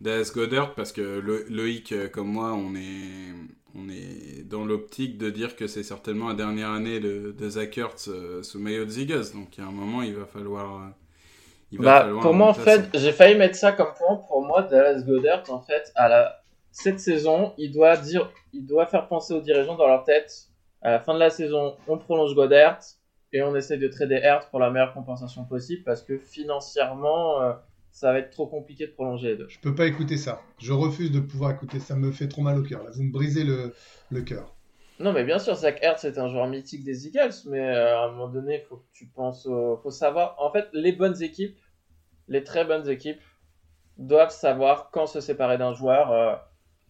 Dallas 0.00 0.30
Goddard, 0.34 0.74
parce 0.74 0.92
que 0.92 1.02
Loïc, 1.50 1.92
euh, 1.92 2.08
comme 2.08 2.28
moi, 2.28 2.52
on 2.52 2.74
est, 2.76 3.32
on 3.74 3.88
est 3.88 4.44
dans 4.44 4.64
l'optique 4.64 5.18
de 5.18 5.28
dire 5.30 5.56
que 5.56 5.66
c'est 5.66 5.82
certainement 5.82 6.28
la 6.28 6.34
dernière 6.34 6.70
année 6.70 7.00
de, 7.00 7.32
de 7.32 7.48
Zach 7.48 7.76
Ertz 7.78 8.08
euh, 8.08 8.42
sous 8.42 8.60
maillot 8.60 8.84
de 8.84 8.90
Ziggles. 8.90 9.32
Donc, 9.34 9.56
il 9.58 9.60
y 9.60 9.64
a 9.64 9.68
un 9.68 9.72
moment, 9.72 10.02
il 10.02 10.14
va 10.14 10.26
falloir. 10.26 10.82
euh, 10.82 10.88
il 11.72 11.78
va 11.80 11.84
Bah, 11.84 12.00
falloir 12.02 12.22
pour 12.22 12.34
moi, 12.34 12.48
en 12.48 12.54
fait, 12.54 12.88
j'ai 12.94 13.12
failli 13.12 13.36
mettre 13.36 13.56
ça 13.56 13.72
comme 13.72 13.92
point. 13.96 14.16
Pour 14.28 14.42
moi, 14.42 14.62
Dallas 14.62 15.02
Goddard, 15.02 15.44
en 15.50 15.60
fait, 15.60 15.92
à 15.96 16.08
la... 16.08 16.42
cette 16.70 17.00
saison, 17.00 17.54
il 17.58 17.72
doit, 17.72 17.96
dire... 17.96 18.30
il 18.52 18.66
doit 18.66 18.86
faire 18.86 19.08
penser 19.08 19.34
aux 19.34 19.40
dirigeants 19.40 19.76
dans 19.76 19.86
leur 19.88 20.04
tête, 20.04 20.32
à 20.82 20.92
la 20.92 21.00
fin 21.00 21.14
de 21.14 21.18
la 21.18 21.30
saison, 21.30 21.76
on 21.88 21.98
prolonge 21.98 22.34
Goddard 22.34 22.78
et 23.32 23.42
on 23.42 23.54
essaie 23.56 23.78
de 23.78 23.88
trader 23.88 24.20
Hertz 24.22 24.46
pour 24.50 24.60
la 24.60 24.70
meilleure 24.70 24.94
compensation 24.94 25.44
possible 25.44 25.82
parce 25.84 26.02
que 26.02 26.18
financièrement, 26.18 27.42
euh, 27.42 27.52
ça 27.90 28.12
va 28.12 28.18
être 28.18 28.30
trop 28.30 28.46
compliqué 28.46 28.86
de 28.86 28.92
prolonger 28.92 29.28
les 29.30 29.36
deux. 29.36 29.48
Je 29.48 29.58
peux 29.58 29.74
pas 29.74 29.86
écouter 29.86 30.16
ça. 30.16 30.42
Je 30.58 30.72
refuse 30.72 31.10
de 31.10 31.20
pouvoir 31.20 31.50
écouter 31.52 31.80
ça. 31.80 31.96
me 31.96 32.12
fait 32.12 32.28
trop 32.28 32.42
mal 32.42 32.58
au 32.58 32.62
cœur. 32.62 32.84
Là, 32.84 32.90
vous 32.94 33.02
me 33.02 33.12
brisez 33.12 33.44
le, 33.44 33.74
le 34.10 34.22
cœur. 34.22 34.54
Non, 35.00 35.12
mais 35.12 35.24
bien 35.24 35.38
sûr, 35.38 35.54
Zach 35.54 35.78
Hertz 35.82 36.04
est 36.04 36.18
un 36.18 36.28
joueur 36.28 36.48
mythique 36.48 36.82
des 36.84 37.06
Eagles, 37.06 37.34
mais 37.46 37.60
euh, 37.60 37.98
à 37.98 38.04
un 38.06 38.10
moment 38.10 38.28
donné, 38.28 38.56
il 38.62 38.66
faut 38.68 38.76
que 38.78 38.86
tu 38.92 39.06
penses. 39.06 39.46
au- 39.46 39.76
faut 39.82 39.90
savoir. 39.92 40.34
En 40.38 40.50
fait, 40.52 40.68
les 40.72 40.92
bonnes 40.92 41.22
équipes, 41.22 41.56
les 42.28 42.42
très 42.44 42.64
bonnes 42.64 42.88
équipes, 42.88 43.20
doivent 43.96 44.32
savoir 44.32 44.90
quand 44.92 45.06
se 45.06 45.20
séparer 45.20 45.56
d'un 45.58 45.72
joueur 45.74 46.10
euh, 46.12 46.34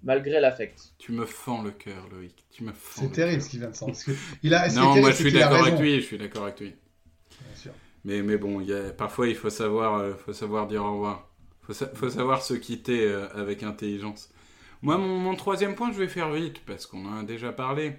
malgré 0.02 0.40
l'affect. 0.40 0.78
Tu 0.98 1.12
me 1.12 1.26
fends 1.26 1.62
le 1.62 1.70
cœur, 1.70 2.08
Loïc. 2.10 2.46
Tu 2.50 2.64
me 2.64 2.72
fends 2.72 3.02
C'est 3.02 3.06
le 3.08 3.12
terrible 3.12 3.36
cœur. 3.38 3.44
ce 3.46 3.50
qui 3.50 3.58
vient 3.58 3.70
de 3.70 3.76
sortir. 3.76 3.94
Parce 3.94 4.04
que 4.04 4.12
il 4.42 4.54
a, 4.54 4.68
Non, 4.68 4.74
terrible, 4.74 5.00
moi, 5.00 5.10
je 5.10 5.14
suis 5.16 5.24
qu'il 5.30 5.36
a 5.42 5.48
d'accord 5.48 5.66
avec 5.66 5.78
lui. 5.80 6.00
Je 6.00 6.06
suis 6.06 6.18
d'accord 6.18 6.42
avec 6.44 6.60
lui. 6.60 6.74
Mais, 8.08 8.38
bon, 8.38 8.64
parfois 8.96 9.28
il 9.28 9.34
faut 9.34 9.50
savoir, 9.50 9.96
euh, 9.96 10.14
faut 10.14 10.32
savoir 10.32 10.66
dire 10.66 10.82
au 10.82 10.92
revoir. 10.92 11.28
Faut, 11.60 11.74
faut 11.74 12.08
savoir 12.08 12.42
se 12.42 12.54
quitter 12.54 13.04
euh, 13.04 13.28
avec 13.34 13.62
intelligence. 13.62 14.30
Moi, 14.80 14.96
mon, 14.96 15.34
troisième 15.34 15.74
point, 15.74 15.92
je 15.92 15.98
vais 15.98 16.08
faire 16.08 16.32
vite 16.32 16.64
parce 16.64 16.86
qu'on 16.86 17.04
en 17.04 17.18
a 17.18 17.22
déjà 17.22 17.52
parlé. 17.52 17.96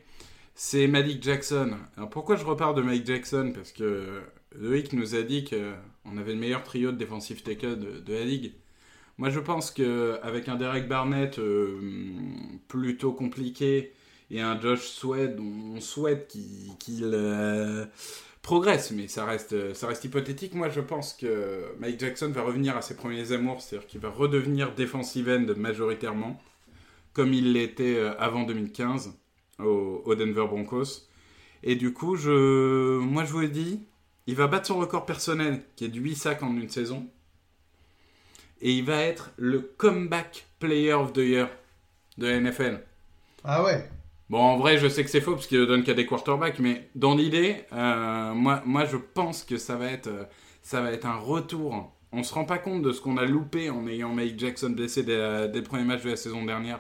C'est 0.55 0.88
Malik 0.88 1.22
Jackson. 1.22 1.78
Alors 1.95 2.10
pourquoi 2.10 2.38
je 2.38 2.43
repars 2.43 2.74
de 2.74 2.82
Malik 2.82 3.05
Jackson? 3.05 3.51
Parce 3.53 3.72
que 3.72 4.22
Loïc 4.55 4.93
nous 4.93 5.14
a 5.14 5.22
dit 5.22 5.45
qu'on 5.45 6.18
avait 6.18 6.34
le 6.34 6.39
meilleur 6.39 6.64
trio 6.64 6.91
de 6.91 6.97
defensive 6.97 7.43
tackle 7.43 7.78
de, 7.78 8.14
la 8.14 8.24
ligue. 8.24 8.53
Moi, 9.20 9.30
je 9.30 9.39
pense 9.39 9.70
qu'avec 9.70 10.49
un 10.49 10.55
Derek 10.55 10.88
Barnett 10.88 11.38
euh, 11.38 11.80
plutôt 12.68 13.12
compliqué 13.12 13.93
et 14.32 14.41
un 14.41 14.60
Josh 14.60 14.88
Sweat, 14.88 15.38
on 15.39 15.80
souhaite 15.82 16.36
qu'il 16.80 17.12
euh, 17.14 17.86
progresse, 18.42 18.92
mais 18.92 19.08
ça 19.08 19.26
reste, 19.26 19.74
ça 19.74 19.88
reste 19.88 20.06
hypothétique. 20.06 20.54
Moi, 20.54 20.70
je 20.70 20.82
pense 20.82 21.14
que 21.14 21.66
Mike 21.80 22.00
Jackson 22.00 22.30
va 22.30 22.42
revenir 22.42 22.78
à 22.78 22.82
ses 22.82 22.96
premiers 22.96 23.32
amours, 23.32 23.62
c'est-à-dire 23.62 23.88
qu'il 23.88 24.00
va 24.00 24.10
redevenir 24.10 24.74
defensive 24.74 25.30
end 25.30 25.46
majoritairement, 25.58 26.42
comme 27.14 27.34
il 27.34 27.54
l'était 27.54 27.98
euh, 27.98 28.18
avant 28.20 28.44
2015 28.44 29.14
au, 29.60 30.16
Denver 30.16 30.46
Broncos. 30.48 31.08
Et 31.64 31.76
du 31.76 31.94
coup, 31.94 32.16
je, 32.16 33.00
moi, 33.00 33.26
je 33.26 33.32
vous 33.32 33.42
le 33.42 33.50
dis, 33.50 33.86
il 34.28 34.36
va 34.36 34.48
battre 34.48 34.68
son 34.68 34.78
record 34.78 35.06
personnel, 35.06 35.62
qui 35.76 35.86
est 35.86 35.90
de 35.90 36.00
8 36.00 36.16
sacs 36.16 36.44
en 36.44 36.56
une 36.56 36.70
saison. 36.70 37.08
Et 38.62 38.72
il 38.72 38.86
va 38.86 39.02
être 39.02 39.32
le 39.38 39.60
comeback 39.60 40.48
player 40.60 40.94
of 40.94 41.14
the 41.14 41.18
year 41.18 41.50
de 42.18 42.28
la 42.28 42.40
NFL. 42.40 42.82
Ah 43.44 43.64
ouais. 43.64 43.90
Bon, 44.30 44.39
en 44.39 44.57
vrai, 44.57 44.77
je 44.77 44.88
sais 44.88 45.03
que 45.03 45.09
c'est 45.09 45.21
faux 45.21 45.34
parce 45.34 45.47
qu'il 45.47 45.59
ne 45.59 45.65
donne 45.65 45.84
qu'à 45.84 45.95
des 45.95 46.05
quarterbacks, 46.05 46.59
mais 46.59 46.88
dans 46.93 47.15
l'idée, 47.15 47.63
euh, 47.73 48.34
moi, 48.36 48.61
moi, 48.63 48.86
je 48.86 48.97
pense 48.97 49.43
que 49.43 49.57
ça 49.57 49.75
va 49.75 49.91
être, 49.91 50.07
euh, 50.07 50.23
ça 50.61 50.82
va 50.82 50.91
être 50.91 51.07
un 51.07 51.17
retour. 51.17 51.91
On 52.11 52.21
se 52.21 52.34
rend 52.34 52.45
pas 52.45 52.59
compte 52.59 52.84
de 52.84 52.91
ce 52.91 53.01
qu'on 53.01 53.17
a 53.17 53.25
loupé 53.25 53.71
en 53.71 53.88
ayant 53.88 54.13
Mike 54.13 54.38
Jackson 54.38 54.69
blessé 54.69 55.01
dès, 55.03 55.17
la- 55.17 55.47
dès 55.47 55.59
le 55.59 55.63
premier 55.63 55.84
match 55.84 56.03
de 56.03 56.09
la 56.11 56.15
saison 56.15 56.45
dernière. 56.45 56.80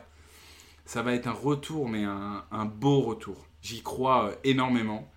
Ça 0.85 1.01
va 1.01 1.13
être 1.13 1.27
un 1.27 1.31
retour, 1.33 1.89
mais 1.89 2.03
un, 2.03 2.65
beau 2.65 3.01
retour. 3.01 3.47
J'y 3.61 3.81
crois 3.81 4.27
euh, 4.29 4.35
énormément. 4.43 5.09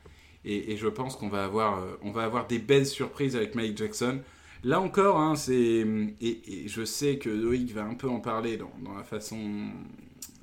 Et, 0.44 0.76
je 0.76 0.88
pense 0.88 1.16
qu'on 1.16 1.28
va 1.28 1.44
avoir, 1.44 1.84
on 2.02 2.10
va 2.10 2.24
avoir 2.24 2.46
des 2.48 2.58
belles 2.58 2.86
surprises 2.86 3.36
avec 3.36 3.54
Mike 3.54 3.76
Jackson. 3.78 4.20
Là 4.64 4.80
encore, 4.80 5.18
hein, 5.20 5.36
c'est 5.36 5.86
et, 6.20 6.64
je 6.66 6.84
sais 6.84 7.18
que 7.18 7.28
Loïc 7.30 7.72
va 7.72 7.84
un 7.84 7.94
peu 7.94 8.08
en 8.08 8.20
parler 8.20 8.56
dans 8.56 8.72
la 8.96 9.04
façon 9.04 9.70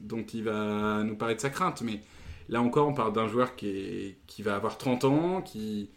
dont 0.01 0.25
il 0.33 0.43
va 0.43 1.03
nous 1.03 1.15
parler 1.15 1.35
de 1.35 1.39
sa 1.41 1.49
crainte, 1.49 1.81
mais 1.81 2.01
là 2.49 2.61
encore, 2.61 2.87
on 2.87 2.93
parle 2.93 3.13
d'un 3.13 3.27
joueur 3.27 3.55
qui, 3.55 3.67
est, 3.69 4.17
qui 4.27 4.41
va 4.41 4.55
avoir 4.55 4.77
30 4.77 5.03
ans, 5.05 5.41
qui, 5.41 5.89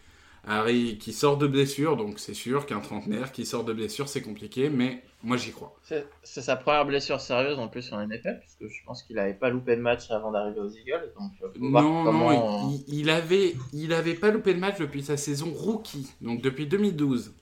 qui 0.99 1.13
sort 1.13 1.39
de 1.39 1.47
blessure, 1.47 1.97
donc 1.97 2.19
c'est 2.19 2.35
sûr 2.35 2.67
qu'un 2.67 2.81
trentenaire 2.81 3.33
qui 3.33 3.47
sort 3.47 3.65
de 3.65 3.73
blessure, 3.73 4.09
c'est 4.09 4.23
compliqué, 4.23 4.71
mais 4.71 5.03
moi 5.23 5.37
j'y 5.37 5.53
crois. 5.53 5.77
C'est 5.83 6.05
sa 6.43 6.57
première 6.57 6.85
blessure 6.85 7.21
sérieuse 7.21 7.59
en 7.59 7.69
plus 7.69 7.93
en 7.93 8.05
NFL, 8.05 8.41
puisque 8.41 8.73
je 8.73 8.85
pense 8.85 9.03
qu'il 9.05 9.17
n'avait 9.17 9.35
pas 9.35 9.51
loupé 9.51 9.77
de 9.77 9.81
match 9.81 10.11
avant 10.11 10.33
d'arriver 10.33 10.59
aux 10.61 10.69
Eagles. 10.71 11.13
Donc, 11.19 11.31
euh, 11.43 11.49
Non, 11.61 12.05
comment. 12.05 12.33
non, 12.33 12.83
il, 12.89 12.99
il 13.01 13.11
avait, 13.11 13.55
il 13.73 13.93
avait 13.93 14.15
pas 14.15 14.31
loupé 14.31 14.53
de 14.53 14.59
match 14.59 14.79
depuis 14.79 15.03
sa 15.05 15.17
saison 15.17 15.53
rookie, 15.55 16.09
donc 16.21 16.43
depuis 16.43 16.67
2012. 16.67 17.35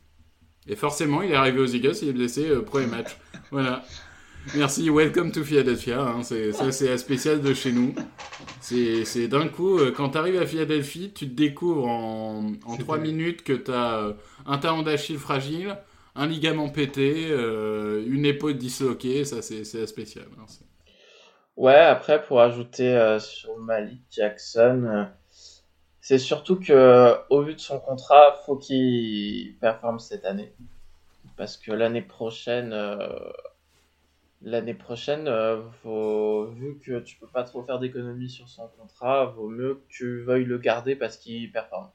Et 0.69 0.77
forcément, 0.77 1.23
il 1.23 1.31
est 1.33 1.37
arrivé 1.37 1.59
aux 1.59 1.67
Eagles, 1.67 1.95
il 2.03 2.09
est 2.09 2.13
blessé 2.13 2.47
euh, 2.49 2.63
premier 2.63 2.87
match. 2.87 3.17
Voilà. 3.51 3.83
Merci, 4.47 4.88
welcome 4.91 5.32
to 5.32 5.45
Philadelphia. 5.45 6.01
hein, 6.01 6.22
c'est, 6.22 6.53
ça, 6.53 6.72
c'est 6.72 6.88
la 6.88 6.99
spéciale 6.99 7.41
de 7.41 7.55
chez 7.55 7.72
nous. 7.72 7.95
C'est, 8.61 9.28
d'un 9.28 9.49
coup, 9.49 9.78
euh, 9.78 9.93
quand 9.93 10.11
tu 10.11 10.18
arrives 10.18 10.41
à 10.41 10.47
Philadelphie, 10.47 11.12
tu 11.14 11.28
te 11.28 11.34
découvres 11.34 11.86
en, 11.86 12.53
en 12.64 12.76
C'est 12.76 12.78
3 12.78 12.99
terrible. 12.99 13.18
minutes 13.18 13.43
que 13.45 13.53
tu 13.53 13.70
as 13.72 14.14
un 14.47 14.59
talon 14.59 14.82
d'Achille 14.82 15.18
fragile, 15.18 15.76
un 16.14 16.26
ligament 16.26 16.68
pété, 16.70 17.28
euh, 17.30 18.05
une 18.07 18.24
épaule 18.26 18.57
disloquée. 18.59 19.24
Ça, 19.24 19.43
c'est, 19.43 19.62
la 19.74 19.86
spéciale. 19.86 20.28
hein, 20.41 20.47
Ouais, 21.57 21.74
après, 21.76 22.22
pour 22.22 22.41
ajouter 22.41 22.88
euh, 22.97 23.18
sur 23.18 23.57
Malik 23.59 24.03
Jackson, 24.11 24.84
euh, 24.86 25.05
c'est 26.01 26.18
surtout 26.18 26.59
que, 26.59 27.14
au 27.30 27.43
vu 27.43 27.55
de 27.55 27.61
son 27.61 27.78
contrat, 27.80 28.41
faut 28.47 28.57
qu'il 28.57 29.57
performe 29.61 29.99
cette 29.99 30.24
année. 30.24 30.55
Parce 31.36 31.57
que 31.57 31.72
l'année 31.72 32.03
prochaine, 32.03 32.72
euh, 32.72 33.09
l'année 34.43 34.74
prochaine, 34.74 35.28
euh, 35.28 35.62
faut- 35.82 36.47
vu 36.47 36.78
que 36.78 37.01
tu 37.01 37.16
peux 37.16 37.26
pas 37.26 37.45
trop 37.45 37.62
faire 37.62 37.78
d'économies 37.78 38.30
sur 38.30 38.49
son 38.49 38.68
contrat, 38.68 39.26
vaut 39.26 39.49
mieux 39.49 39.74
que 39.74 39.88
tu 39.88 40.20
veuilles 40.22 40.45
le 40.45 40.59
garder 40.59 40.97
parce 40.97 41.16
qu'il 41.16 41.53
performe. 41.53 41.91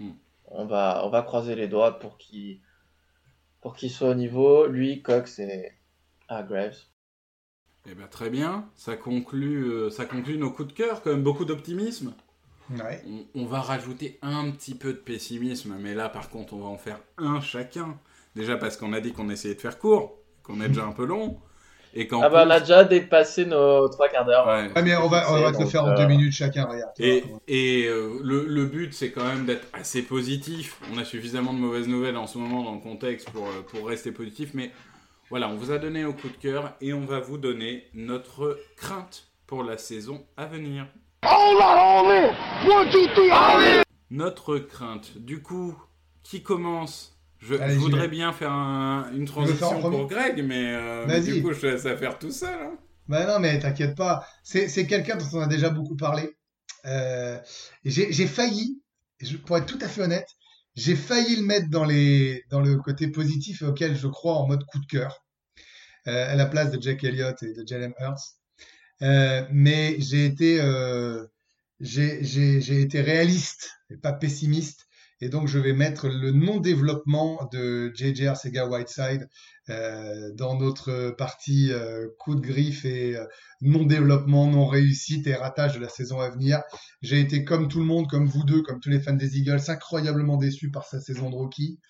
Hmm. 0.00 0.12
On 0.46 0.66
va, 0.66 1.02
on 1.04 1.10
va 1.10 1.22
croiser 1.22 1.54
les 1.54 1.68
doigts 1.68 1.98
pour 1.98 2.18
qu'il, 2.18 2.60
pour 3.60 3.74
qu'il 3.74 3.90
soit 3.90 4.10
au 4.10 4.14
niveau, 4.14 4.66
lui, 4.66 5.02
Cox 5.02 5.38
et 5.38 5.72
Hargraves. 6.28 6.78
Eh 7.88 7.94
ben, 7.94 8.08
très 8.08 8.30
bien, 8.30 8.68
ça 8.74 8.96
conclut, 8.96 9.64
euh, 9.64 9.90
ça 9.90 10.06
conclut 10.06 10.38
nos 10.38 10.50
coups 10.50 10.68
de 10.68 10.72
cœur, 10.74 11.02
quand 11.02 11.10
même 11.10 11.22
beaucoup 11.22 11.44
d'optimisme. 11.44 12.14
Ouais. 12.70 13.00
On, 13.06 13.42
on 13.42 13.44
va 13.46 13.60
rajouter 13.60 14.18
un 14.22 14.50
petit 14.50 14.74
peu 14.74 14.92
de 14.92 14.98
pessimisme, 14.98 15.76
mais 15.78 15.94
là 15.94 16.08
par 16.08 16.30
contre 16.30 16.54
on 16.54 16.58
va 16.58 16.66
en 16.66 16.76
faire 16.78 17.00
un 17.16 17.40
chacun. 17.40 17.96
Déjà 18.34 18.56
parce 18.56 18.76
qu'on 18.76 18.92
a 18.92 19.00
dit 19.00 19.12
qu'on 19.12 19.30
essayait 19.30 19.54
de 19.54 19.60
faire 19.60 19.78
court, 19.78 20.18
qu'on 20.42 20.60
est 20.60 20.66
déjà 20.68 20.84
un 20.84 20.90
peu 20.90 21.04
long, 21.04 21.38
et 21.98 22.06
Ah 22.12 22.28
bah 22.28 22.44
on 22.46 22.50
a 22.50 22.60
déjà 22.60 22.84
dépassé 22.84 23.46
nos 23.46 23.88
trois 23.88 24.08
quarts 24.08 24.26
d'heure. 24.26 24.46
Ouais. 24.46 24.70
Ouais, 24.76 24.82
mais 24.82 24.94
on 24.96 25.08
va, 25.08 25.32
on 25.32 25.40
va 25.40 25.50
te 25.50 25.60
le 25.60 25.66
faire 25.66 25.82
en 25.82 25.92
euh, 25.92 25.96
deux 25.96 26.06
minutes 26.06 26.32
chacun, 26.34 26.66
regarde. 26.66 26.92
Et, 26.98 27.24
et, 27.48 27.86
euh, 27.86 28.20
le, 28.22 28.44
le 28.44 28.66
but, 28.66 28.92
c'est 28.92 29.10
quand 29.10 29.24
même 29.24 29.46
d'être 29.46 29.66
assez 29.72 30.02
positif. 30.02 30.78
On 30.94 30.98
a 30.98 31.04
suffisamment 31.06 31.54
de 31.54 31.58
mauvaises 31.58 31.88
nouvelles 31.88 32.18
en 32.18 32.26
ce 32.26 32.36
moment 32.36 32.62
dans 32.62 32.74
le 32.74 32.80
contexte 32.80 33.30
pour, 33.30 33.46
euh, 33.46 33.62
pour 33.66 33.88
rester 33.88 34.12
positif. 34.12 34.50
Mais 34.52 34.72
voilà, 35.30 35.48
on 35.48 35.54
vous 35.54 35.72
a 35.72 35.78
donné 35.78 36.04
au 36.04 36.12
coup 36.12 36.28
de 36.28 36.36
cœur 36.36 36.74
et 36.82 36.92
on 36.92 37.06
va 37.06 37.18
vous 37.18 37.38
donner 37.38 37.84
notre 37.94 38.58
crainte 38.76 39.28
pour 39.46 39.64
la 39.64 39.78
saison 39.78 40.22
à 40.36 40.44
venir. 40.44 40.86
Notre 44.10 44.58
crainte. 44.58 45.16
Du 45.16 45.42
coup, 45.42 45.74
qui 46.22 46.42
commence 46.42 47.15
je, 47.40 47.54
Allez, 47.54 47.74
je 47.74 47.78
j'y 47.78 47.84
voudrais 47.84 48.08
bien 48.08 48.32
faire 48.32 48.52
un- 48.52 49.10
une 49.14 49.24
transition 49.26 49.80
pour 49.80 50.06
Greg, 50.06 50.42
mais, 50.44 50.74
euh, 50.74 51.04
mais 51.06 51.20
du 51.20 51.42
coup, 51.42 51.52
je 51.52 51.60
te 51.60 51.66
laisse 51.66 51.86
à 51.86 51.96
faire 51.96 52.18
tout 52.18 52.30
seul. 52.30 52.58
hein. 52.60 52.78
Bah 53.08 53.26
non, 53.26 53.38
mais 53.38 53.58
t'inquiète 53.58 53.94
pas. 53.94 54.26
C'est 54.42 54.86
quelqu'un 54.86 55.16
dont 55.16 55.26
on 55.34 55.40
a 55.40 55.46
déjà 55.46 55.70
beaucoup 55.70 55.96
parlé. 55.96 56.36
Euh, 56.86 57.38
j'ai 57.84 58.26
failli, 58.26 58.82
pour 59.46 59.56
être 59.58 59.66
tout 59.66 59.78
à 59.80 59.88
fait 59.88 60.02
honnête, 60.02 60.28
j'ai 60.74 60.96
failli 60.96 61.36
le 61.36 61.42
mettre 61.42 61.70
dans, 61.70 61.84
les, 61.84 62.44
dans 62.50 62.60
le 62.60 62.76
côté 62.76 63.08
positif 63.08 63.62
auquel 63.62 63.96
je 63.96 64.08
crois 64.08 64.34
en 64.34 64.46
mode 64.46 64.64
coup 64.66 64.78
de 64.78 64.86
cœur, 64.86 65.24
euh, 66.08 66.32
à 66.32 66.34
la 66.36 66.46
place 66.46 66.70
de 66.70 66.80
Jack 66.82 67.04
Elliott 67.04 67.40
et 67.42 67.52
de 67.54 67.64
Jalen 67.66 67.92
Hurts. 68.00 68.34
Euh, 69.02 69.46
mais 69.52 69.96
j'ai 70.00 70.26
été, 70.26 70.60
j'ai 71.80 72.80
été 72.80 73.00
réaliste 73.00 73.70
et 73.90 73.96
pas 73.96 74.12
pessimiste. 74.12 74.85
Et 75.22 75.30
donc, 75.30 75.48
je 75.48 75.58
vais 75.58 75.72
mettre 75.72 76.08
le 76.08 76.30
non-développement 76.30 77.48
de 77.50 77.90
JJ 77.94 78.22
Arcega-Whiteside 78.26 79.28
euh, 79.70 80.30
dans 80.34 80.58
notre 80.58 81.14
partie 81.16 81.72
euh, 81.72 82.08
coup 82.18 82.34
de 82.34 82.40
griffe 82.40 82.84
et 82.84 83.16
euh, 83.16 83.24
non-développement, 83.62 84.46
non-réussite 84.46 85.26
et 85.26 85.34
ratage 85.34 85.74
de 85.74 85.80
la 85.80 85.88
saison 85.88 86.20
à 86.20 86.28
venir. 86.28 86.62
J'ai 87.00 87.20
été 87.20 87.44
comme 87.44 87.68
tout 87.68 87.78
le 87.78 87.86
monde, 87.86 88.08
comme 88.08 88.26
vous 88.26 88.44
deux, 88.44 88.62
comme 88.62 88.78
tous 88.78 88.90
les 88.90 89.00
fans 89.00 89.14
des 89.14 89.38
Eagles, 89.38 89.60
incroyablement 89.68 90.36
déçu 90.36 90.70
par 90.70 90.84
sa 90.84 91.00
saison 91.00 91.30
de 91.30 91.34
rookie. 91.34 91.80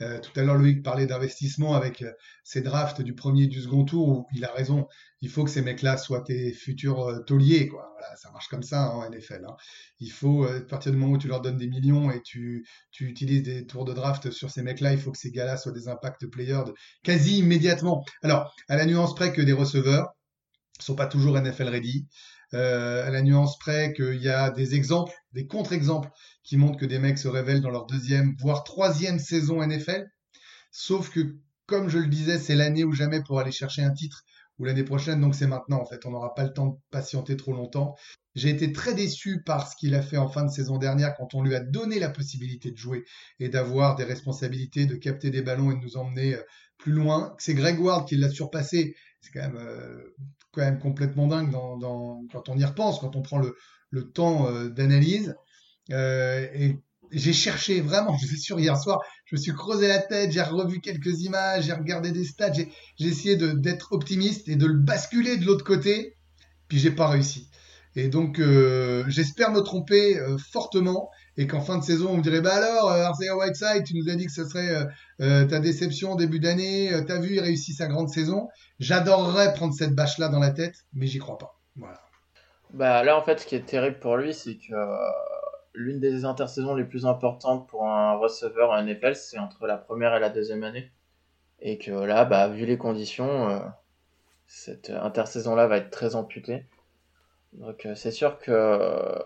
Euh, 0.00 0.20
tout 0.20 0.38
à 0.38 0.42
l'heure, 0.42 0.56
Loïc 0.56 0.82
parlait 0.82 1.06
d'investissement 1.06 1.74
avec 1.74 2.02
euh, 2.02 2.12
ses 2.42 2.62
drafts 2.62 3.00
du 3.00 3.14
premier 3.14 3.44
et 3.44 3.46
du 3.46 3.60
second 3.62 3.84
tour 3.84 4.26
il 4.34 4.44
a 4.44 4.52
raison. 4.52 4.88
Il 5.20 5.30
faut 5.30 5.44
que 5.44 5.50
ces 5.50 5.62
mecs-là 5.62 5.96
soient 5.96 6.22
tes 6.22 6.52
futurs 6.52 7.08
euh, 7.08 7.20
tauliers, 7.20 7.70
ça 8.16 8.30
marche 8.30 8.48
comme 8.48 8.62
ça 8.62 8.84
hein, 8.84 8.88
en 8.88 9.10
NFL. 9.10 9.44
hein. 9.48 9.56
Il 10.00 10.10
faut, 10.10 10.44
euh, 10.44 10.58
à 10.58 10.62
partir 10.62 10.92
du 10.92 10.98
moment 10.98 11.14
où 11.14 11.18
tu 11.18 11.28
leur 11.28 11.40
donnes 11.40 11.56
des 11.56 11.66
millions 11.66 12.10
et 12.10 12.20
tu, 12.22 12.66
utilises 13.00 13.42
des 13.42 13.66
tours 13.66 13.84
de 13.84 13.92
draft 13.92 14.30
sur 14.30 14.50
ces 14.50 14.62
mecs-là, 14.62 14.92
il 14.92 14.98
faut 14.98 15.12
que 15.12 15.18
ces 15.18 15.30
gars-là 15.30 15.56
soient 15.56 15.72
des 15.72 15.88
impact 15.88 16.26
players 16.26 16.64
quasi 17.02 17.38
immédiatement. 17.38 18.04
Alors, 18.22 18.54
à 18.68 18.76
la 18.76 18.86
nuance 18.86 19.14
près 19.14 19.32
que 19.32 19.42
des 19.42 19.52
receveurs 19.52 20.14
sont 20.80 20.96
pas 20.96 21.06
toujours 21.06 21.38
NFL 21.40 21.68
ready. 21.68 22.06
Euh, 22.54 23.04
à 23.04 23.10
la 23.10 23.22
nuance 23.22 23.58
près 23.58 23.92
qu'il 23.92 24.22
y 24.22 24.28
a 24.28 24.50
des 24.50 24.76
exemples, 24.76 25.12
des 25.32 25.48
contre-exemples 25.48 26.08
qui 26.44 26.56
montrent 26.56 26.78
que 26.78 26.86
des 26.86 27.00
mecs 27.00 27.18
se 27.18 27.26
révèlent 27.26 27.60
dans 27.60 27.70
leur 27.70 27.86
deuxième, 27.86 28.36
voire 28.38 28.62
troisième 28.62 29.18
saison 29.18 29.60
NFL. 29.60 30.06
Sauf 30.70 31.10
que, 31.10 31.36
comme 31.66 31.88
je 31.88 31.98
le 31.98 32.06
disais, 32.06 32.38
c'est 32.38 32.54
l'année 32.54 32.84
ou 32.84 32.92
jamais 32.92 33.22
pour 33.22 33.40
aller 33.40 33.50
chercher 33.50 33.82
un 33.82 33.90
titre, 33.90 34.24
ou 34.58 34.64
l'année 34.64 34.84
prochaine, 34.84 35.20
donc 35.20 35.34
c'est 35.34 35.48
maintenant 35.48 35.80
en 35.80 35.84
fait. 35.84 36.06
On 36.06 36.10
n'aura 36.10 36.34
pas 36.34 36.44
le 36.44 36.52
temps 36.52 36.66
de 36.66 36.76
patienter 36.90 37.36
trop 37.36 37.52
longtemps. 37.52 37.96
J'ai 38.36 38.50
été 38.50 38.72
très 38.72 38.94
déçu 38.94 39.42
par 39.42 39.68
ce 39.68 39.76
qu'il 39.76 39.94
a 39.94 40.02
fait 40.02 40.16
en 40.16 40.28
fin 40.28 40.44
de 40.44 40.50
saison 40.50 40.78
dernière 40.78 41.14
quand 41.16 41.34
on 41.34 41.42
lui 41.42 41.54
a 41.54 41.60
donné 41.60 41.98
la 41.98 42.10
possibilité 42.10 42.70
de 42.70 42.76
jouer 42.76 43.04
et 43.40 43.48
d'avoir 43.48 43.96
des 43.96 44.04
responsabilités, 44.04 44.86
de 44.86 44.94
capter 44.94 45.30
des 45.30 45.42
ballons 45.42 45.72
et 45.72 45.74
de 45.74 45.80
nous 45.80 45.96
emmener 45.96 46.34
euh, 46.34 46.42
plus 46.78 46.92
loin. 46.92 47.34
C'est 47.38 47.54
Greg 47.54 47.80
Ward 47.80 48.06
qui 48.06 48.16
l'a 48.16 48.28
surpassé. 48.28 48.94
C'est 49.24 49.32
quand 49.32 49.48
même, 49.48 49.56
euh, 49.56 50.14
quand 50.52 50.60
même 50.60 50.78
complètement 50.78 51.26
dingue 51.26 51.50
quand 51.50 52.48
on 52.48 52.58
y 52.58 52.64
repense, 52.64 52.98
quand 53.00 53.16
on 53.16 53.22
prend 53.22 53.38
le, 53.38 54.12
temps 54.12 54.48
euh, 54.48 54.68
d'analyse. 54.68 55.34
Euh, 55.92 56.46
et 56.52 56.82
j'ai 57.10 57.32
cherché 57.32 57.80
vraiment, 57.80 58.16
je 58.20 58.26
suis 58.26 58.38
sûr, 58.38 58.60
hier 58.60 58.76
soir, 58.76 59.00
je 59.24 59.36
me 59.36 59.40
suis 59.40 59.52
creusé 59.52 59.88
la 59.88 59.98
tête, 59.98 60.30
j'ai 60.30 60.42
revu 60.42 60.80
quelques 60.80 61.22
images, 61.22 61.64
j'ai 61.64 61.72
regardé 61.72 62.12
des 62.12 62.24
stats, 62.24 62.52
j'ai 62.52 62.68
essayé 62.98 63.36
d'être 63.36 63.92
optimiste 63.92 64.48
et 64.48 64.56
de 64.56 64.66
le 64.66 64.78
basculer 64.78 65.38
de 65.38 65.46
l'autre 65.46 65.64
côté, 65.64 66.16
puis 66.68 66.78
j'ai 66.78 66.90
pas 66.90 67.08
réussi. 67.08 67.48
Et 67.96 68.08
donc, 68.08 68.42
j'espère 69.08 69.52
me 69.52 69.60
tromper 69.60 70.20
fortement 70.50 71.08
et 71.36 71.46
qu'en 71.46 71.60
fin 71.60 71.78
de 71.78 71.82
saison, 71.82 72.10
on 72.10 72.16
me 72.18 72.22
dirait, 72.22 72.40
bah 72.40 72.54
alors, 72.54 72.92
euh, 72.92 73.04
Arcega 73.04 73.36
Whiteside, 73.36 73.84
tu 73.84 73.96
nous 73.96 74.08
as 74.08 74.14
dit 74.14 74.26
que 74.26 74.32
ce 74.32 74.44
serait 74.44 74.70
euh, 74.70 74.84
euh, 75.20 75.44
ta 75.46 75.58
déception 75.58 76.12
au 76.12 76.16
début 76.16 76.38
d'année, 76.38 76.92
t'as 77.06 77.18
vu, 77.18 77.34
il 77.34 77.40
réussit 77.40 77.76
sa 77.76 77.86
grande 77.86 78.08
saison. 78.08 78.48
J'adorerais 78.78 79.52
prendre 79.54 79.74
cette 79.74 79.94
bâche-là 79.94 80.28
dans 80.28 80.38
la 80.38 80.50
tête, 80.50 80.76
mais 80.92 81.06
j'y 81.06 81.18
crois 81.18 81.38
pas. 81.38 81.58
Voilà. 81.76 82.00
Bah 82.72 83.04
là 83.04 83.16
en 83.16 83.22
fait 83.22 83.38
ce 83.38 83.46
qui 83.46 83.54
est 83.54 83.66
terrible 83.66 84.00
pour 84.00 84.16
lui 84.16 84.34
c'est 84.34 84.56
que 84.56 84.74
l'une 85.74 86.00
des 86.00 86.24
intersaisons 86.24 86.74
les 86.74 86.82
plus 86.82 87.06
importantes 87.06 87.68
pour 87.68 87.86
un 87.86 88.16
receveur 88.16 88.70
en 88.70 88.82
NFL 88.82 89.14
c'est 89.14 89.38
entre 89.38 89.68
la 89.68 89.76
première 89.76 90.16
et 90.16 90.18
la 90.18 90.28
deuxième 90.28 90.64
année. 90.64 90.90
Et 91.60 91.78
que 91.78 91.92
là 91.92 92.24
bah 92.24 92.48
vu 92.48 92.66
les 92.66 92.76
conditions 92.76 93.62
cette 94.48 94.90
intersaison 94.90 95.54
là 95.54 95.68
va 95.68 95.76
être 95.76 95.90
très 95.90 96.16
amputée. 96.16 96.66
Donc 97.52 97.86
c'est 97.94 98.10
sûr 98.10 98.40
que 98.40 99.22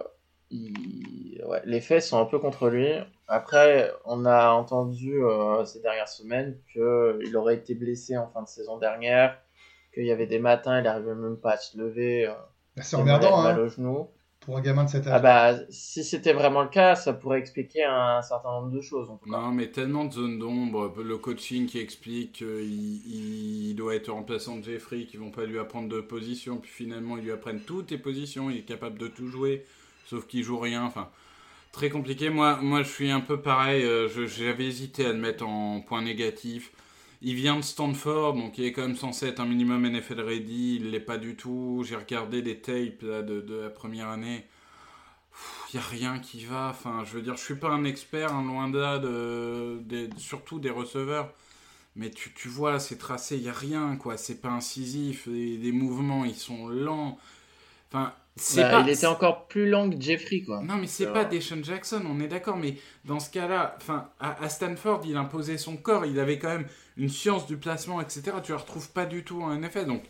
il- 0.50 1.42
ouais, 1.46 1.62
les 1.64 1.80
faits 1.80 2.02
sont 2.02 2.18
un 2.20 2.24
peu 2.24 2.38
contre 2.38 2.68
lui. 2.68 2.88
Après 3.28 3.92
on 4.04 4.24
a 4.26 4.50
entendu 4.50 5.22
euh, 5.22 5.64
ces 5.64 5.80
dernières 5.80 6.08
semaines 6.08 6.58
qu'il 6.72 7.36
aurait 7.36 7.56
été 7.56 7.74
blessé 7.74 8.16
en 8.16 8.28
fin 8.28 8.42
de 8.42 8.48
saison 8.48 8.78
dernière, 8.78 9.38
qu'il 9.94 10.04
y 10.06 10.12
avait 10.12 10.26
des 10.26 10.38
matins 10.38 10.78
il 10.78 10.84
n'arrivait 10.84 11.14
même 11.14 11.36
pas 11.38 11.52
à 11.52 11.56
se 11.58 11.76
lever. 11.78 12.26
euh, 12.26 12.32
Bah, 12.76 12.82
C'est 12.82 12.96
emmerdant, 12.96 13.42
mal 13.42 13.58
hein, 13.58 13.64
au 13.64 13.68
genou. 13.68 14.08
pour 14.40 14.56
un 14.56 14.60
gamin 14.62 14.84
de 14.84 14.88
cet 14.90 15.06
âge. 15.06 15.12
Ah 15.14 15.18
bah, 15.20 15.54
si 15.68 16.04
c'était 16.04 16.32
vraiment 16.32 16.62
le 16.62 16.68
cas, 16.68 16.94
ça 16.94 17.12
pourrait 17.12 17.38
expliquer 17.38 17.84
un 17.84 18.22
certain 18.22 18.50
nombre 18.60 18.70
de 18.70 18.80
choses. 18.80 19.10
En 19.10 19.16
tout 19.18 19.26
cas. 19.30 19.36
Non, 19.38 19.50
mais 19.52 19.70
tellement 19.70 20.04
de 20.06 20.12
zones 20.12 20.38
d'ombre. 20.38 20.94
Le 21.02 21.18
coaching 21.18 21.66
qui 21.66 21.78
explique 21.78 22.32
qu'il 22.32 23.66
il 23.70 23.74
doit 23.74 23.94
être 23.94 24.10
remplaçant 24.10 24.56
de 24.56 24.64
Jeffrey, 24.64 25.04
qu'ils 25.06 25.20
vont 25.20 25.30
pas 25.30 25.44
lui 25.44 25.58
apprendre 25.58 25.88
de 25.88 26.00
position, 26.00 26.56
puis 26.58 26.70
finalement 26.70 27.16
ils 27.18 27.24
lui 27.24 27.32
apprennent 27.32 27.60
toutes 27.60 27.90
les 27.90 27.98
positions, 27.98 28.48
il 28.50 28.58
est 28.58 28.62
capable 28.62 28.98
de 28.98 29.08
tout 29.08 29.26
jouer, 29.28 29.64
sauf 30.08 30.26
qu'il 30.26 30.42
joue 30.44 30.58
rien. 30.58 30.84
Enfin, 30.84 31.10
très 31.72 31.90
compliqué. 31.90 32.30
Moi, 32.30 32.56
moi 32.62 32.82
je 32.82 32.90
suis 32.90 33.10
un 33.10 33.20
peu 33.20 33.40
pareil. 33.42 33.84
euh, 33.84 34.08
J'avais 34.28 34.66
hésité 34.66 35.06
à 35.06 35.12
le 35.12 35.18
mettre 35.18 35.46
en 35.46 35.80
point 35.80 36.02
négatif. 36.02 36.72
Il 37.22 37.34
vient 37.34 37.56
de 37.56 37.62
Stanford, 37.62 38.34
donc 38.34 38.58
il 38.58 38.64
est 38.66 38.72
quand 38.72 38.82
même 38.82 38.96
censé 38.96 39.26
être 39.28 39.40
un 39.40 39.46
minimum 39.46 39.86
NFL 39.90 40.20
ready. 40.20 40.76
Il 40.76 40.90
l'est 40.92 41.00
pas 41.00 41.18
du 41.18 41.36
tout. 41.36 41.84
J'ai 41.86 41.96
regardé 41.96 42.42
les 42.42 42.60
tapes 42.60 43.04
de, 43.04 43.60
la 43.62 43.70
première 43.70 44.08
année. 44.08 44.44
Il 45.72 45.76
n'y 45.76 45.82
a 45.82 45.86
rien 45.86 46.18
qui 46.18 46.44
va. 46.44 46.68
Enfin, 46.70 47.04
je 47.04 47.12
veux 47.14 47.22
dire, 47.22 47.36
je 47.36 47.44
suis 47.44 47.54
pas 47.56 47.68
un 47.70 47.84
expert, 47.84 48.32
hein, 48.34 48.44
loin 48.44 48.68
de 48.68 48.78
là, 48.78 48.98
des- 48.98 50.08
surtout 50.18 50.58
des 50.60 50.70
receveurs. 50.70 51.32
Mais 51.96 52.10
tu, 52.10 52.48
vois, 52.48 52.80
c'est 52.80 52.98
tracé, 52.98 53.36
il 53.38 53.42
n'y 53.44 53.48
a 53.48 53.52
rien, 53.54 53.96
quoi. 53.96 54.16
C'est 54.18 54.40
pas 54.40 54.50
incisif. 54.50 55.26
Les, 55.26 55.58
les 55.58 55.72
mouvements, 55.72 56.24
ils 56.24 56.36
sont 56.36 56.68
lents. 56.68 57.18
Enfin, 57.88 58.14
Bah, 58.54 58.64
pas. 58.70 58.80
il 58.80 58.88
était 58.88 59.06
encore 59.06 59.48
plus 59.48 59.68
lent 59.68 59.90
que 59.90 60.00
Jeffrey, 60.00 60.42
quoi. 60.42 60.62
Non, 60.62 60.76
mais 60.76 60.86
c'est 60.86 61.12
pas. 61.12 61.24
Deshaun 61.24 61.62
Jackson, 61.64 62.02
on 62.06 62.20
est 62.20 62.28
d'accord, 62.28 62.56
mais 62.56 62.76
dans 63.04 63.20
ce 63.20 63.30
cas-là, 63.30 63.74
enfin, 63.78 64.10
à, 64.20 64.42
à 64.42 64.48
Stanford, 64.48 65.02
il 65.06 65.16
imposait 65.16 65.58
son 65.58 65.76
corps, 65.76 66.06
il 66.06 66.18
avait 66.20 66.38
quand 66.38 66.48
même 66.48 66.66
une 66.96 67.08
science 67.08 67.46
du 67.46 67.56
placement, 67.58 68.00
etc. 68.00 68.36
Tu 68.42 68.52
la 68.52 68.58
retrouves 68.58 68.90
pas 68.92 69.06
du 69.06 69.24
tout 69.24 69.42
en 69.42 69.54
NFL, 69.58 69.86
donc 69.86 70.04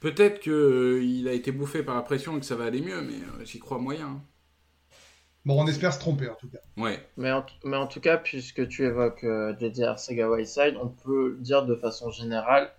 peut-être 0.00 0.40
que 0.40 0.50
euh, 0.50 1.02
il 1.04 1.28
a 1.28 1.32
été 1.34 1.52
bouffé 1.52 1.82
par 1.82 1.96
la 1.96 2.02
pression 2.02 2.36
et 2.36 2.40
que 2.40 2.46
ça 2.46 2.56
va 2.56 2.64
aller 2.66 2.82
mieux, 2.82 3.02
mais 3.02 3.14
euh, 3.14 3.44
j'y 3.44 3.58
crois 3.60 3.78
moyen. 3.78 4.06
hein. 4.08 4.22
Bon, 5.44 5.60
on 5.60 5.66
espère 5.66 5.92
se 5.92 5.98
tromper 5.98 6.28
en 6.28 6.36
tout 6.36 6.48
cas. 6.48 6.58
Ouais. 6.76 7.00
Mais 7.18 7.30
en, 7.32 7.44
mais 7.64 7.76
en 7.76 7.86
tout 7.86 8.00
cas, 8.00 8.16
puisque 8.16 8.66
tu 8.68 8.84
évoques 8.84 9.24
euh, 9.24 9.54
JJ 9.58 9.80
Arcega 9.82 10.30
Whiteside, 10.30 10.76
on 10.80 10.88
peut 10.88 11.36
dire 11.40 11.64
de 11.66 11.74
façon 11.74 12.10
générale, 12.10 12.72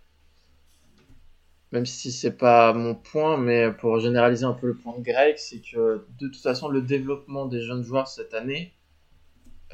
même 1.71 1.85
si 1.85 2.11
c'est 2.11 2.35
pas 2.37 2.73
mon 2.73 2.95
point, 2.95 3.37
mais 3.37 3.71
pour 3.71 3.99
généraliser 3.99 4.45
un 4.45 4.53
peu 4.53 4.67
le 4.67 4.75
point 4.75 4.97
de 4.97 5.03
Greg, 5.03 5.35
c'est 5.37 5.59
que 5.61 6.05
de 6.19 6.27
toute 6.27 6.41
façon, 6.41 6.67
le 6.69 6.81
développement 6.81 7.45
des 7.45 7.61
jeunes 7.61 7.83
joueurs 7.83 8.07
cette 8.07 8.33
année 8.33 8.73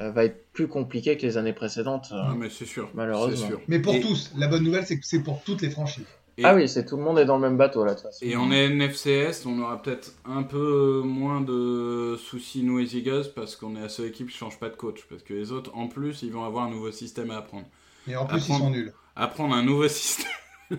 euh, 0.02 0.10
va 0.10 0.24
être 0.24 0.52
plus 0.52 0.68
compliqué 0.68 1.16
que 1.16 1.22
les 1.22 1.38
années 1.38 1.54
précédentes. 1.54 2.08
euh. 2.12 2.18
Ah, 2.22 2.34
mais 2.36 2.50
c'est 2.50 2.66
sûr. 2.66 2.90
Malheureusement. 2.94 3.36
c'est 3.36 3.46
sûr. 3.46 3.60
Mais 3.68 3.78
pour 3.80 3.94
Et- 3.94 4.00
tous, 4.00 4.30
la 4.36 4.46
bonne 4.46 4.62
nouvelle, 4.64 4.84
c'est 4.86 4.98
que 5.00 5.06
c'est 5.06 5.22
pour 5.22 5.42
toutes 5.42 5.62
les 5.62 5.70
franchises. 5.70 6.04
et- 6.36 6.44
Ah 6.44 6.54
oui, 6.54 6.68
c'est 6.68 6.84
tout 6.84 6.98
le 6.98 7.02
monde 7.02 7.18
est 7.18 7.24
dans 7.24 7.36
le 7.36 7.40
même 7.48 7.56
bateau 7.56 7.82
là, 7.82 7.92
de 7.92 7.96
toute 7.96 8.08
façon. 8.08 8.22
Et 8.26 8.36
en 8.36 8.50
NFCS, 8.52 9.46
on 9.46 9.58
aura 9.58 9.80
peut-être 9.80 10.12
un 10.26 10.42
peu 10.42 11.00
moins 11.02 11.40
de 11.40 12.16
soucis, 12.18 12.62
nous 12.62 12.78
Eagles, 12.78 13.32
parce 13.34 13.56
qu'on 13.56 13.74
est 13.74 13.80
la 13.80 13.88
seule 13.88 14.08
équipe 14.08 14.28
qui 14.28 14.36
change 14.36 14.58
pas 14.58 14.68
de 14.68 14.76
coach. 14.76 15.06
Parce 15.08 15.22
que 15.22 15.32
les 15.32 15.50
autres, 15.50 15.70
en 15.74 15.88
plus, 15.88 16.22
ils 16.22 16.30
vont 16.30 16.44
avoir 16.44 16.64
un 16.66 16.70
nouveau 16.70 16.90
système 16.90 17.30
à 17.30 17.38
apprendre. 17.38 17.64
Et 18.06 18.16
en 18.16 18.26
plus, 18.26 18.46
ils 18.50 18.54
sont 18.54 18.68
nuls. 18.68 18.92
Apprendre 19.16 19.54
un 19.54 19.62
nouveau 19.62 19.88
système. 19.88 20.26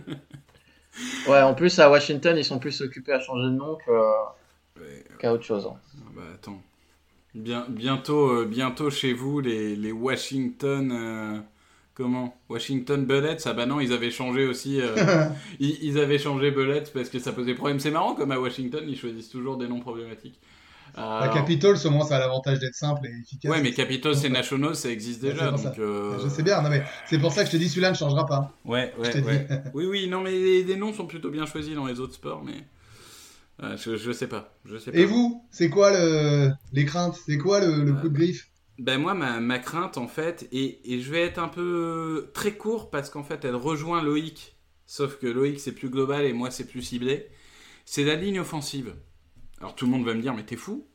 Ouais, 1.25 1.41
en 1.41 1.53
plus 1.53 1.77
à 1.79 1.89
Washington, 1.91 2.35
ils 2.37 2.45
sont 2.45 2.59
plus 2.59 2.81
occupés 2.81 3.13
à 3.13 3.19
changer 3.19 3.45
de 3.45 3.51
nom 3.51 3.77
Ouais, 4.77 5.03
qu'à 5.19 5.33
autre 5.33 5.43
chose. 5.43 5.65
hein. 5.67 5.79
ah 5.97 6.09
bah 6.15 6.21
attends. 6.33 6.61
Bien, 7.35 7.65
bientôt, 7.69 8.29
euh, 8.31 8.45
bientôt 8.45 8.89
chez 8.91 9.13
vous, 9.13 9.39
les, 9.41 9.75
les 9.75 9.91
Washington. 9.93 10.91
euh, 10.91 11.39
comment? 11.95 12.37
Washington 12.49 13.05
Bullets? 13.05 13.37
Ah 13.47 13.53
bah 13.53 13.65
non, 13.65 13.79
ils 13.81 13.93
avaient 13.93 14.11
changé 14.11 14.45
aussi. 14.47 14.81
euh, 14.81 15.25
ils, 15.59 15.83
ils 15.83 15.99
avaient 15.99 16.19
changé 16.19 16.51
Bullets 16.51 16.85
parce 16.93 17.09
que 17.09 17.19
ça 17.19 17.33
posait 17.33 17.55
problème. 17.55 17.79
C'est 17.79 17.91
marrant, 17.91 18.15
comme 18.15 18.31
à 18.31 18.39
Washington, 18.39 18.83
ils 18.87 18.97
choisissent 18.97 19.29
toujours 19.29 19.57
des 19.57 19.67
noms 19.67 19.81
problématiques. 19.81 20.39
Euh, 20.97 21.19
La 21.19 21.27
Capitol, 21.29 21.77
au 21.85 21.89
moins, 21.89 22.05
ça 22.05 22.15
a 22.17 22.19
l'avantage 22.19 22.59
d'être 22.59 22.75
simple 22.75 23.05
et 23.07 23.21
efficace. 23.21 23.51
Ouais, 23.51 23.61
mais 23.61 23.71
Capitol, 23.73 24.15
c'est 24.15 24.29
Nationals, 24.29 24.75
ça 24.75 24.89
existe 24.89 25.21
déjà. 25.21 25.51
donc, 25.51 25.77
euh, 25.79 26.17
Je 26.23 26.27
sais 26.29 26.43
bien, 26.43 26.61
non, 26.61 26.69
mais 26.69 26.83
c'est 27.05 27.19
pour 27.19 27.31
ça 27.31 27.41
que 27.43 27.47
je 27.47 27.51
te 27.53 27.57
dis 27.57 27.69
celui-là 27.69 27.91
ne 27.91 27.95
changera 27.95 28.25
pas. 28.25 28.51
Ouais, 28.65 28.93
ouais, 28.97 29.21
ouais. 29.23 29.47
oui, 29.73 29.85
oui, 29.85 30.07
non, 30.07 30.21
mais 30.21 30.31
les, 30.31 30.63
les 30.63 30.75
noms 30.75 30.93
sont 30.93 31.07
plutôt 31.07 31.29
bien 31.29 31.45
choisis 31.45 31.75
dans 31.75 31.85
les 31.85 31.99
autres 31.99 32.13
sports, 32.15 32.43
mais. 32.43 32.65
euh, 33.63 33.77
je, 33.77 33.97
je 33.97 34.11
sais 34.11 34.27
pas. 34.27 34.57
Je 34.65 34.77
sais 34.77 34.91
pas. 34.91 34.97
Et 34.97 35.05
vous, 35.05 35.47
c'est 35.51 35.69
quoi 35.69 35.91
le... 35.91 36.51
les 36.73 36.85
craintes? 36.85 37.17
C'est 37.25 37.37
quoi 37.37 37.59
le, 37.59 37.83
le 37.83 37.93
coup 37.93 38.09
de 38.09 38.13
griffe? 38.13 38.49
Ben 38.79 38.99
moi, 38.99 39.13
ma, 39.15 39.39
ma 39.39 39.57
crainte, 39.59 39.97
en 39.97 40.07
fait, 40.07 40.47
et, 40.51 40.93
et 40.93 41.01
je 41.01 41.11
vais 41.11 41.21
être 41.23 41.39
un 41.39 41.47
peu 41.47 42.29
très 42.33 42.55
court 42.57 42.89
parce 42.91 43.09
qu'en 43.09 43.23
fait, 43.23 43.43
elle 43.43 43.55
rejoint 43.55 44.03
Loïc, 44.03 44.55
sauf 44.85 45.17
que 45.17 45.25
Loïc, 45.25 45.59
c'est 45.59 45.71
plus 45.71 45.89
global 45.89 46.25
et 46.25 46.33
moi, 46.33 46.51
c'est 46.51 46.65
plus 46.67 46.83
ciblé. 46.83 47.27
C'est 47.85 48.03
la 48.03 48.15
ligne 48.15 48.39
offensive. 48.39 48.95
Alors 49.59 49.75
tout 49.75 49.85
le 49.85 49.91
monde 49.91 50.05
va 50.05 50.13
me 50.13 50.21
dire, 50.21 50.33
mais 50.33 50.43
t'es 50.45 50.55
fou 50.55 50.85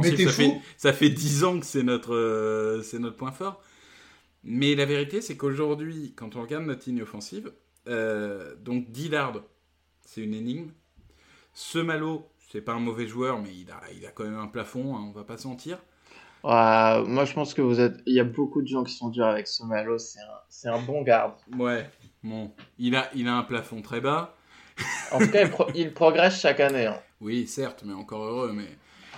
Mais 0.00 0.10
t'es 0.16 0.24
ça, 0.26 0.32
fou 0.32 0.42
fait, 0.42 0.60
ça 0.76 0.92
fait 0.92 1.10
10 1.10 1.44
ans 1.44 1.60
que 1.60 1.66
c'est 1.66 1.82
notre, 1.84 2.14
euh, 2.14 2.82
c'est 2.82 2.98
notre 2.98 3.16
point 3.16 3.32
fort. 3.32 3.62
Mais 4.44 4.74
la 4.74 4.86
vérité, 4.86 5.20
c'est 5.20 5.36
qu'aujourd'hui, 5.36 6.14
quand 6.16 6.36
on 6.36 6.42
regarde 6.42 6.64
notre 6.64 6.88
ligne 6.88 7.02
offensive, 7.02 7.52
euh, 7.88 8.54
donc 8.56 8.90
Dillard, 8.90 9.34
c'est 10.04 10.22
une 10.22 10.34
énigme. 10.34 10.70
Semalo, 11.54 12.28
c'est 12.52 12.60
pas 12.60 12.72
un 12.74 12.80
mauvais 12.80 13.06
joueur, 13.06 13.40
mais 13.40 13.54
il 13.54 13.70
a, 13.70 13.80
il 13.96 14.06
a 14.06 14.10
quand 14.10 14.24
même 14.24 14.38
un 14.38 14.46
plafond, 14.48 14.96
hein, 14.96 15.04
on 15.08 15.12
va 15.12 15.24
pas 15.24 15.36
se 15.36 15.48
mentir. 15.48 15.78
Ouais, 16.44 17.02
moi, 17.06 17.24
je 17.24 17.32
pense 17.32 17.52
que 17.54 17.62
vous 17.62 17.80
êtes. 17.80 17.96
Il 18.06 18.14
y 18.14 18.20
a 18.20 18.24
beaucoup 18.24 18.62
de 18.62 18.68
gens 18.68 18.84
qui 18.84 18.94
sont 18.94 19.08
durs 19.08 19.26
avec 19.26 19.46
Somalo. 19.48 19.98
C'est 19.98 20.20
un... 20.20 20.40
c'est 20.48 20.68
un 20.68 20.80
bon 20.80 21.02
garde. 21.02 21.34
Ouais, 21.56 21.90
bon, 22.22 22.52
il 22.78 22.94
a, 22.96 23.10
il 23.14 23.26
a 23.28 23.34
un 23.34 23.42
plafond 23.42 23.82
très 23.82 24.00
bas. 24.00 24.36
En 25.10 25.18
tout 25.18 25.30
cas, 25.30 25.42
il, 25.42 25.50
pro- 25.50 25.70
il 25.74 25.92
progresse 25.92 26.40
chaque 26.40 26.60
année. 26.60 26.86
hein. 26.86 27.00
Oui, 27.20 27.46
certes, 27.46 27.82
mais 27.84 27.94
encore 27.94 28.24
heureux. 28.24 28.52
Mais... 28.52 28.68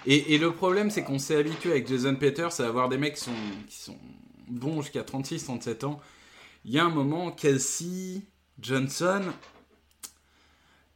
Et, 0.07 0.38
le 0.38 0.53
problème, 0.53 0.90
c'est 0.90 1.03
qu'on 1.03 1.18
s'est 1.18 1.36
habitué 1.36 1.70
avec 1.72 1.86
Jason 1.86 2.14
Peters 2.14 2.61
à 2.61 2.64
avoir 2.64 2.88
des 2.88 2.96
mecs 2.96 3.14
qui 3.14 3.24
sont, 3.24 3.30
qui 3.68 3.76
sont 3.76 3.98
bons 4.48 4.82
jusqu'à 4.82 5.03
36, 5.03 5.44
37 5.44 5.84
ans. 5.84 6.01
Il 6.64 6.72
y 6.72 6.78
a 6.78 6.84
un 6.84 6.90
moment, 6.90 7.30
Kelsey, 7.30 8.22
Johnson, 8.59 9.22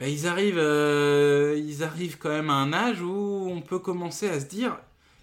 ben, 0.00 0.06
ils, 0.06 0.26
arrivent, 0.26 0.58
euh, 0.58 1.60
ils 1.62 1.82
arrivent 1.82 2.18
quand 2.18 2.30
même 2.30 2.50
à 2.50 2.54
un 2.54 2.72
âge 2.72 3.00
où 3.02 3.48
on 3.50 3.60
peut 3.60 3.78
commencer 3.78 4.28
à 4.28 4.40
se 4.40 4.46
dire 4.46 4.78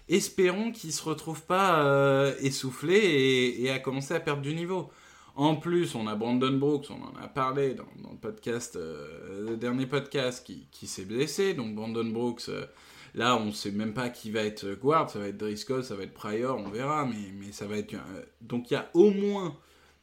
espérons 0.08 0.72
qu'ils 0.72 0.92
se 0.92 1.02
retrouvent 1.02 1.44
pas 1.44 1.84
euh, 1.84 2.34
essoufflés 2.40 3.56
et 3.58 3.70
à 3.70 3.78
commencer 3.78 4.14
à 4.14 4.20
perdre 4.20 4.42
du 4.42 4.54
niveau. 4.54 4.90
En 5.34 5.56
plus, 5.56 5.94
on 5.94 6.06
a 6.06 6.14
Brandon 6.14 6.52
Brooks, 6.52 6.88
on 6.90 7.02
en 7.02 7.22
a 7.22 7.26
parlé 7.26 7.74
dans, 7.74 7.86
le 8.10 8.18
podcast, 8.18 8.76
euh, 8.76 9.56
dernier 9.56 9.86
podcast, 9.86 10.44
qui, 10.44 10.86
s'est 10.86 11.06
blessé. 11.06 11.54
Donc 11.54 11.74
Brandon 11.74 12.04
Brooks, 12.04 12.48
euh, 12.48 12.66
là, 13.14 13.36
on 13.36 13.50
sait 13.50 13.70
même 13.70 13.94
pas 13.94 14.10
qui 14.10 14.30
va 14.30 14.40
être 14.40 14.74
guard, 14.74 15.08
ça 15.08 15.18
va 15.18 15.28
être 15.28 15.38
Driscoll, 15.38 15.84
ça 15.84 15.94
va 15.94 16.02
être 16.02 16.12
Pryor, 16.12 16.58
on 16.58 16.68
verra, 16.68 17.06
mais, 17.06 17.52
ça 17.52 17.66
va 17.66 17.78
être. 17.78 17.94
euh, 17.94 18.22
donc 18.42 18.70
il 18.70 18.74
y 18.74 18.76
a 18.76 18.90
au 18.92 19.10
moins 19.10 19.56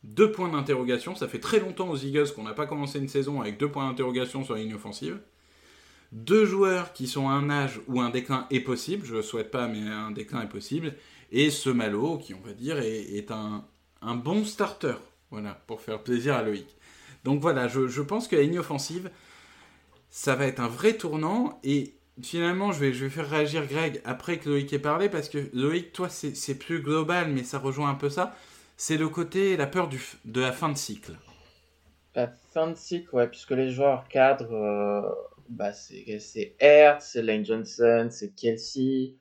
deux 0.03 0.31
points 0.31 0.49
d'interrogation. 0.49 1.13
Ça 1.13 1.27
fait 1.27 1.39
très 1.39 1.59
longtemps 1.59 1.89
aux 1.89 1.97
Eagles 1.97 2.33
qu'on 2.35 2.43
n'a 2.43 2.53
pas 2.53 2.65
commencé 2.65 2.97
une 2.97 3.07
saison 3.07 3.39
avec 3.39 3.59
deux 3.59 3.69
points 3.69 3.87
d'interrogation 3.87 4.43
sur 4.43 4.55
la 4.55 4.61
ligne 4.61 4.73
offensive. 4.73 5.19
Deux 6.11 6.45
joueurs 6.45 6.91
qui 6.93 7.05
sont 7.05 7.29
à 7.29 7.33
un 7.33 7.51
âge 7.51 7.81
où 7.87 8.01
un 8.01 8.09
déclin 8.09 8.47
est 8.49 8.61
possible, 8.61 9.05
je 9.05 9.13
le 9.13 9.21
souhaite 9.21 9.51
pas, 9.51 9.67
mais 9.67 9.87
un 9.87 10.09
déclin 10.09 10.41
est 10.41 10.49
possible. 10.49 10.95
Et 11.31 11.51
ce 11.51 11.69
Malo, 11.69 12.17
qui 12.17 12.33
on 12.33 12.39
va 12.39 12.53
dire 12.53 12.79
est, 12.79 13.29
un 14.01 14.15
bon 14.15 14.43
starter, 14.43 14.95
voilà, 15.31 15.61
pour 15.67 15.81
faire 15.81 16.01
plaisir 16.03 16.35
à 16.35 16.43
Loïc. 16.43 16.67
Donc 17.23 17.41
voilà, 17.41 17.67
je, 17.67 18.01
pense 18.01 18.27
que 18.27 18.35
la 18.35 18.43
ligne 18.43 18.59
offensive, 18.59 19.09
ça 20.09 20.35
va 20.35 20.45
être 20.45 20.59
un 20.59 20.67
vrai 20.67 20.93
tournant. 20.93 21.59
Et 21.63 21.95
finalement, 22.21 22.71
je 22.71 22.85
vais, 22.85 23.09
faire 23.09 23.29
réagir 23.29 23.67
Greg 23.67 24.01
après 24.05 24.37
que 24.37 24.49
Loïc 24.49 24.71
ait 24.73 24.79
parlé, 24.79 25.09
parce 25.09 25.29
que 25.29 25.49
Loïc, 25.53 25.91
toi, 25.91 26.09
c'est 26.09 26.55
plus 26.55 26.81
global, 26.81 27.31
mais 27.31 27.43
ça 27.43 27.59
rejoint 27.59 27.89
un 27.89 27.95
peu 27.95 28.09
ça. 28.09 28.35
C'est 28.77 28.97
le 28.97 29.09
côté, 29.09 29.57
la 29.57 29.67
peur 29.67 29.89
de 30.25 30.41
la 30.41 30.51
fin 30.51 30.69
de 30.69 30.77
cycle. 30.77 31.13
La 32.15 32.27
fin 32.53 32.67
de 32.67 32.75
cycle, 32.75 33.13
ouais, 33.13 33.27
puisque 33.27 33.51
les 33.51 33.69
joueurs 33.69 34.07
cadres, 34.07 34.53
euh, 34.53 35.01
bah, 35.49 35.73
c'est 35.73 36.55
Hertz, 36.59 37.11
c'est 37.11 37.21
Lane 37.21 37.45
Johnson, 37.45 38.07
c'est 38.09 38.33
Kelsey, 38.35 39.13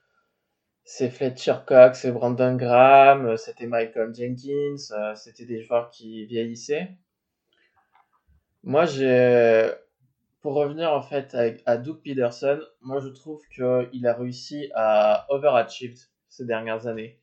c'est 0.91 1.11
Fletcher 1.11 1.57
Cox, 1.66 2.01
c'est 2.01 2.12
Brandon 2.12 2.57
Graham, 2.57 3.26
euh, 3.26 3.36
c'était 3.36 3.66
Michael 3.66 4.14
Jenkins, 4.14 4.76
euh, 4.93 5.14
c'était 5.14 5.45
des 5.45 5.61
joueurs 5.61 5.91
qui 5.91 6.24
vieillissaient. 6.24 6.97
Moi, 8.62 8.86
j'ai, 8.86 9.70
pour 10.41 10.55
revenir 10.55 10.91
en 10.91 11.03
fait 11.03 11.34
à, 11.34 11.51
à 11.70 11.76
Doug 11.76 12.01
Peterson, 12.03 12.59
moi 12.80 13.01
je 13.01 13.09
trouve 13.09 13.43
qu'il 13.55 14.07
a 14.07 14.14
réussi 14.14 14.70
à 14.74 15.26
overachieve 15.28 15.95
ces 16.30 16.47
dernières 16.47 16.86
années. 16.86 17.20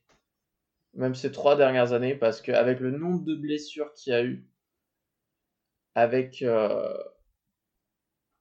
Même 0.94 1.16
ces 1.16 1.32
trois 1.32 1.56
dernières 1.56 1.92
années, 1.92 2.14
parce 2.14 2.42
qu'avec 2.42 2.80
le 2.80 2.92
nombre 2.92 3.24
de 3.26 3.34
blessures 3.34 3.92
qu'il 3.94 4.14
y 4.14 4.16
a 4.16 4.24
eu, 4.24 4.48
avec 5.96 6.44
euh, 6.44 6.96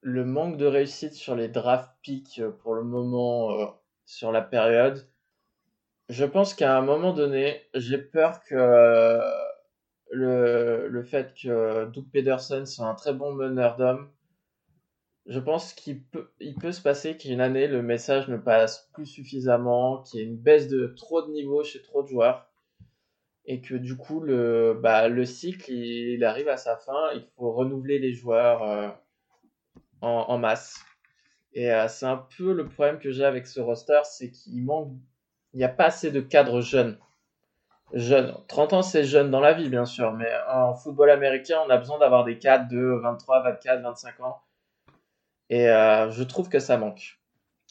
le 0.02 0.26
manque 0.26 0.58
de 0.58 0.66
réussite 0.66 1.14
sur 1.14 1.34
les 1.34 1.48
draft 1.48 1.90
picks 2.02 2.42
pour 2.62 2.74
le 2.74 2.84
moment 2.84 3.74
sur 4.04 4.30
la 4.30 4.42
période, 4.42 5.08
je 6.08 6.24
pense 6.24 6.54
qu'à 6.54 6.76
un 6.76 6.82
moment 6.82 7.12
donné, 7.12 7.62
j'ai 7.74 7.98
peur 7.98 8.42
que 8.44 8.54
euh, 8.54 9.20
le, 10.10 10.88
le 10.88 11.02
fait 11.02 11.34
que 11.40 11.86
Doug 11.86 12.06
Pederson 12.12 12.66
soit 12.66 12.86
un 12.86 12.94
très 12.94 13.12
bon 13.12 13.32
meneur 13.32 13.76
d'hommes, 13.76 14.10
je 15.26 15.40
pense 15.40 15.72
qu'il 15.72 16.02
peut, 16.02 16.30
il 16.40 16.54
peut 16.54 16.72
se 16.72 16.82
passer 16.82 17.16
qu'une 17.16 17.40
année, 17.40 17.66
le 17.66 17.82
message 17.82 18.28
ne 18.28 18.36
passe 18.36 18.90
plus 18.92 19.06
suffisamment, 19.06 20.02
qu'il 20.02 20.20
y 20.20 20.22
ait 20.22 20.26
une 20.26 20.36
baisse 20.36 20.68
de 20.68 20.88
trop 20.88 21.22
de 21.22 21.32
niveau 21.32 21.64
chez 21.64 21.80
trop 21.82 22.02
de 22.02 22.08
joueurs 22.08 22.46
et 23.46 23.60
que 23.60 23.74
du 23.74 23.96
coup 23.96 24.20
le, 24.20 24.78
bah, 24.82 25.08
le 25.08 25.24
cycle 25.24 25.70
il, 25.70 26.24
arrive 26.24 26.48
à 26.48 26.56
sa 26.56 26.76
fin, 26.76 27.12
il 27.14 27.24
faut 27.36 27.52
renouveler 27.52 27.98
les 27.98 28.12
joueurs 28.12 28.62
euh, 28.62 28.88
en, 30.00 30.26
en 30.28 30.38
masse. 30.38 30.78
Et 31.52 31.72
euh, 31.72 31.88
c'est 31.88 32.06
un 32.06 32.26
peu 32.36 32.52
le 32.52 32.66
problème 32.66 32.98
que 32.98 33.10
j'ai 33.10 33.24
avec 33.24 33.46
ce 33.46 33.60
roster, 33.60 34.00
c'est 34.04 34.30
qu'il 34.30 34.64
manque, 34.64 34.92
il 35.54 35.58
n'y 35.58 35.64
a 35.64 35.68
pas 35.68 35.86
assez 35.86 36.10
de 36.10 36.20
cadres 36.20 36.60
jeunes. 36.60 36.98
Jeunes. 37.92 38.34
30 38.48 38.72
ans 38.72 38.82
c'est 38.82 39.04
jeune 39.04 39.30
dans 39.30 39.40
la 39.40 39.52
vie 39.52 39.68
bien 39.68 39.84
sûr, 39.84 40.12
mais 40.12 40.28
en 40.48 40.74
football 40.74 41.10
américain 41.10 41.58
on 41.66 41.70
a 41.70 41.76
besoin 41.76 41.98
d'avoir 41.98 42.24
des 42.24 42.38
cadres 42.38 42.68
de 42.68 43.00
23, 43.02 43.42
24, 43.42 43.82
25 43.82 44.20
ans. 44.20 44.42
Et 45.50 45.68
euh, 45.68 46.10
je 46.10 46.22
trouve 46.22 46.48
que 46.48 46.58
ça 46.58 46.76
manque. 46.76 47.18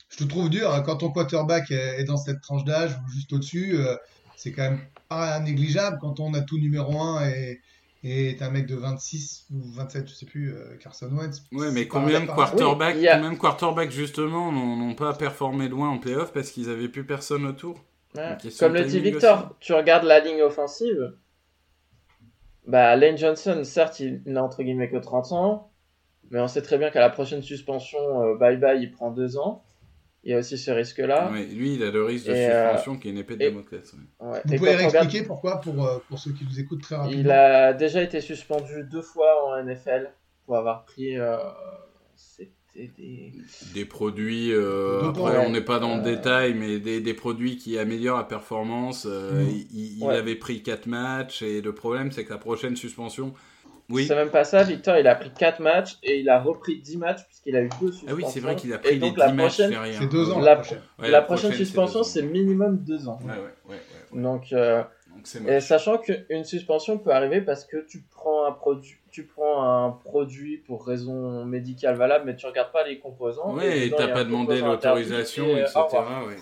Je 0.09 0.17
te 0.17 0.23
trouve 0.23 0.49
dur 0.49 0.71
hein, 0.71 0.81
quand 0.81 0.97
ton 0.97 1.11
quarterback 1.11 1.71
est 1.71 2.03
dans 2.05 2.17
cette 2.17 2.41
tranche 2.41 2.63
d'âge 2.63 2.95
ou 2.97 3.09
juste 3.09 3.33
au-dessus. 3.33 3.75
euh, 3.77 3.95
c'est 4.35 4.51
quand 4.51 4.63
même 4.63 4.81
pas 5.09 5.39
négligeable 5.39 5.97
quand 6.01 6.19
on 6.19 6.33
a 6.33 6.41
tout 6.41 6.57
numéro 6.57 6.99
1 6.99 7.29
et, 7.29 7.61
et 8.03 8.29
est 8.31 8.41
un 8.41 8.49
mec 8.49 8.65
de 8.67 8.75
26 8.75 9.47
ou 9.53 9.61
27, 9.73 10.07
je 10.09 10.13
sais 10.13 10.25
plus, 10.25 10.53
euh, 10.53 10.75
Carson 10.81 11.09
Wentz. 11.11 11.43
Ouais, 11.53 11.71
mais 11.71 11.87
combien 11.87 12.19
de 12.21 12.25
quarterbacks, 12.25 12.95
Oui, 12.97 13.07
a- 13.07 13.15
combien 13.15 13.31
de 13.31 13.37
quarterbacks 13.37 13.91
justement 13.91 14.51
n'ont 14.51 14.95
pas 14.95 15.13
performé 15.13 15.69
loin 15.69 15.89
en 15.89 15.99
playoff 15.99 16.33
parce 16.33 16.51
qu'ils 16.51 16.69
avaient 16.69 16.89
plus 16.89 17.05
personne 17.05 17.45
autour 17.45 17.83
Ouais. 18.15 18.37
Comme 18.59 18.73
le 18.75 18.83
dit 18.83 18.99
Victor, 18.99 19.37
aussi. 19.37 19.47
tu 19.59 19.73
regardes 19.73 20.03
la 20.03 20.19
ligne 20.19 20.41
offensive. 20.43 21.13
Bah, 22.67 22.95
Lane 22.95 23.17
Johnson, 23.17 23.61
certes, 23.63 23.99
il 23.99 24.21
n'a 24.25 24.43
entre 24.43 24.63
guillemets 24.63 24.89
que 24.89 24.97
30 24.97 25.31
ans, 25.31 25.71
mais 26.29 26.39
on 26.39 26.47
sait 26.47 26.61
très 26.61 26.77
bien 26.77 26.91
qu'à 26.91 26.99
la 27.01 27.09
prochaine 27.09 27.41
suspension, 27.41 27.99
euh, 28.21 28.35
bye 28.37 28.57
bye, 28.57 28.81
il 28.81 28.91
prend 28.91 29.11
deux 29.11 29.37
ans. 29.37 29.63
Il 30.25 30.31
y 30.31 30.33
a 30.33 30.39
aussi 30.39 30.57
ce 30.57 30.71
risque-là. 30.71 31.29
Lui, 31.31 31.73
il 31.75 31.83
a 31.83 31.91
le 31.91 32.03
risque 32.05 32.27
de 32.27 32.31
Et, 32.33 32.47
euh, 32.49 32.69
suspension 32.69 32.97
qui 32.97 33.09
est 33.09 33.11
une 33.11 33.17
épée 33.17 33.35
de 33.35 33.41
et- 33.43 33.49
Damoclès. 33.49 33.93
Ouais. 34.21 34.41
Vous 34.45 34.53
Et 34.53 34.57
pouvez 34.57 34.75
regarde- 34.75 34.93
réexpliquer 34.93 35.25
pourquoi 35.27 35.59
pour, 35.59 35.85
euh, 35.85 35.97
pour 36.07 36.17
ceux 36.17 36.31
qui 36.31 36.45
nous 36.45 36.59
écoutent 36.59 36.81
très 36.81 36.95
rapidement 36.95 37.19
Il 37.21 37.29
a 37.31 37.73
déjà 37.73 38.01
été 38.01 38.21
suspendu 38.21 38.83
deux 38.89 39.01
fois 39.01 39.47
en 39.47 39.57
NFL 39.65 40.11
pour 40.45 40.55
avoir 40.55 40.85
pris. 40.85 41.17
euh, 41.19 41.35
C'était 42.15 42.91
des. 42.97 43.33
Des 43.73 43.85
produits, 43.85 44.51
euh, 44.51 45.09
après 45.09 45.37
ouais. 45.37 45.45
on 45.45 45.49
n'est 45.51 45.61
pas 45.61 45.79
dans 45.79 45.97
le 45.97 46.01
détail, 46.03 46.53
mais 46.53 46.79
des, 46.79 47.01
des 47.01 47.13
produits 47.13 47.57
qui 47.57 47.77
améliorent 47.77 48.17
la 48.17 48.23
performance. 48.23 49.05
euh, 49.09 49.43
Mm. 49.43 49.49
Il, 49.73 49.97
il 49.99 50.03
Ouais. 50.03 50.15
avait 50.15 50.35
pris 50.35 50.63
4 50.63 50.87
matchs 50.87 51.41
et 51.41 51.61
le 51.61 51.73
problème 51.75 52.11
c'est 52.11 52.23
que 52.25 52.31
la 52.31 52.39
prochaine 52.39 52.75
suspension. 52.75 53.33
Oui, 53.89 54.05
C'est 54.07 54.15
même 54.15 54.29
pas 54.29 54.43
ça, 54.43 54.63
Victor. 54.63 54.97
Il 54.97 55.07
a 55.07 55.15
pris 55.15 55.29
4 55.31 55.59
matchs 55.59 55.97
et 56.03 56.19
il 56.19 56.29
a 56.29 56.39
repris 56.39 56.79
10 56.79 56.97
matchs 56.97 57.23
puisqu'il 57.27 57.55
a 57.55 57.61
eu 57.61 57.69
deux 57.81 57.91
suspensions. 57.91 58.07
ah 58.09 58.13
oui, 58.15 58.23
c'est 58.27 58.39
vrai 58.39 58.55
qu'il 58.55 58.71
a 58.73 58.77
Et 58.77 58.79
pris 58.79 58.91
les 58.93 58.99
donc 58.99 59.13
10 59.15 59.19
la 59.19 59.31
matchs 59.33 59.57
derrière. 59.57 59.99
C'est 60.01 60.07
deux 60.07 60.31
ans 60.31 60.39
La- 60.39 60.45
la 60.51 60.55
prochaine. 60.55 60.81
Ouais, 60.99 61.09
la 61.11 61.21
prochaine 61.21 61.51
c'est 61.51 61.57
suspension, 61.57 62.03
c'est 62.03 62.21
minimum 62.21 62.77
2 62.77 63.07
ans. 63.09 63.19
Ouais, 63.23 63.31
ouais, 63.31 63.37
ouais, 63.37 63.45
ouais, 63.69 63.75
ouais. 64.13 64.21
Donc, 64.21 64.53
euh, 64.53 64.83
Donc 65.15 65.47
Et 65.49 65.59
sachant 65.59 65.97
qu'une 65.99 66.43
suspension 66.43 66.97
peut 66.97 67.11
arriver 67.11 67.41
parce 67.41 67.65
que 67.65 67.77
tu 67.85 68.03
prends 68.09 68.45
un 68.45 68.51
produit, 68.51 68.97
tu 69.11 69.25
prends 69.25 69.85
un 69.85 69.91
produit 69.91 70.57
pour 70.57 70.85
raison 70.87 71.45
médicale 71.45 71.95
valable, 71.95 72.25
mais 72.25 72.35
tu 72.35 72.45
regardes 72.47 72.71
pas 72.71 72.85
les 72.87 72.97
composants. 72.99 73.53
Ouais, 73.53 73.87
et 73.87 73.91
t'as 73.91 74.07
pas 74.07 74.23
demandé 74.23 74.59
l'autorisation, 74.61 75.45
et, 75.57 75.61
euh, 75.61 75.65
etc. 75.65 75.79
ouais. 76.27 76.35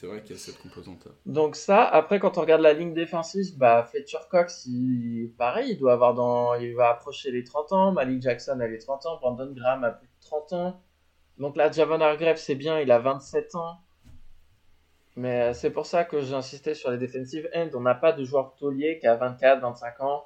C'est 0.00 0.06
vrai 0.06 0.22
qu'il 0.22 0.34
y 0.34 0.38
a 0.38 0.38
cette 0.38 0.56
composante-là. 0.56 1.10
Donc 1.26 1.56
ça, 1.56 1.84
après 1.84 2.20
quand 2.20 2.38
on 2.38 2.40
regarde 2.40 2.62
la 2.62 2.72
ligne 2.72 2.94
défensive, 2.94 3.58
bah 3.58 3.82
Fletcher 3.82 4.16
Cox, 4.30 4.64
il, 4.64 5.34
pareil, 5.36 5.72
il 5.72 5.78
doit 5.78 5.92
avoir 5.92 6.14
dans, 6.14 6.54
il 6.54 6.74
va 6.74 6.88
approcher 6.88 7.30
les 7.30 7.44
30 7.44 7.72
ans. 7.72 7.92
Malik 7.92 8.22
Jackson 8.22 8.58
a 8.60 8.66
les 8.66 8.78
30 8.78 9.04
ans, 9.04 9.18
Brandon 9.20 9.52
Graham 9.54 9.84
a 9.84 9.90
plus 9.90 10.06
de 10.06 10.22
30 10.22 10.52
ans. 10.54 10.80
Donc 11.36 11.54
là, 11.54 11.70
Javon 11.70 12.00
Hargrave, 12.00 12.38
c'est 12.38 12.54
bien, 12.54 12.80
il 12.80 12.90
a 12.90 12.98
27 12.98 13.54
ans. 13.56 13.80
Mais 15.16 15.50
euh, 15.50 15.52
c'est 15.52 15.70
pour 15.70 15.84
ça 15.84 16.04
que 16.04 16.22
j'ai 16.22 16.34
insisté 16.34 16.72
sur 16.72 16.90
les 16.90 16.96
defensive 16.96 17.50
ends. 17.54 17.68
On 17.74 17.80
n'a 17.80 17.94
pas 17.94 18.12
de 18.12 18.24
joueur 18.24 18.54
taulier 18.54 18.98
qui 19.00 19.06
a 19.06 19.16
24, 19.16 19.60
25 19.60 20.00
ans. 20.00 20.24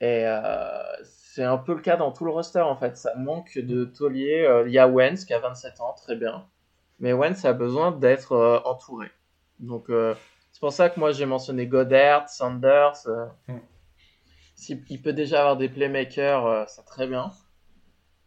Et 0.00 0.24
euh, 0.24 0.82
c'est 1.04 1.44
un 1.44 1.58
peu 1.58 1.74
le 1.74 1.82
cas 1.82 1.98
dans 1.98 2.12
tout 2.12 2.24
le 2.24 2.30
roster 2.30 2.60
en 2.60 2.76
fait. 2.76 2.96
Ça 2.96 3.14
manque 3.16 3.58
de 3.58 3.84
taulier. 3.84 4.40
Euh, 4.40 4.66
Il 4.66 4.72
y 4.72 4.78
a 4.78 4.88
Wentz 4.88 5.26
qui 5.26 5.34
a 5.34 5.38
27 5.38 5.82
ans, 5.82 5.92
très 5.92 6.16
bien. 6.16 6.46
Mais 7.00 7.12
Wentz 7.12 7.44
a 7.44 7.52
besoin 7.52 7.90
d'être 7.92 8.32
euh, 8.32 8.60
entouré. 8.64 9.08
Donc 9.58 9.90
euh, 9.90 10.14
c'est 10.52 10.60
pour 10.60 10.72
ça 10.72 10.88
que 10.90 11.00
moi 11.00 11.12
j'ai 11.12 11.26
mentionné 11.26 11.66
Goddard, 11.66 12.28
Sanders. 12.28 13.06
euh, 13.08 13.26
Mm. 13.48 13.58
s'il- 14.54 14.84
il 14.90 15.00
peut 15.02 15.12
déjà 15.12 15.40
avoir 15.40 15.56
des 15.56 15.68
playmakers, 15.68 16.46
euh, 16.46 16.64
c'est 16.68 16.84
très 16.84 17.06
bien. 17.06 17.32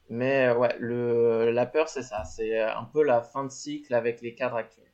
Mais 0.09 0.47
euh, 0.47 0.57
ouais, 0.57 0.75
le, 0.79 1.51
la 1.51 1.65
peur 1.65 1.87
c'est 1.87 2.03
ça. 2.03 2.23
C'est 2.25 2.59
un 2.61 2.83
peu 2.83 3.03
la 3.03 3.21
fin 3.21 3.43
de 3.45 3.51
cycle 3.51 3.93
avec 3.93 4.21
les 4.21 4.35
cadres 4.35 4.57
actuels. 4.57 4.87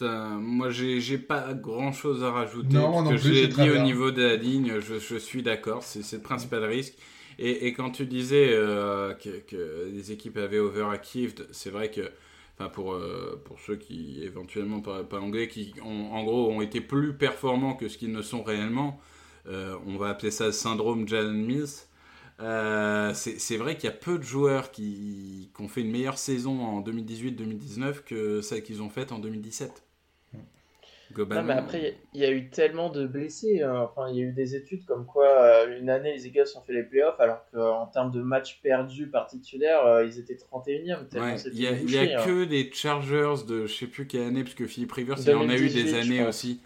Moi, 0.00 0.70
j'ai 0.70 1.18
pas 1.18 1.52
grand 1.54 1.92
chose 1.92 2.24
à 2.24 2.32
rajouter. 2.32 2.76
Non, 2.76 2.92
parce 2.92 3.04
non 3.04 3.10
que 3.10 3.20
plus, 3.20 3.34
je 3.34 3.40
l'ai 3.42 3.48
dit 3.48 3.70
au 3.70 3.78
niveau 3.78 4.10
de 4.10 4.22
la 4.22 4.36
ligne, 4.36 4.80
je, 4.80 4.98
je 4.98 5.16
suis 5.16 5.42
d'accord, 5.42 5.82
c'est 5.84 6.02
c'est 6.02 6.16
le 6.16 6.22
principal 6.22 6.64
risque. 6.64 6.94
Et, 7.38 7.72
quand 7.72 7.90
tu 7.90 8.06
disais 8.06 8.50
euh, 8.50 9.14
que, 9.14 9.90
les 9.90 10.12
équipes 10.12 10.36
avaient 10.36 10.58
overachieved, 10.58 11.46
c'est 11.50 11.70
vrai 11.70 11.90
que, 11.90 12.10
enfin 12.56 12.68
pour, 12.68 12.92
euh, 12.92 13.40
pour 13.44 13.60
ceux 13.60 13.76
qui 13.76 14.22
éventuellement 14.22 14.80
parlent 14.80 15.08
pas 15.08 15.20
anglais, 15.20 15.48
qui 15.48 15.74
en 15.82 16.22
gros 16.24 16.50
ont 16.50 16.60
été 16.60 16.80
plus 16.80 17.14
performants 17.14 17.74
que 17.74 17.88
ce 17.88 17.98
qu'ils 17.98 18.12
ne 18.12 18.22
sont 18.22 18.42
réellement, 18.42 19.00
euh, 19.48 19.76
on 19.86 19.96
va 19.96 20.08
appeler 20.08 20.30
ça 20.30 20.46
le 20.46 20.52
syndrome 20.52 21.08
Jalen 21.08 21.44
Mills. 21.44 21.86
C'est 23.14 23.56
vrai 23.56 23.76
qu'il 23.76 23.84
y 23.84 23.92
a 23.92 23.96
peu 23.96 24.18
de 24.18 24.24
joueurs 24.24 24.70
qui 24.70 25.50
ont 25.58 25.68
fait 25.68 25.82
une 25.82 25.90
meilleure 25.90 26.18
saison 26.18 26.60
en 26.60 26.80
2018-2019 26.82 28.02
que 28.04 28.40
celle 28.40 28.62
qu'ils 28.62 28.82
ont 28.82 28.90
faite 28.90 29.12
en 29.12 29.18
2017. 29.18 29.82
Non, 31.18 31.42
mais 31.42 31.52
après, 31.52 31.96
il 32.14 32.20
y 32.20 32.24
a 32.24 32.30
eu 32.30 32.50
tellement 32.50 32.90
de 32.90 33.06
blessés. 33.06 33.62
hein. 33.62 33.88
Enfin, 33.90 34.08
il 34.10 34.16
y 34.16 34.20
a 34.20 34.24
eu 34.24 34.32
des 34.32 34.54
études 34.56 34.84
comme 34.84 35.06
quoi, 35.06 35.26
euh, 35.26 35.78
une 35.78 35.90
année, 35.90 36.12
les 36.14 36.26
Eagles 36.26 36.44
ont 36.56 36.60
fait 36.62 36.72
les 36.72 36.82
playoffs, 36.82 37.18
alors 37.20 37.44
qu'en 37.52 37.86
termes 37.86 38.10
de 38.10 38.22
matchs 38.22 38.60
perdus 38.62 39.08
par 39.08 39.26
titulaire, 39.26 39.84
euh, 39.84 40.04
ils 40.06 40.18
étaient 40.18 40.34
31e. 40.36 41.08
tellement 41.08 41.26
Ouais, 41.26 41.38
c'était 41.38 41.56
il 41.56 41.62
y 41.62 41.66
a, 41.66 41.72
y 41.72 42.12
a 42.14 42.20
hein. 42.20 42.24
que 42.24 42.44
des 42.44 42.70
Chargers 42.72 43.44
de 43.46 43.66
je 43.66 43.74
sais 43.74 43.86
plus 43.86 44.06
quelle 44.06 44.22
année, 44.22 44.42
parce 44.42 44.54
que 44.54 44.66
Philippe 44.66 44.92
Rivers, 44.92 45.16
il 45.18 45.34
en 45.34 45.40
a 45.48 45.54
eu 45.56 45.68
2018, 45.68 45.84
des 45.84 45.94
années 45.94 46.26
aussi. 46.26 46.60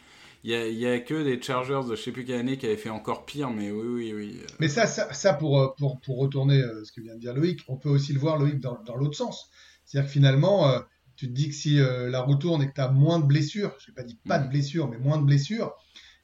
Il 0.45 0.53
y, 0.53 0.87
a, 0.87 1.01
que 1.01 1.25
des 1.25 1.43
Chargers 1.43 1.81
de 1.89 1.97
je 1.97 2.01
sais 2.03 2.13
plus 2.13 2.25
quelle 2.25 2.39
année 2.39 2.57
qui 2.57 2.67
avaient 2.67 2.77
fait 2.77 2.89
encore 2.91 3.25
pire, 3.27 3.51
mais 3.51 3.73
oui, 3.73 3.89
oui, 3.89 4.13
oui. 4.15 4.41
euh, 4.41 4.47
Mais 4.61 4.69
ça, 4.69 4.87
ça, 4.87 5.13
ça 5.13 5.35
pour, 5.35 5.75
pour, 5.77 6.01
pour 6.01 6.19
retourner 6.19 6.63
ce 6.85 6.93
que 6.93 7.01
vient 7.01 7.17
de 7.17 7.21
dire 7.21 7.35
Loïc, 7.35 7.63
on 7.67 7.77
peut 7.77 7.89
aussi 7.89 8.13
le 8.13 8.21
voir, 8.21 8.39
Loïc, 8.39 8.61
dans, 8.61 8.81
dans 8.85 8.95
l'autre 8.95 9.17
sens. 9.17 9.51
C'est-à-dire 9.87 10.09
que 10.09 10.13
finalement, 10.13 10.69
euh, 10.69 10.81
tu 11.17 11.29
te 11.29 11.33
dis 11.33 11.49
que 11.49 11.55
si 11.55 11.81
euh, 11.81 12.09
la 12.11 12.21
roue 12.21 12.37
tourne 12.37 12.63
et 12.63 12.69
que 12.69 12.75
tu 12.75 12.81
as 12.81 12.89
moins 12.89 13.19
de 13.19 13.25
blessures, 13.25 13.75
je 13.79 13.91
n'ai 13.91 13.95
pas 13.95 14.03
dit 14.03 14.19
pas 14.27 14.39
de 14.39 14.45
Mhm. 14.45 14.51
blessures, 14.51 14.89
mais 14.89 14.99
moins 14.99 15.19
de 15.19 15.25
blessures, 15.25 15.75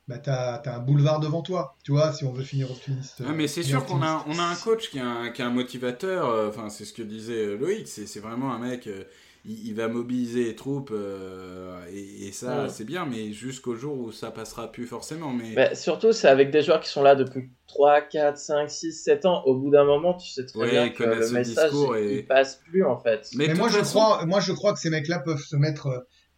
bah, 0.09 0.19
tu 0.19 0.31
as, 0.31 0.63
un 0.67 0.79
boulevard 0.81 1.21
devant 1.21 1.43
toi. 1.43 1.77
Tu 1.85 1.93
vois, 1.93 2.13
si 2.13 2.25
on 2.25 2.33
veut 2.33 2.43
finir 2.45 2.71
optimiste. 2.71 3.23
Ah, 3.27 3.33
mais 3.33 3.49
c'est 3.49 3.61
euh, 3.61 3.65
sûr 3.65 3.85
qu'on 3.87 4.03
a, 4.03 4.17
optimiste. 4.17 4.41
on 4.41 4.43
a 4.43 4.47
un 4.47 4.57
coach 4.57 4.91
qui 4.91 4.99
est 4.99 5.03
un, 5.03 5.31
qui 5.31 5.43
est 5.43 5.45
un 5.45 5.51
motivateur, 5.51 6.29
euh, 6.29 6.51
c'est 6.69 6.85
ce 6.85 6.93
que 6.93 7.03
disait 7.03 7.57
Loïc, 7.57 7.89
c'est 7.89 8.07
c'est 8.07 8.21
vraiment 8.21 8.53
un 8.53 8.59
mec, 8.59 8.87
euh, 8.87 9.05
il, 9.45 9.69
il 9.69 9.75
va 9.75 9.89
mobiliser 9.89 10.45
les 10.45 10.55
troupes, 10.57 10.91
euh, 10.93 11.85
et, 11.91 12.29
et 12.29 12.33
ça 12.33 12.65
Ouais. 12.65 12.69
c'est 12.69 12.85
bien, 12.85 13.07
mais 13.07 13.33
jusqu'au 13.33 13.75
jour 13.75 13.99
où 13.99 14.13
ça 14.13 14.31
passera 14.31 14.71
plus 14.71 14.87
forcément. 14.87 15.33
Mais, 15.33 15.55
Mais 15.55 15.75
surtout, 15.75 16.13
c'est 16.13 16.29
avec 16.29 16.51
des 16.51 16.63
joueurs 16.63 16.81
qui 16.81 16.89
sont 16.89 17.03
là 17.03 17.15
depuis 17.15 17.51
3, 17.67 18.01
4, 18.03 18.39
5, 18.39 18.71
6, 18.71 18.93
7 18.93 19.25
ans. 19.27 19.43
Au 19.45 19.55
bout 19.57 19.71
d'un 19.71 19.85
moment, 19.85 20.15
tu 20.15 20.29
sais 20.31 20.47
très 20.47 20.59
Ouais, 20.59 20.71
bien 20.71 20.87
ils 20.87 20.93
que 20.93 20.99
connaissent 21.05 21.33
le 21.33 21.39
message, 21.39 21.73
et- 21.99 22.15
il 22.19 22.27
passe 22.27 22.57
plus 22.57 22.85
en 22.85 22.99
fait. 22.99 23.29
mais 23.37 23.55
moi 23.55 23.69
je, 23.69 23.79
crois, 23.81 24.25
moi, 24.27 24.41
je 24.41 24.53
crois 24.53 24.73
que 24.73 24.79
ces 24.79 24.91
mecs-là 24.91 25.19
peuvent 25.21 25.43
se 25.43 25.57
mettre. 25.57 25.87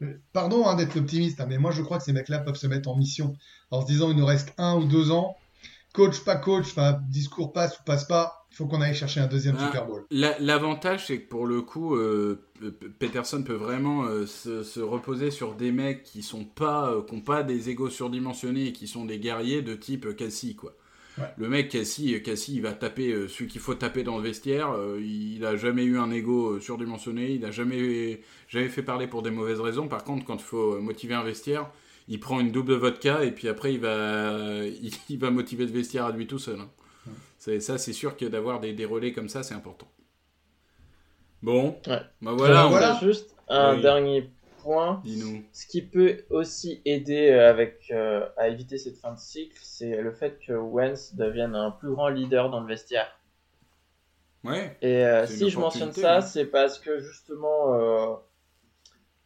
euh, 0.03 0.13
pardon 0.33 0.67
hein, 0.67 0.75
d'être 0.77 0.97
optimiste, 0.97 1.41
hein, 1.41 1.47
mais 1.49 1.59
moi, 1.59 1.71
je 1.71 1.83
crois 1.83 1.99
que 1.99 2.05
ces 2.05 2.13
mecs-là 2.13 2.39
peuvent 2.41 2.57
se 2.57 2.67
mettre 2.67 2.89
en 2.89 2.97
mission 2.97 3.35
en 3.71 3.81
se 3.81 3.87
disant 3.87 4.11
il 4.11 4.17
nous 4.17 4.27
reste 4.27 4.53
un 4.59 4.77
ou 4.77 4.85
deux 4.85 5.11
ans. 5.11 5.37
Coach, 5.95 6.25
pas 6.25 6.37
coach, 6.37 6.67
enfin, 6.73 7.01
discours 7.09 7.53
passe 7.53 7.79
ou 7.79 7.83
passe 7.85 8.05
pas, 8.05 8.44
il 8.55 8.57
faut 8.57 8.67
qu'on 8.67 8.81
aille 8.81 8.95
chercher 8.95 9.19
un 9.19 9.27
deuxième 9.27 9.57
Ah. 9.59 9.67
Super 9.67 9.85
Bowl. 9.85 10.05
La- 10.13 10.39
L'avantage, 10.39 11.07
c'est 11.09 11.19
que 11.23 11.29
pour 11.29 11.45
le 11.45 11.61
coup, 11.61 11.97
euh, 11.97 12.41
Peterson 13.01 13.43
peut 13.43 13.55
vraiment 13.55 14.05
euh, 14.05 14.27
se, 14.27 14.63
se 14.63 14.79
reposer 14.79 15.33
sur 15.33 15.57
des 15.57 15.73
mecs 15.73 16.05
qui 16.05 16.23
sont 16.23 16.45
pas, 16.45 16.91
euh, 16.93 17.03
qui 17.03 17.15
ont 17.15 17.21
pas 17.21 17.43
des 17.43 17.71
égos 17.71 17.91
surdimensionnés 17.91 18.69
et 18.69 18.73
qui 18.73 18.87
sont 18.87 19.05
des 19.07 19.19
guerriers 19.19 19.61
de 19.63 19.75
type 19.75 20.15
Cassie, 20.15 20.55
quoi. 20.55 20.73
Ouais. 21.19 21.25
Le 21.37 21.49
mec 21.49 21.69
Cassie, 21.69 22.21
Cassie, 22.23 22.55
il 22.57 22.63
va 22.63 22.73
taper 22.73 23.13
celui 23.29 23.49
qu'il 23.49 23.61
faut 23.61 23.75
taper 23.75 24.03
dans 24.05 24.17
le 24.19 24.23
vestiaire. 24.23 24.73
il 25.01 25.45
a 25.45 25.57
jamais 25.57 25.85
eu 25.85 25.99
un 25.99 26.11
ego 26.13 26.59
surdimensionné. 26.61 27.31
Il 27.33 27.45
a 27.45 27.51
jamais, 27.51 28.21
jamais 28.49 28.69
fait 28.69 28.83
parler 28.83 29.07
pour 29.09 29.23
des 29.23 29.31
mauvaises 29.31 29.61
raisons. 29.61 29.87
Par 29.89 30.03
contre, 30.05 30.25
quand 30.25 30.37
il 30.37 30.43
faut 30.45 30.81
motiver 30.81 31.15
un 31.15 31.23
vestiaire, 31.23 31.71
il 32.09 32.19
prend 32.21 32.39
une 32.41 32.51
double 32.53 32.75
vodka 32.75 33.25
et 33.25 33.31
puis 33.31 33.49
après 33.49 33.75
il 33.75 33.81
va, 33.81 34.65
il, 34.65 34.91
il 35.09 35.19
va 35.19 35.31
motiver 35.31 35.65
le 35.67 35.73
vestiaire 35.73 36.05
à 36.07 36.13
lui 36.13 36.27
tout 36.27 36.39
seul. 36.41 36.59
hein. 36.61 36.69
C'est 37.45 37.61
ça, 37.61 37.77
c'est 37.77 37.93
sûr 37.93 38.17
que 38.17 38.25
d'avoir 38.25 38.59
des, 38.59 38.73
des 38.73 38.87
relais 38.87 39.13
comme 39.13 39.29
ça, 39.29 39.43
c'est 39.43 39.55
important. 39.55 39.87
Bon, 41.43 41.77
Ouais. 41.87 42.01
bah 42.23 42.33
voilà, 42.33 42.67
on- 42.67 42.71
Voilà. 42.71 42.99
Juste 43.03 43.37
un 43.49 43.75
Oui. 43.77 43.83
dernier 43.83 44.31
point. 44.63 45.03
dis-nous. 45.05 45.45
Ce 45.53 45.67
qui 45.67 45.83
peut 45.83 46.25
aussi 46.31 46.81
aider 46.87 47.29
euh, 47.33 47.51
avec, 47.51 47.91
euh, 47.91 48.27
à 48.39 48.49
éviter 48.49 48.79
cette 48.79 48.97
fin 48.97 49.13
de 49.13 49.19
cycle, 49.19 49.59
c'est 49.63 50.01
le 50.01 50.11
fait 50.13 50.39
que 50.39 50.55
Wentz 50.55 51.15
devienne 51.17 51.55
un 51.55 51.71
plus 51.71 51.91
grand 51.91 52.09
leader 52.09 52.49
dans 52.49 52.61
le 52.61 52.67
vestiaire. 52.67 53.15
Ouais, 54.43 54.75
Et 54.81 55.05
euh, 55.05 55.27
si 55.27 55.51
je 55.51 55.59
mentionne 55.59 55.93
ça, 55.93 56.17
hein. 56.17 56.21
c'est 56.23 56.47
parce 56.47 56.79
que 56.79 56.99
justement, 56.99 57.75
euh, 57.75 58.15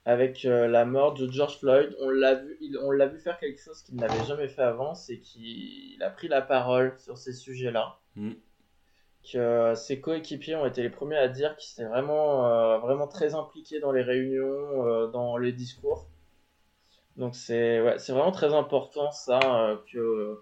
avec 0.09 0.47
euh, 0.47 0.67
la 0.69 0.87
mort 0.87 1.13
de 1.13 1.31
George 1.31 1.59
Floyd, 1.59 1.95
on 2.01 2.09
l'a 2.09 2.37
vu, 2.37 2.57
il- 2.63 2.79
on 2.79 2.91
l'a 2.91 3.07
vu 3.09 3.19
faire 3.19 3.39
quelque 3.39 3.61
chose 3.61 3.83
qu'il 3.83 3.97
n'avait 3.97 4.25
jamais 4.25 4.49
fait 4.49 4.63
avant, 4.63 4.95
c'est 4.95 5.19
qu'il 5.19 6.03
a 6.03 6.09
pris 6.09 6.29
la 6.29 6.41
parole 6.41 6.95
sur 6.99 7.19
ces 7.19 7.35
sujets-là. 7.35 7.99
Mm. 8.17 8.31
Que 9.31 9.37
euh, 9.39 9.75
ses 9.75 10.01
coéquipiers 10.01 10.57
ont 10.57 10.65
été 10.65 10.81
les 10.83 10.89
premiers 10.89 11.19
à 11.19 11.29
dire 11.29 11.55
qu'il 11.57 11.69
s'était 11.69 11.85
vraiment, 11.85 12.47
euh, 12.49 12.79
vraiment 12.79 13.07
très 13.07 13.35
impliqué 13.35 13.81
dans 13.81 13.93
les 13.93 14.01
réunions, 14.01 14.87
euh, 14.87 15.09
dans 15.09 15.37
les 15.37 15.53
discours. 15.53 16.07
Donc 17.19 17.35
c'est 17.35 17.83
ouais, 17.83 17.97
vraiment 18.09 18.33
très 18.33 18.55
important 18.55 19.11
ça 19.11 19.41
euh, 19.43 19.77
que 19.93 20.39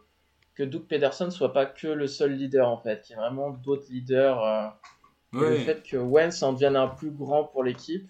que 0.54 0.62
Doug 0.62 0.82
Pederson 0.86 1.30
soit 1.32 1.52
pas 1.52 1.66
que 1.66 1.88
le 1.88 2.06
seul 2.06 2.32
leader 2.34 2.68
en 2.68 2.76
fait, 2.78 3.02
qu'il 3.02 3.16
y 3.16 3.18
ait 3.18 3.20
vraiment 3.22 3.50
d'autres 3.50 3.90
leaders. 3.90 4.72
le 5.32 5.56
fait 5.56 5.82
que 5.82 5.96
Wentz 5.96 6.40
en 6.44 6.52
devienne 6.52 6.76
un 6.76 6.86
plus 6.88 7.10
grand 7.10 7.44
pour 7.44 7.64
l'équipe, 7.64 8.08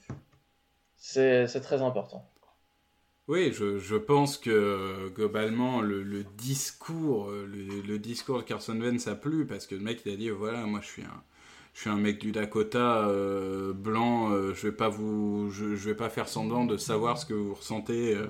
c'est 0.97 1.61
très 1.63 1.83
important. 1.83 2.29
Oui, 3.29 3.53
je, 3.53 3.97
pense 3.97 4.39
que 4.39 5.09
globalement 5.15 5.81
le, 5.81 6.25
discours, 6.37 7.31
euh, 7.31 7.47
le, 7.47 7.99
discours 7.99 8.39
de 8.39 8.43
Carson 8.45 8.81
Wentz 8.81 9.09
a 9.09 9.17
plu 9.17 9.47
parce 9.47 9.67
que 9.67 9.75
le 9.75 9.81
mec 9.81 10.03
il 10.07 10.13
a 10.13 10.17
dit 10.17 10.31
voilà 10.31 10.65
moi 10.65 10.81
je 10.81 10.87
suis 10.87 11.03
un, 11.03 11.23
je 11.75 11.81
suis 11.81 11.91
un 11.91 11.97
mec 11.97 12.19
du 12.21 12.31
Dakota 12.33 13.09
euh, 13.09 13.73
blanc, 13.73 14.31
euh, 14.31 14.55
je 14.55 14.69
vais 14.69 14.73
pas 14.73 14.91
je, 14.91 15.65
vais 15.75 15.95
pas 15.97 16.09
faire 16.09 16.29
semblant 16.29 16.65
de 16.67 16.77
savoir 16.77 17.19
ce 17.19 17.27
que 17.27 17.35
vous 17.35 17.55
ressentez 17.55 18.15
euh, 18.15 18.29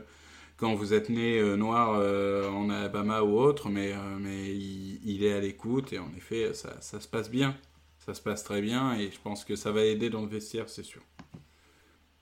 quand 0.56 0.74
vous 0.74 0.94
êtes 0.94 1.10
né 1.10 1.38
euh, 1.38 1.56
noir 1.56 1.94
euh, 1.98 2.48
en 2.50 2.70
Alabama 2.70 3.22
ou 3.22 3.38
autre, 3.38 3.68
mais 3.68 3.92
euh, 3.92 4.18
mais 4.18 4.54
il, 4.56 5.00
il 5.04 5.24
est 5.24 5.32
à 5.34 5.40
l'écoute 5.40 5.92
et 5.92 5.98
en 5.98 6.12
effet 6.16 6.54
ça, 6.54 6.80
ça 6.80 7.00
se 7.00 7.08
passe 7.08 7.30
bien, 7.30 7.56
ça 7.98 8.14
se 8.14 8.20
passe 8.22 8.44
très 8.44 8.62
bien 8.62 8.94
et 8.98 9.10
je 9.10 9.20
pense 9.20 9.44
que 9.44 9.56
ça 9.56 9.72
va 9.72 9.84
aider 9.84 10.10
dans 10.10 10.22
le 10.22 10.28
vestiaire 10.28 10.68
c'est 10.68 10.82
sûr. 10.82 11.02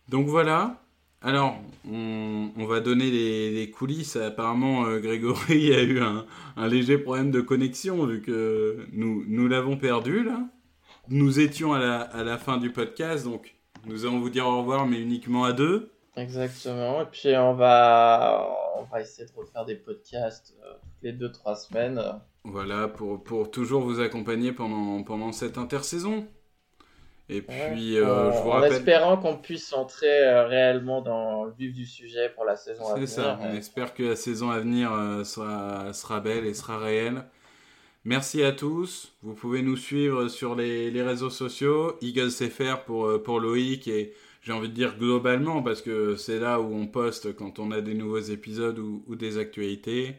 Donc 0.09 0.27
voilà, 0.27 0.85
alors, 1.25 1.57
on, 1.91 2.51
on 2.55 2.67
va 2.67 2.81
donner 2.81 3.11
les, 3.11 3.51
les 3.51 3.71
coulisses. 3.71 4.17
Apparemment, 4.17 4.85
euh, 4.85 5.01
Grégory 5.01 5.73
a 5.75 5.83
eu 5.83 6.01
un, 6.01 6.27
un 6.57 6.69
léger 6.69 6.99
problème 6.99 7.31
de 7.31 7.41
connexion 7.41 8.05
vu 8.05 8.21
que 8.21 8.87
nous, 8.93 9.25
nous 9.27 9.49
l'avons 9.49 9.79
perdu 9.79 10.23
là. 10.23 10.47
Nous 11.09 11.41
étions 11.41 11.73
à 11.73 11.79
la, 11.79 12.01
à 12.01 12.25
la 12.25 12.37
fin 12.37 12.59
du 12.59 12.71
podcast, 12.71 13.25
donc 13.25 13.55
nous 13.87 14.05
allons 14.05 14.21
vous 14.21 14.29
dire 14.29 14.47
au 14.47 14.59
revoir, 14.59 14.87
mais 14.87 15.01
uniquement 15.01 15.45
à 15.45 15.53
deux. 15.55 15.91
Exactement. 16.17 17.01
Et 17.01 17.07
puis 17.07 17.35
on 17.37 17.55
va 17.55 18.49
on 18.79 18.85
va 18.85 19.01
essayer 19.01 19.27
de 19.27 19.33
refaire 19.35 19.65
des 19.65 19.77
podcasts 19.77 20.55
euh, 20.63 20.73
toutes 20.75 21.03
les 21.03 21.13
deux 21.13 21.33
trois 21.33 21.57
semaines. 21.57 22.03
Voilà, 22.45 22.89
pour, 22.89 23.25
pour 23.25 23.51
toujours 23.51 23.81
vous 23.83 24.01
accompagner 24.01 24.53
pendant, 24.53 25.03
pendant 25.03 25.33
cette 25.33 25.57
intersaison. 25.57 26.27
Et 27.31 27.37
Ouais. 27.37 27.43
puis, 27.73 27.97
euh, 27.99 28.33
je 28.33 28.43
vous 28.43 28.51
en 28.51 28.63
espérant 28.63 29.17
qu'on 29.17 29.37
puisse 29.39 29.73
entrer 29.73 30.07
euh, 30.27 30.47
réellement 30.47 31.01
dans 31.01 31.45
le 31.45 31.53
vif 31.59 31.73
du 31.73 31.87
sujet 31.87 32.29
pour 32.35 32.45
la 32.45 32.55
saison 32.57 32.83
à 32.85 32.89
C'est 32.89 32.95
venir. 32.97 33.09
ça, 33.09 33.39
on 33.41 33.51
Ouais. 33.53 33.57
espère 33.59 33.95
que 33.95 34.03
la 34.03 34.17
saison 34.17 34.51
à 34.51 34.59
venir 34.61 34.93
euh, 34.93 35.25
sera, 35.25 35.93
sera 35.95 36.21
belle 36.21 36.45
et 36.47 36.53
sera 36.55 36.79
réelle. 36.79 37.25
Merci 38.05 38.43
à 38.45 38.53
tous. 38.53 39.15
Vous 39.23 39.33
pouvez 39.35 39.63
nous 39.63 39.79
suivre 39.79 40.29
sur 40.29 40.55
les, 40.55 40.91
les 40.91 41.03
réseaux 41.03 41.31
sociaux. 41.31 41.97
Eagles 42.03 42.31
FR 42.31 42.85
pour, 42.85 43.07
euh, 43.07 43.23
pour 43.23 43.41
Loïc 43.41 43.89
et 43.89 44.13
j'ai 44.43 44.53
envie 44.53 44.69
de 44.69 44.75
dire 44.75 44.99
globalement 44.99 45.63
parce 45.63 45.81
que 45.81 46.17
c'est 46.17 46.39
là 46.39 46.61
où 46.61 46.75
on 46.75 46.87
poste 46.87 47.35
quand 47.35 47.59
on 47.59 47.71
a 47.71 47.81
des 47.81 47.95
nouveaux 47.95 48.19
épisodes 48.21 48.79
ou, 48.79 49.03
ou 49.09 49.17
des 49.17 49.39
actualités. 49.39 50.17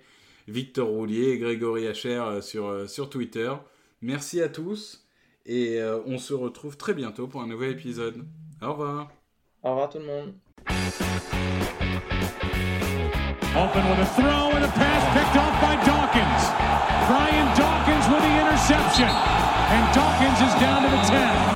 Victor 0.47 0.87
Roulier 0.87 1.29
et 1.33 1.37
Grégory 1.37 1.87
Hacher 1.87 2.19
euh, 2.25 2.41
sur, 2.41 2.65
euh, 2.67 2.87
sur 2.87 3.09
Twitter. 3.11 3.51
Merci 4.01 4.41
à 4.41 4.49
tous 4.49 5.04
et 5.45 5.79
euh, 5.79 5.99
on 6.05 6.17
se 6.17 6.33
retrouve 6.33 6.77
très 6.77 6.93
bientôt 6.93 7.27
pour 7.27 7.41
un 7.41 7.47
nouvel 7.47 7.71
épisode. 7.71 8.25
Au 8.61 8.71
revoir. 8.71 9.09
Au 9.63 9.69
revoir 9.71 9.89
tout 9.89 9.99
le 9.99 10.05
monde. 10.05 10.33
Open 13.55 13.89
with 13.89 13.99
a 13.99 14.05
throw 14.15 14.51
and 14.51 14.65
a 14.65 14.67
pass 14.67 15.03
picked 15.13 15.37
off 15.37 15.55
by 15.61 15.75
Dawkins. 15.85 16.43
Brian 17.07 17.47
Dawkins 17.55 18.05
with 18.09 18.21
the 18.21 18.33
interception. 18.41 19.07
And 19.07 19.93
Dawkins 19.93 21.54